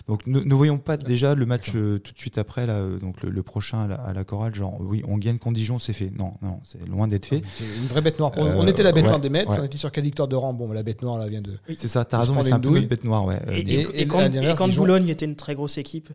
donc, 0.07 0.27
ne, 0.27 0.41
ne 0.41 0.53
voyons 0.53 0.77
pas 0.79 0.97
déjà 0.97 1.33
le 1.33 1.45
match 1.45 1.71
euh, 1.75 1.97
tout 1.99 2.11
de 2.11 2.17
suite 2.19 2.37
après, 2.37 2.65
là, 2.65 2.73
euh, 2.75 2.99
donc 2.99 3.21
le, 3.23 3.29
le 3.29 3.43
prochain 3.43 3.83
à 3.83 3.87
la, 3.87 3.95
à 3.95 4.11
la 4.13 4.23
chorale. 4.25 4.53
Genre, 4.53 4.75
oui, 4.81 5.01
on 5.07 5.17
gagne 5.17 5.37
contre 5.37 5.55
Dijon, 5.55 5.79
c'est 5.79 5.93
fait. 5.93 6.11
Non, 6.17 6.33
non, 6.41 6.59
c'est 6.63 6.83
loin 6.87 7.07
d'être 7.07 7.25
fait. 7.25 7.41
C'est 7.57 7.63
une 7.63 7.87
vraie 7.87 8.01
bête 8.01 8.17
noire. 8.19 8.31
On, 8.35 8.45
Euh, 8.45 8.55
on 8.57 8.65
était 8.67 8.81
la 8.83 8.91
bête 8.91 9.03
ouais, 9.03 9.09
noire 9.09 9.19
des 9.21 9.29
Mets, 9.29 9.47
ouais. 9.47 9.59
on 9.59 9.63
était 9.63 9.77
sur 9.77 9.91
4 9.91 10.03
victoires 10.03 10.27
de 10.27 10.35
rang. 10.35 10.53
Bon, 10.53 10.71
la 10.71 10.81
bête 10.83 11.01
noire, 11.01 11.17
là, 11.17 11.27
vient 11.27 11.41
de. 11.41 11.57
C'est 11.75 11.87
ça, 11.87 12.03
t'as 12.05 12.19
raison, 12.19 12.41
c'est 12.41 12.51
un 12.53 12.59
peu 12.59 12.69
notre 12.69 12.87
bête 12.87 13.03
noire, 13.03 13.25
ouais. 13.25 13.39
Et, 13.51 13.63
Dijon. 13.63 13.89
et- 13.93 13.97
et 13.99 14.01
et 14.01 14.07
quand, 14.07 14.73
Boulogne 14.75 15.07
était 15.09 15.25
une 15.25 15.35
très 15.35 15.53
grosse 15.55 15.77
équipe 15.77 16.09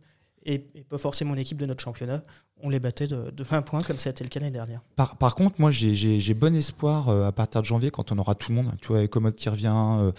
et, 0.45 0.65
et 0.75 0.83
pas 0.83 0.97
forcément 0.97 1.33
une 1.33 1.39
équipe 1.39 1.57
de 1.57 1.65
notre 1.65 1.83
championnat, 1.83 2.23
on 2.63 2.69
les 2.69 2.79
battait 2.79 3.05
de, 3.07 3.29
de 3.31 3.43
20 3.43 3.61
points 3.61 3.81
comme 3.83 3.99
ça 3.99 4.09
a 4.09 4.11
été 4.11 4.23
le 4.23 4.29
cas 4.29 4.39
l'année 4.39 4.51
dernière. 4.51 4.81
Par, 4.95 5.15
par 5.17 5.35
contre, 5.35 5.55
moi, 5.59 5.71
j'ai- 5.71 6.33
bon 6.33 6.55
espoir 6.55 7.09
euh, 7.09 7.27
à 7.27 7.31
partir 7.31 7.61
de 7.61 7.65
janvier 7.67 7.91
quand 7.91 8.11
on 8.11 8.17
aura 8.17 8.33
tout 8.35 8.51
le 8.51 8.55
monde. 8.55 8.71
Tu 8.81 8.87
vois, 8.87 8.97
avec 8.97 9.11
Commode 9.11 9.35
qui 9.35 9.47
revient, 9.49 9.73
euh, 9.75 10.11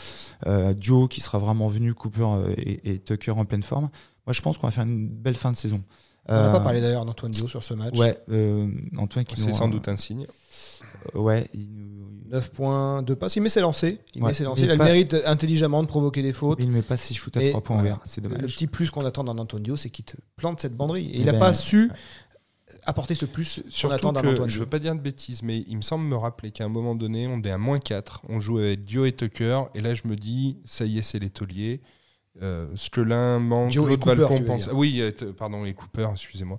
euh, 0.47 0.73
Dio 0.75 1.09
qui 1.09 1.21
sera 1.21 1.39
vraiment 1.39 1.69
venu, 1.69 1.95
Cooper 1.95 2.23
euh, 2.23 2.55
et, 2.57 2.93
et 2.95 2.99
Tucker 2.99 3.33
en 3.33 3.45
pleine 3.45 3.63
forme. 3.63 3.89
Moi, 4.27 4.33
je 4.33 4.41
pense 4.43 4.57
qu'on 4.59 4.67
va 4.67 4.71
faire 4.71 4.85
une 4.85 5.09
belle 5.09 5.35
fin 5.37 5.51
de 5.53 5.57
saison. 5.57 5.81
On 6.29 6.35
n'a 6.35 6.49
Euh, 6.49 6.53
pas 6.53 6.61
parlé 6.61 6.81
d'ailleurs 6.81 7.05
d'Antoine 7.05 7.33
Dio 7.33 7.49
sur 7.49 7.65
ce 7.65 7.75
match. 7.75 7.97
Ouais, 7.99 8.19
euh, 8.31 8.69
Antoine 8.99 9.25
qui 9.25 9.41
C'est 9.41 9.53
sans 9.53 9.69
doute 9.69 9.89
un 9.89 9.97
signe. 9.97 10.27
euh, 11.15 11.19
ouais, 11.19 11.49
il, 11.55 11.69
nous- 11.73 12.07
9 12.31 12.53
points, 12.53 13.01
2 13.03 13.17
passes. 13.17 13.37
Il 13.37 13.41
met 13.43 13.49
ses 13.49 13.61
lancers. 13.61 13.97
Il 14.15 14.23
Ouais. 14.23 14.29
met 14.29 14.35
ses 14.35 14.45
lancers. 14.45 14.63
Il 14.65 14.71
a 14.71 14.75
le 14.75 14.79
pas- 14.79 14.85
mérite 14.85 15.17
intelligemment 15.25 15.83
de 15.83 15.89
provoquer 15.89 16.23
des 16.23 16.35
fautes. 16.35 16.59
il 16.61 16.69
ne 16.69 16.73
met 16.75 16.83
pas 16.83 16.99
ses 16.99 17.15
shoots 17.15 17.35
à 17.39 17.43
Et 17.43 17.51
3 17.51 17.63
points 17.63 17.81
ouverts. 17.81 18.01
C'est 18.05 18.23
Le 18.23 18.29
petit 18.47 18.67
plus 18.67 18.91
qu'on 18.91 19.05
attend 19.07 19.25
d'un 19.25 19.39
Antonio, 19.39 19.77
c'est 19.77 19.89
qu'il 19.89 20.05
te 20.05 20.17
plante 20.37 20.61
cette 20.61 20.77
banderie. 20.77 21.07
Et 21.07 21.11
Eh 21.15 21.21
il 21.21 21.25
n'a 21.27 21.33
ben, 21.33 21.39
pas 21.39 21.55
su 21.55 21.91
apporter 22.85 23.15
ce 23.15 23.25
plus 23.25 23.63
Surtout 23.71 23.95
attend 23.95 24.13
d'un 24.13 24.21
Antoine 24.21 24.49
je 24.49 24.59
veux 24.61 24.67
pas 24.67 24.79
dire 24.79 24.95
de 24.95 25.01
bêtises, 25.01 25.43
mais 25.43 25.65
il 25.67 25.77
me 25.79 25.83
semble 25.83 26.05
me 26.05 26.17
rappeler 26.17 26.51
qu'à 26.51 26.65
un 26.65 26.69
moment 26.69 26.95
donné, 26.95 27.27
on 27.27 27.41
est 27.41 27.51
à 27.51 27.57
moins 27.59 27.79
4, 27.79 28.21
on 28.29 28.41
joue 28.41 28.59
avec 28.59 28.85
Dio 28.85 29.05
et 29.07 29.13
Tucker, 29.13 29.63
et 29.75 29.81
là 29.81 29.95
je 29.95 30.03
me 30.07 30.15
dis, 30.17 30.59
ça 30.67 30.85
y 30.85 30.99
est, 30.99 31.03
c'est 31.03 31.19
les 31.19 31.31
tauliers. 31.31 31.81
Euh, 32.43 32.67
ce 32.77 32.89
que 32.91 33.01
l'un 33.01 33.39
manque, 33.41 33.75
l'autre 33.75 34.07
va 34.07 34.15
le 34.15 34.23
tu 34.27 34.29
compenser. 34.29 34.71
Oui, 34.73 35.01
euh, 35.01 35.11
pardon, 35.37 35.65
et 35.65 35.75
Cooper, 35.75 36.09
excusez-moi. 36.13 36.59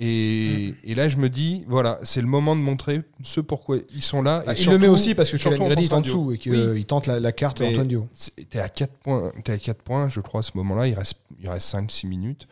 Et, 0.00 0.74
et 0.84 0.94
là, 0.94 1.08
je 1.08 1.16
me 1.16 1.28
dis, 1.28 1.64
voilà, 1.66 1.98
c'est 2.04 2.20
le 2.20 2.28
moment 2.28 2.54
de 2.54 2.60
montrer 2.60 3.02
ce 3.24 3.40
pourquoi 3.40 3.78
ils 3.92 4.02
sont 4.02 4.22
là. 4.22 4.44
Ah, 4.46 4.52
et 4.54 4.60
il 4.60 4.68
le 4.70 4.78
met 4.78 4.86
aussi 4.86 5.14
parce 5.16 5.30
que 5.32 5.36
Grady 5.36 5.84
est 5.84 5.92
en 5.92 6.00
dessous 6.02 6.32
et 6.32 6.38
qu'il 6.38 6.54
Oui. 6.54 6.84
tente 6.84 7.06
la, 7.08 7.18
la 7.18 7.32
carte 7.32 7.60
Mais- 7.60 7.70
Antoine 7.70 7.88
Dio. 7.88 8.08
T'es 8.48 8.60
à 8.60 8.68
4 8.68 8.92
points, 8.92 9.32
t'es 9.42 9.52
à 9.52 9.58
4 9.58 9.82
points, 9.82 10.08
je 10.08 10.20
crois, 10.20 10.40
à 10.40 10.42
ce 10.44 10.52
moment-là. 10.54 10.86
Il 10.86 10.94
reste, 10.94 11.16
il 11.40 11.48
reste 11.48 11.66
5-6 11.74 12.06
minutes. 12.06 12.46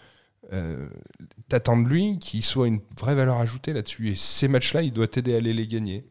Euh, 0.53 0.89
T'attends 1.49 1.77
de 1.81 1.87
lui 1.89 2.19
qu'il 2.19 2.43
soit 2.43 2.67
une 2.67 2.81
vraie 2.99 3.15
valeur 3.15 3.37
ajoutée 3.39 3.73
là-dessus. 3.73 4.11
Et 4.11 4.15
ces 4.17 4.49
matchs-là, 4.49 4.83
il 4.83 4.93
doit 4.93 5.07
t'aider 5.07 5.35
à 5.35 5.37
aller 5.37 5.53
les 5.53 5.69
gagner. 5.69 6.05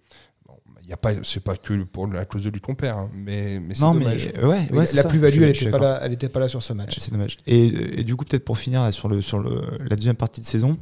Y 0.88 0.94
a 0.94 0.98
pas, 0.98 1.14
c'est 1.24 1.40
pas 1.44 1.56
que 1.58 1.84
pour 1.84 2.08
la 2.08 2.26
cause 2.26 2.44
de 2.44 2.50
lui 2.50 2.62
ton 2.62 2.76
père, 2.76 2.98
hein, 2.98 3.10
mais, 3.14 3.60
mais 3.60 3.74
c'est 3.74 3.82
Non, 3.82 3.94
dommage. 3.94 4.32
mais 4.36 4.40
euh, 4.44 4.48
ouais, 4.50 4.68
Mais 4.72 4.78
ouais, 4.80 4.86
la 4.94 5.04
plus-value, 5.04 5.42
elle 5.42 5.48
n'était 5.50 5.66
pas, 5.66 5.72
d'accord. 5.72 5.82
là- 5.82 6.00
elle 6.04 6.14
était 6.14 6.30
pas 6.30 6.40
là 6.40 6.48
sur 6.48 6.62
ce 6.62 6.74
match. 6.74 6.98
C'est 7.00 7.12
dommage. 7.12 7.38
Et, 7.48 8.00
et 8.00 8.04
du 8.04 8.16
coup, 8.16 8.24
peut-être 8.24 8.46
pour 8.46 8.58
finir 8.60 8.84
là, 8.84 8.92
sur, 8.92 9.08
le, 9.10 9.22
sur 9.22 9.40
le, 9.40 9.62
la 9.90 9.96
deuxième 9.96 10.16
partie 10.16 10.42
de 10.42 10.46
saison, 10.46 10.78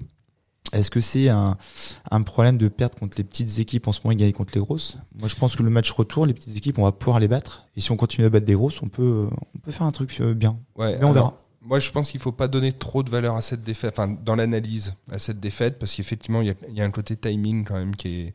Est-ce 0.73 0.89
que 0.89 1.01
c'est 1.01 1.29
un, 1.29 1.55
un 2.09 2.21
problème 2.23 2.57
de 2.57 2.67
perdre 2.67 2.97
contre 2.97 3.17
les 3.17 3.23
petites 3.23 3.59
équipes 3.59 3.87
en 3.87 3.91
ce 3.91 3.99
moment 4.03 4.11
et 4.11 4.15
gagner 4.15 4.33
contre 4.33 4.53
les 4.55 4.61
grosses? 4.61 4.97
Moi, 5.19 5.27
je 5.27 5.35
pense 5.35 5.55
que 5.55 5.61
le 5.61 5.69
match 5.69 5.91
retour, 5.91 6.25
les 6.25 6.33
petites 6.33 6.57
équipes, 6.57 6.79
on 6.79 6.83
va 6.83 6.91
pouvoir 6.91 7.19
les 7.19 7.27
battre. 7.27 7.67
Et 7.75 7.81
si 7.81 7.91
on 7.91 7.95
continue 7.97 8.25
à 8.25 8.29
battre 8.29 8.45
des 8.47 8.55
grosses, 8.55 8.81
on 8.81 8.87
peut, 8.89 9.27
on 9.55 9.59
peut 9.59 9.71
faire 9.71 9.85
un 9.85 9.91
truc 9.91 10.17
euh, 10.19 10.33
bien. 10.33 10.57
Ouais, 10.75 10.97
Mais 10.97 11.05
on 11.05 11.11
alors, 11.11 11.13
verra. 11.13 11.37
Moi, 11.65 11.79
je 11.79 11.91
pense 11.91 12.09
qu'il 12.11 12.19
faut 12.19 12.31
pas 12.33 12.47
donner 12.49 12.73
trop 12.73 13.03
de 13.03 13.09
valeur 13.11 13.35
à 13.35 13.41
cette 13.41 13.63
défaite, 13.63 13.93
enfin, 13.97 14.17
dans 14.25 14.35
l'analyse 14.35 14.95
à 15.11 15.19
cette 15.19 15.39
défaite, 15.39 15.77
parce 15.79 15.93
qu'effectivement, 15.95 16.41
il 16.41 16.47
y 16.47 16.51
a, 16.51 16.55
il 16.69 16.75
y 16.75 16.81
a 16.81 16.85
un 16.85 16.91
côté 16.91 17.15
timing 17.15 17.63
quand 17.65 17.75
même 17.75 17.95
qui 17.95 18.07
est 18.09 18.33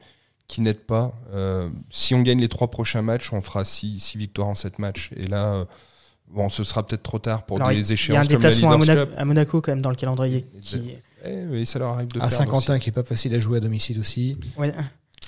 qui 0.49 0.61
n'aide 0.63 0.81
pas. 0.81 1.13
Euh, 1.33 1.69
si 1.91 2.15
on 2.15 2.23
gagne 2.23 2.41
les 2.41 2.49
trois 2.49 2.69
prochains 2.71 3.03
matchs, 3.03 3.33
on 3.33 3.41
fera 3.41 3.65
six, 3.65 4.01
six 4.01 4.19
victoires 4.19 4.49
en 4.49 4.55
sept 4.55 4.79
matchs. 4.79 5.11
Et 5.17 5.27
là, 5.27 5.55
euh, 5.55 5.65
bon, 6.29 6.49
ce 6.49 6.65
sera 6.65 6.85
peut-être 6.87 7.03
trop 7.03 7.19
tard 7.19 7.45
pour 7.45 7.59
Alors, 7.59 7.69
des 7.69 7.75
il 7.75 7.79
y 7.79 7.85
a 7.85 7.89
un 7.89 7.93
échéances 7.93 8.29
comme 8.29 8.43
la 8.43 8.49
déplacement 8.51 8.73
à, 8.73 8.77
Leaders 8.79 8.95
Monaco- 8.97 9.11
Cup. 9.11 9.15
à 9.19 9.25
Monaco 9.25 9.61
quand 9.61 9.73
même 9.73 9.83
dans 9.83 9.91
le 9.91 9.97
calendrier. 9.97 10.47
Qui... 10.63 10.95
Eh, 11.25 11.37
mais 11.51 11.65
ça 11.65 11.79
leur 11.79 11.91
arrive 11.91 12.09
de 12.09 12.21
À 12.21 12.31
Saint-Quentin, 12.31 12.79
qui 12.79 12.89
est 12.89 12.93
pas 12.93 13.03
facile 13.05 13.35
à 13.35 13.39
jouer 13.41 13.59
à 13.59 13.61
domicile 13.61 13.99
aussi. 14.01 14.37
Ouais. 14.57 14.73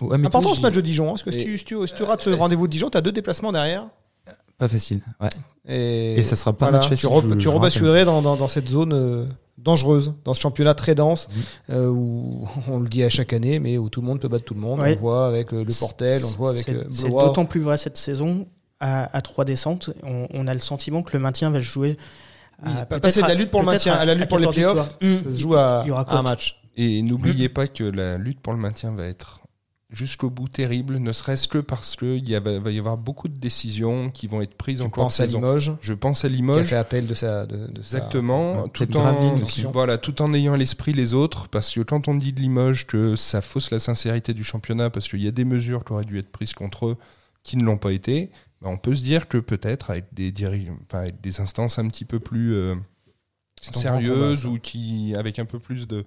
Ouais, 0.00 0.16
mais 0.16 0.28
Important 0.28 0.54
ce 0.54 0.60
match 0.62 0.74
de 0.74 0.80
Dijon, 0.80 1.06
hein, 1.08 1.10
parce 1.10 1.22
que 1.24 1.30
si 1.32 1.40
Et- 1.40 1.44
tu, 1.44 1.58
si 1.58 1.64
tu, 1.64 1.86
si 1.86 1.94
tu 1.94 2.02
rates 2.04 2.22
ce 2.22 2.30
rendez-vous 2.30 2.66
de 2.66 2.72
Dijon, 2.72 2.88
t'as 2.88 3.00
deux 3.02 3.12
déplacements 3.12 3.52
derrière. 3.52 3.86
Pas 4.56 4.68
facile. 4.68 5.00
Ouais. 5.20 5.28
Et, 5.68 6.14
Et 6.18 6.22
ça 6.22 6.36
sera 6.36 6.52
pas 6.52 6.66
un 6.66 6.70
voilà, 6.70 6.78
match 6.84 6.88
facile, 6.90 7.08
Tu, 7.08 7.14
re- 7.14 7.28
je- 7.30 7.34
tu 7.34 7.40
je 7.40 7.48
rebasculerais 7.48 8.04
dans, 8.04 8.22
dans, 8.22 8.36
dans 8.36 8.48
cette 8.48 8.68
zone 8.68 8.92
euh, 8.94 9.26
dangereuse, 9.62 10.12
dans 10.24 10.34
ce 10.34 10.40
championnat 10.40 10.74
très 10.74 10.94
dense, 10.94 11.28
Mhm. 11.28 11.74
euh, 11.76 11.88
où 11.88 12.48
on 12.68 12.78
le 12.78 12.88
dit 12.88 13.02
à 13.04 13.08
chaque 13.08 13.32
année, 13.32 13.58
mais 13.60 13.78
où 13.78 13.88
tout 13.88 14.00
le 14.00 14.06
monde 14.06 14.20
peut 14.20 14.28
battre 14.28 14.44
tout 14.44 14.54
le 14.54 14.60
monde. 14.60 14.80
Ouais. 14.80 14.88
On 14.88 14.94
le 14.94 14.96
voit 14.96 15.26
avec 15.26 15.52
euh, 15.52 15.64
le 15.64 15.78
Portel, 15.78 16.22
on 16.24 16.30
le 16.30 16.36
voit 16.36 16.50
avec 16.50 16.64
C'est 16.64 16.74
euh, 16.74 16.84
c'est 16.90 17.08
d'autant 17.10 17.44
plus 17.46 17.60
vrai 17.60 17.76
cette 17.76 17.96
saison. 17.96 18.46
À, 18.82 19.14
à 19.14 19.20
trois 19.20 19.44
descentes, 19.44 19.90
on, 20.04 20.26
on 20.32 20.46
a 20.46 20.54
le 20.54 20.60
sentiment 20.60 21.02
que 21.02 21.12
le 21.14 21.18
maintien 21.22 21.50
va 21.50 21.58
se 21.58 21.64
jouer. 21.64 21.98
Oui, 22.64 22.72
peut-être 22.88 23.02
passer 23.02 23.20
de 23.22 23.26
la 23.28 23.34
lutte 23.34 23.50
pour 23.50 23.60
le 23.60 23.66
maintien 23.66 23.92
à 23.94 24.06
la 24.06 24.14
lutte 24.14 24.28
pour 24.30 24.38
les 24.38 24.46
14 24.46 24.54
playoffs. 24.54 24.96
victoires. 25.02 25.22
Ça 25.24 25.30
se 25.32 25.38
joue 25.38 25.54
à, 25.54 25.82
Il 25.84 25.88
y 25.88 25.90
aura 25.90 26.02
à 26.10 26.16
un 26.18 26.22
match. 26.22 26.58
Et 26.78 27.02
n'oubliez 27.02 27.50
pas 27.50 27.66
que 27.66 27.84
la 27.84 28.16
lutte 28.16 28.40
pour 28.40 28.54
le 28.54 28.58
maintien 28.58 28.90
va 28.92 29.04
être 29.04 29.39
jusqu'au 29.92 30.30
bout 30.30 30.48
terrible, 30.48 30.98
ne 30.98 31.12
serait-ce 31.12 31.48
que 31.48 31.58
parce 31.58 31.96
qu'il 31.96 32.24
va 32.40 32.70
y 32.70 32.78
avoir 32.78 32.96
beaucoup 32.96 33.28
de 33.28 33.36
décisions 33.36 34.10
qui 34.10 34.26
vont 34.28 34.40
être 34.40 34.54
prises 34.54 34.80
en 34.80 34.84
Je 34.84 34.90
cours 34.90 35.02
de 35.02 35.06
pense 35.06 35.20
à 35.20 35.24
saison. 35.24 35.38
Limoges, 35.40 35.72
Je 35.80 35.92
pense 35.94 36.24
à 36.24 36.28
qui 36.28 36.34
a 36.34 36.36
Limoges. 36.36 36.66
fait 36.66 36.76
appel 36.76 37.06
de 37.06 37.14
sa. 37.14 37.46
De, 37.46 37.66
de 37.66 37.78
Exactement, 37.78 38.68
tout 38.68 38.96
en, 38.96 39.70
voilà, 39.72 39.98
tout 39.98 40.22
en 40.22 40.32
ayant 40.32 40.52
à 40.54 40.56
l'esprit 40.56 40.92
les 40.92 41.12
autres, 41.14 41.48
parce 41.48 41.74
que 41.74 41.80
quand 41.80 42.06
on 42.08 42.14
dit 42.14 42.32
de 42.32 42.40
Limoges 42.40 42.86
que 42.86 43.16
ça 43.16 43.40
fausse 43.42 43.70
la 43.70 43.78
sincérité 43.80 44.32
du 44.32 44.44
championnat, 44.44 44.90
parce 44.90 45.08
qu'il 45.08 45.22
y 45.22 45.28
a 45.28 45.32
des 45.32 45.44
mesures 45.44 45.84
qui 45.84 45.92
auraient 45.92 46.04
dû 46.04 46.18
être 46.18 46.30
prises 46.30 46.52
contre 46.54 46.86
eux 46.86 46.96
qui 47.42 47.56
ne 47.56 47.64
l'ont 47.64 47.78
pas 47.78 47.92
été, 47.92 48.30
ben, 48.62 48.68
on 48.70 48.76
peut 48.76 48.94
se 48.94 49.02
dire 49.02 49.26
que 49.28 49.38
peut-être 49.38 49.90
avec 49.90 50.04
des, 50.12 50.30
diri- 50.30 50.68
enfin, 50.86 51.00
avec 51.00 51.20
des 51.20 51.40
instances 51.40 51.78
un 51.78 51.88
petit 51.88 52.04
peu 52.04 52.20
plus 52.20 52.54
euh, 52.54 52.74
combat, 53.72 53.78
ou 54.46 54.58
qui 54.58 55.14
avec 55.16 55.38
un 55.38 55.44
peu 55.46 55.58
plus 55.58 55.86
de, 55.88 56.04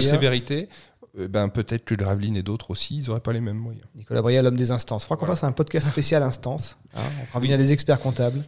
sévérité, 0.00 0.68
ben, 1.14 1.48
peut-être 1.48 1.84
que 1.84 1.94
Gravelines 1.94 2.36
et 2.36 2.42
d'autres 2.42 2.70
aussi, 2.70 2.98
ils 2.98 3.06
n'auraient 3.06 3.20
pas 3.20 3.32
les 3.32 3.40
mêmes 3.40 3.58
moyens. 3.58 3.84
Nicolas 3.94 4.22
Bria, 4.22 4.40
l'homme 4.42 4.56
des 4.56 4.70
instances. 4.70 5.04
Il 5.04 5.06
faudra 5.08 5.20
qu'on 5.20 5.26
fasse 5.32 5.44
un 5.44 5.52
podcast 5.52 5.86
spécial 5.88 6.22
instances. 6.22 6.76
hein. 6.94 7.00
on 7.22 7.26
fera 7.26 7.40
venir 7.40 7.58
des 7.58 7.72
experts 7.72 8.00
comptables 8.00 8.42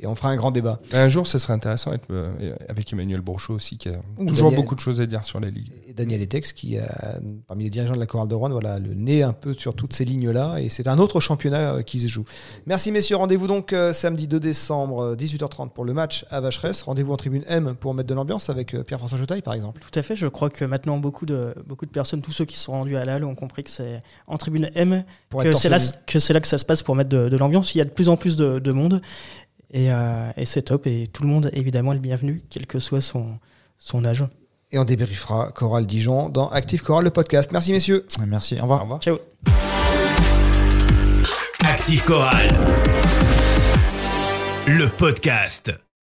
et 0.00 0.06
on 0.06 0.14
fera 0.14 0.30
un 0.30 0.36
grand 0.36 0.50
débat. 0.50 0.80
Un 0.92 1.08
jour, 1.08 1.26
ce 1.26 1.38
serait 1.38 1.52
intéressant 1.54 1.90
d'être, 1.90 2.06
euh, 2.10 2.54
avec 2.68 2.92
Emmanuel 2.92 3.20
Brochot 3.20 3.54
aussi, 3.54 3.78
qui 3.78 3.88
a 3.88 4.00
Ou 4.16 4.26
toujours 4.26 4.50
Daniel. 4.50 4.56
beaucoup 4.62 4.74
de 4.74 4.80
choses 4.80 5.00
à 5.00 5.06
dire 5.06 5.24
sur 5.24 5.40
la 5.40 5.50
Ligue. 5.50 5.72
Et 5.88 5.92
Daniel 5.92 6.22
Etex, 6.22 6.52
qui 6.52 6.78
a, 6.78 7.18
parmi 7.46 7.64
les 7.64 7.70
dirigeants 7.70 7.94
de 7.94 8.00
la 8.00 8.06
Chorale 8.06 8.28
de 8.28 8.34
Rouen, 8.34 8.50
voilà, 8.50 8.78
le 8.78 8.94
nez 8.94 9.22
un 9.22 9.32
peu 9.32 9.54
sur 9.54 9.74
toutes 9.74 9.92
ces 9.92 10.04
lignes-là. 10.04 10.58
Et 10.60 10.68
c'est 10.68 10.86
un 10.86 10.98
autre 10.98 11.20
championnat 11.20 11.74
euh, 11.74 11.82
qui 11.82 12.00
se 12.00 12.08
joue. 12.08 12.24
Merci 12.66 12.92
messieurs. 12.92 13.16
Rendez-vous 13.16 13.46
donc 13.46 13.72
euh, 13.72 13.92
samedi 13.92 14.28
2 14.28 14.38
décembre, 14.40 15.00
euh, 15.00 15.16
18h30 15.16 15.70
pour 15.70 15.84
le 15.84 15.92
match 15.92 16.24
à 16.30 16.40
Vacheresse. 16.40 16.82
Rendez-vous 16.82 17.12
en 17.12 17.16
tribune 17.16 17.42
M 17.48 17.74
pour 17.78 17.94
mettre 17.94 18.08
de 18.08 18.14
l'ambiance 18.14 18.50
avec 18.50 18.74
euh, 18.74 18.82
Pierre-François 18.84 19.18
Jetaille, 19.18 19.42
par 19.42 19.54
exemple. 19.54 19.80
Tout 19.80 19.98
à 19.98 20.02
fait. 20.02 20.16
Je 20.16 20.28
crois 20.28 20.50
que 20.50 20.64
maintenant 20.64 20.98
beaucoup 20.98 21.26
de 21.26 21.54
beaucoup 21.66 21.86
de 21.86 21.90
personnes, 21.90 22.22
tous 22.22 22.32
ceux 22.32 22.44
qui 22.44 22.56
sont 22.56 22.72
rendus 22.72 22.96
à 22.96 23.04
la 23.04 23.14
halle, 23.14 23.24
ont 23.24 23.34
compris 23.34 23.64
que 23.64 23.70
c'est 23.70 24.02
en 24.26 24.38
tribune 24.38 24.70
M 24.74 25.04
Pour 25.28 25.42
que 25.42 25.54
c'est 25.56 25.68
là 25.68 25.78
là 25.78 26.40
que 26.40 26.46
ça 26.46 26.58
se 26.58 26.64
passe 26.64 26.82
pour 26.82 26.94
mettre 26.94 27.10
de, 27.10 27.28
de 27.28 27.36
l'ambiance. 27.36 27.74
Il 27.74 27.78
y 27.78 27.80
a 27.80 27.84
de 27.84 27.90
plus 27.90 28.08
en 28.08 28.16
plus 28.16 28.36
de, 28.36 28.58
de 28.58 28.72
monde 28.72 29.00
et, 29.70 29.92
euh, 29.92 30.30
et 30.36 30.44
c'est 30.44 30.62
top. 30.62 30.86
Et 30.86 31.08
tout 31.12 31.22
le 31.22 31.28
monde 31.28 31.50
évidemment 31.52 31.92
est 31.92 31.96
le 31.96 32.00
bienvenu, 32.00 32.40
quel 32.50 32.66
que 32.66 32.78
soit 32.78 33.00
son 33.00 33.38
son 33.78 34.04
âge. 34.04 34.24
Et 34.70 34.78
on 34.78 34.84
débriefera 34.84 35.50
Chorale 35.52 35.86
Dijon 35.86 36.28
dans 36.28 36.48
Active 36.48 36.82
Chorale, 36.82 37.04
le 37.04 37.10
podcast. 37.10 37.52
Merci 37.52 37.72
messieurs. 37.72 38.04
Merci. 38.26 38.54
Au 38.56 38.58
Au 38.58 38.62
revoir. 38.62 38.82
revoir. 38.82 39.00
Ciao. 39.00 39.18
Active 41.64 42.04
Chorale. 42.04 42.48
Le 44.66 44.88
podcast. 44.88 45.72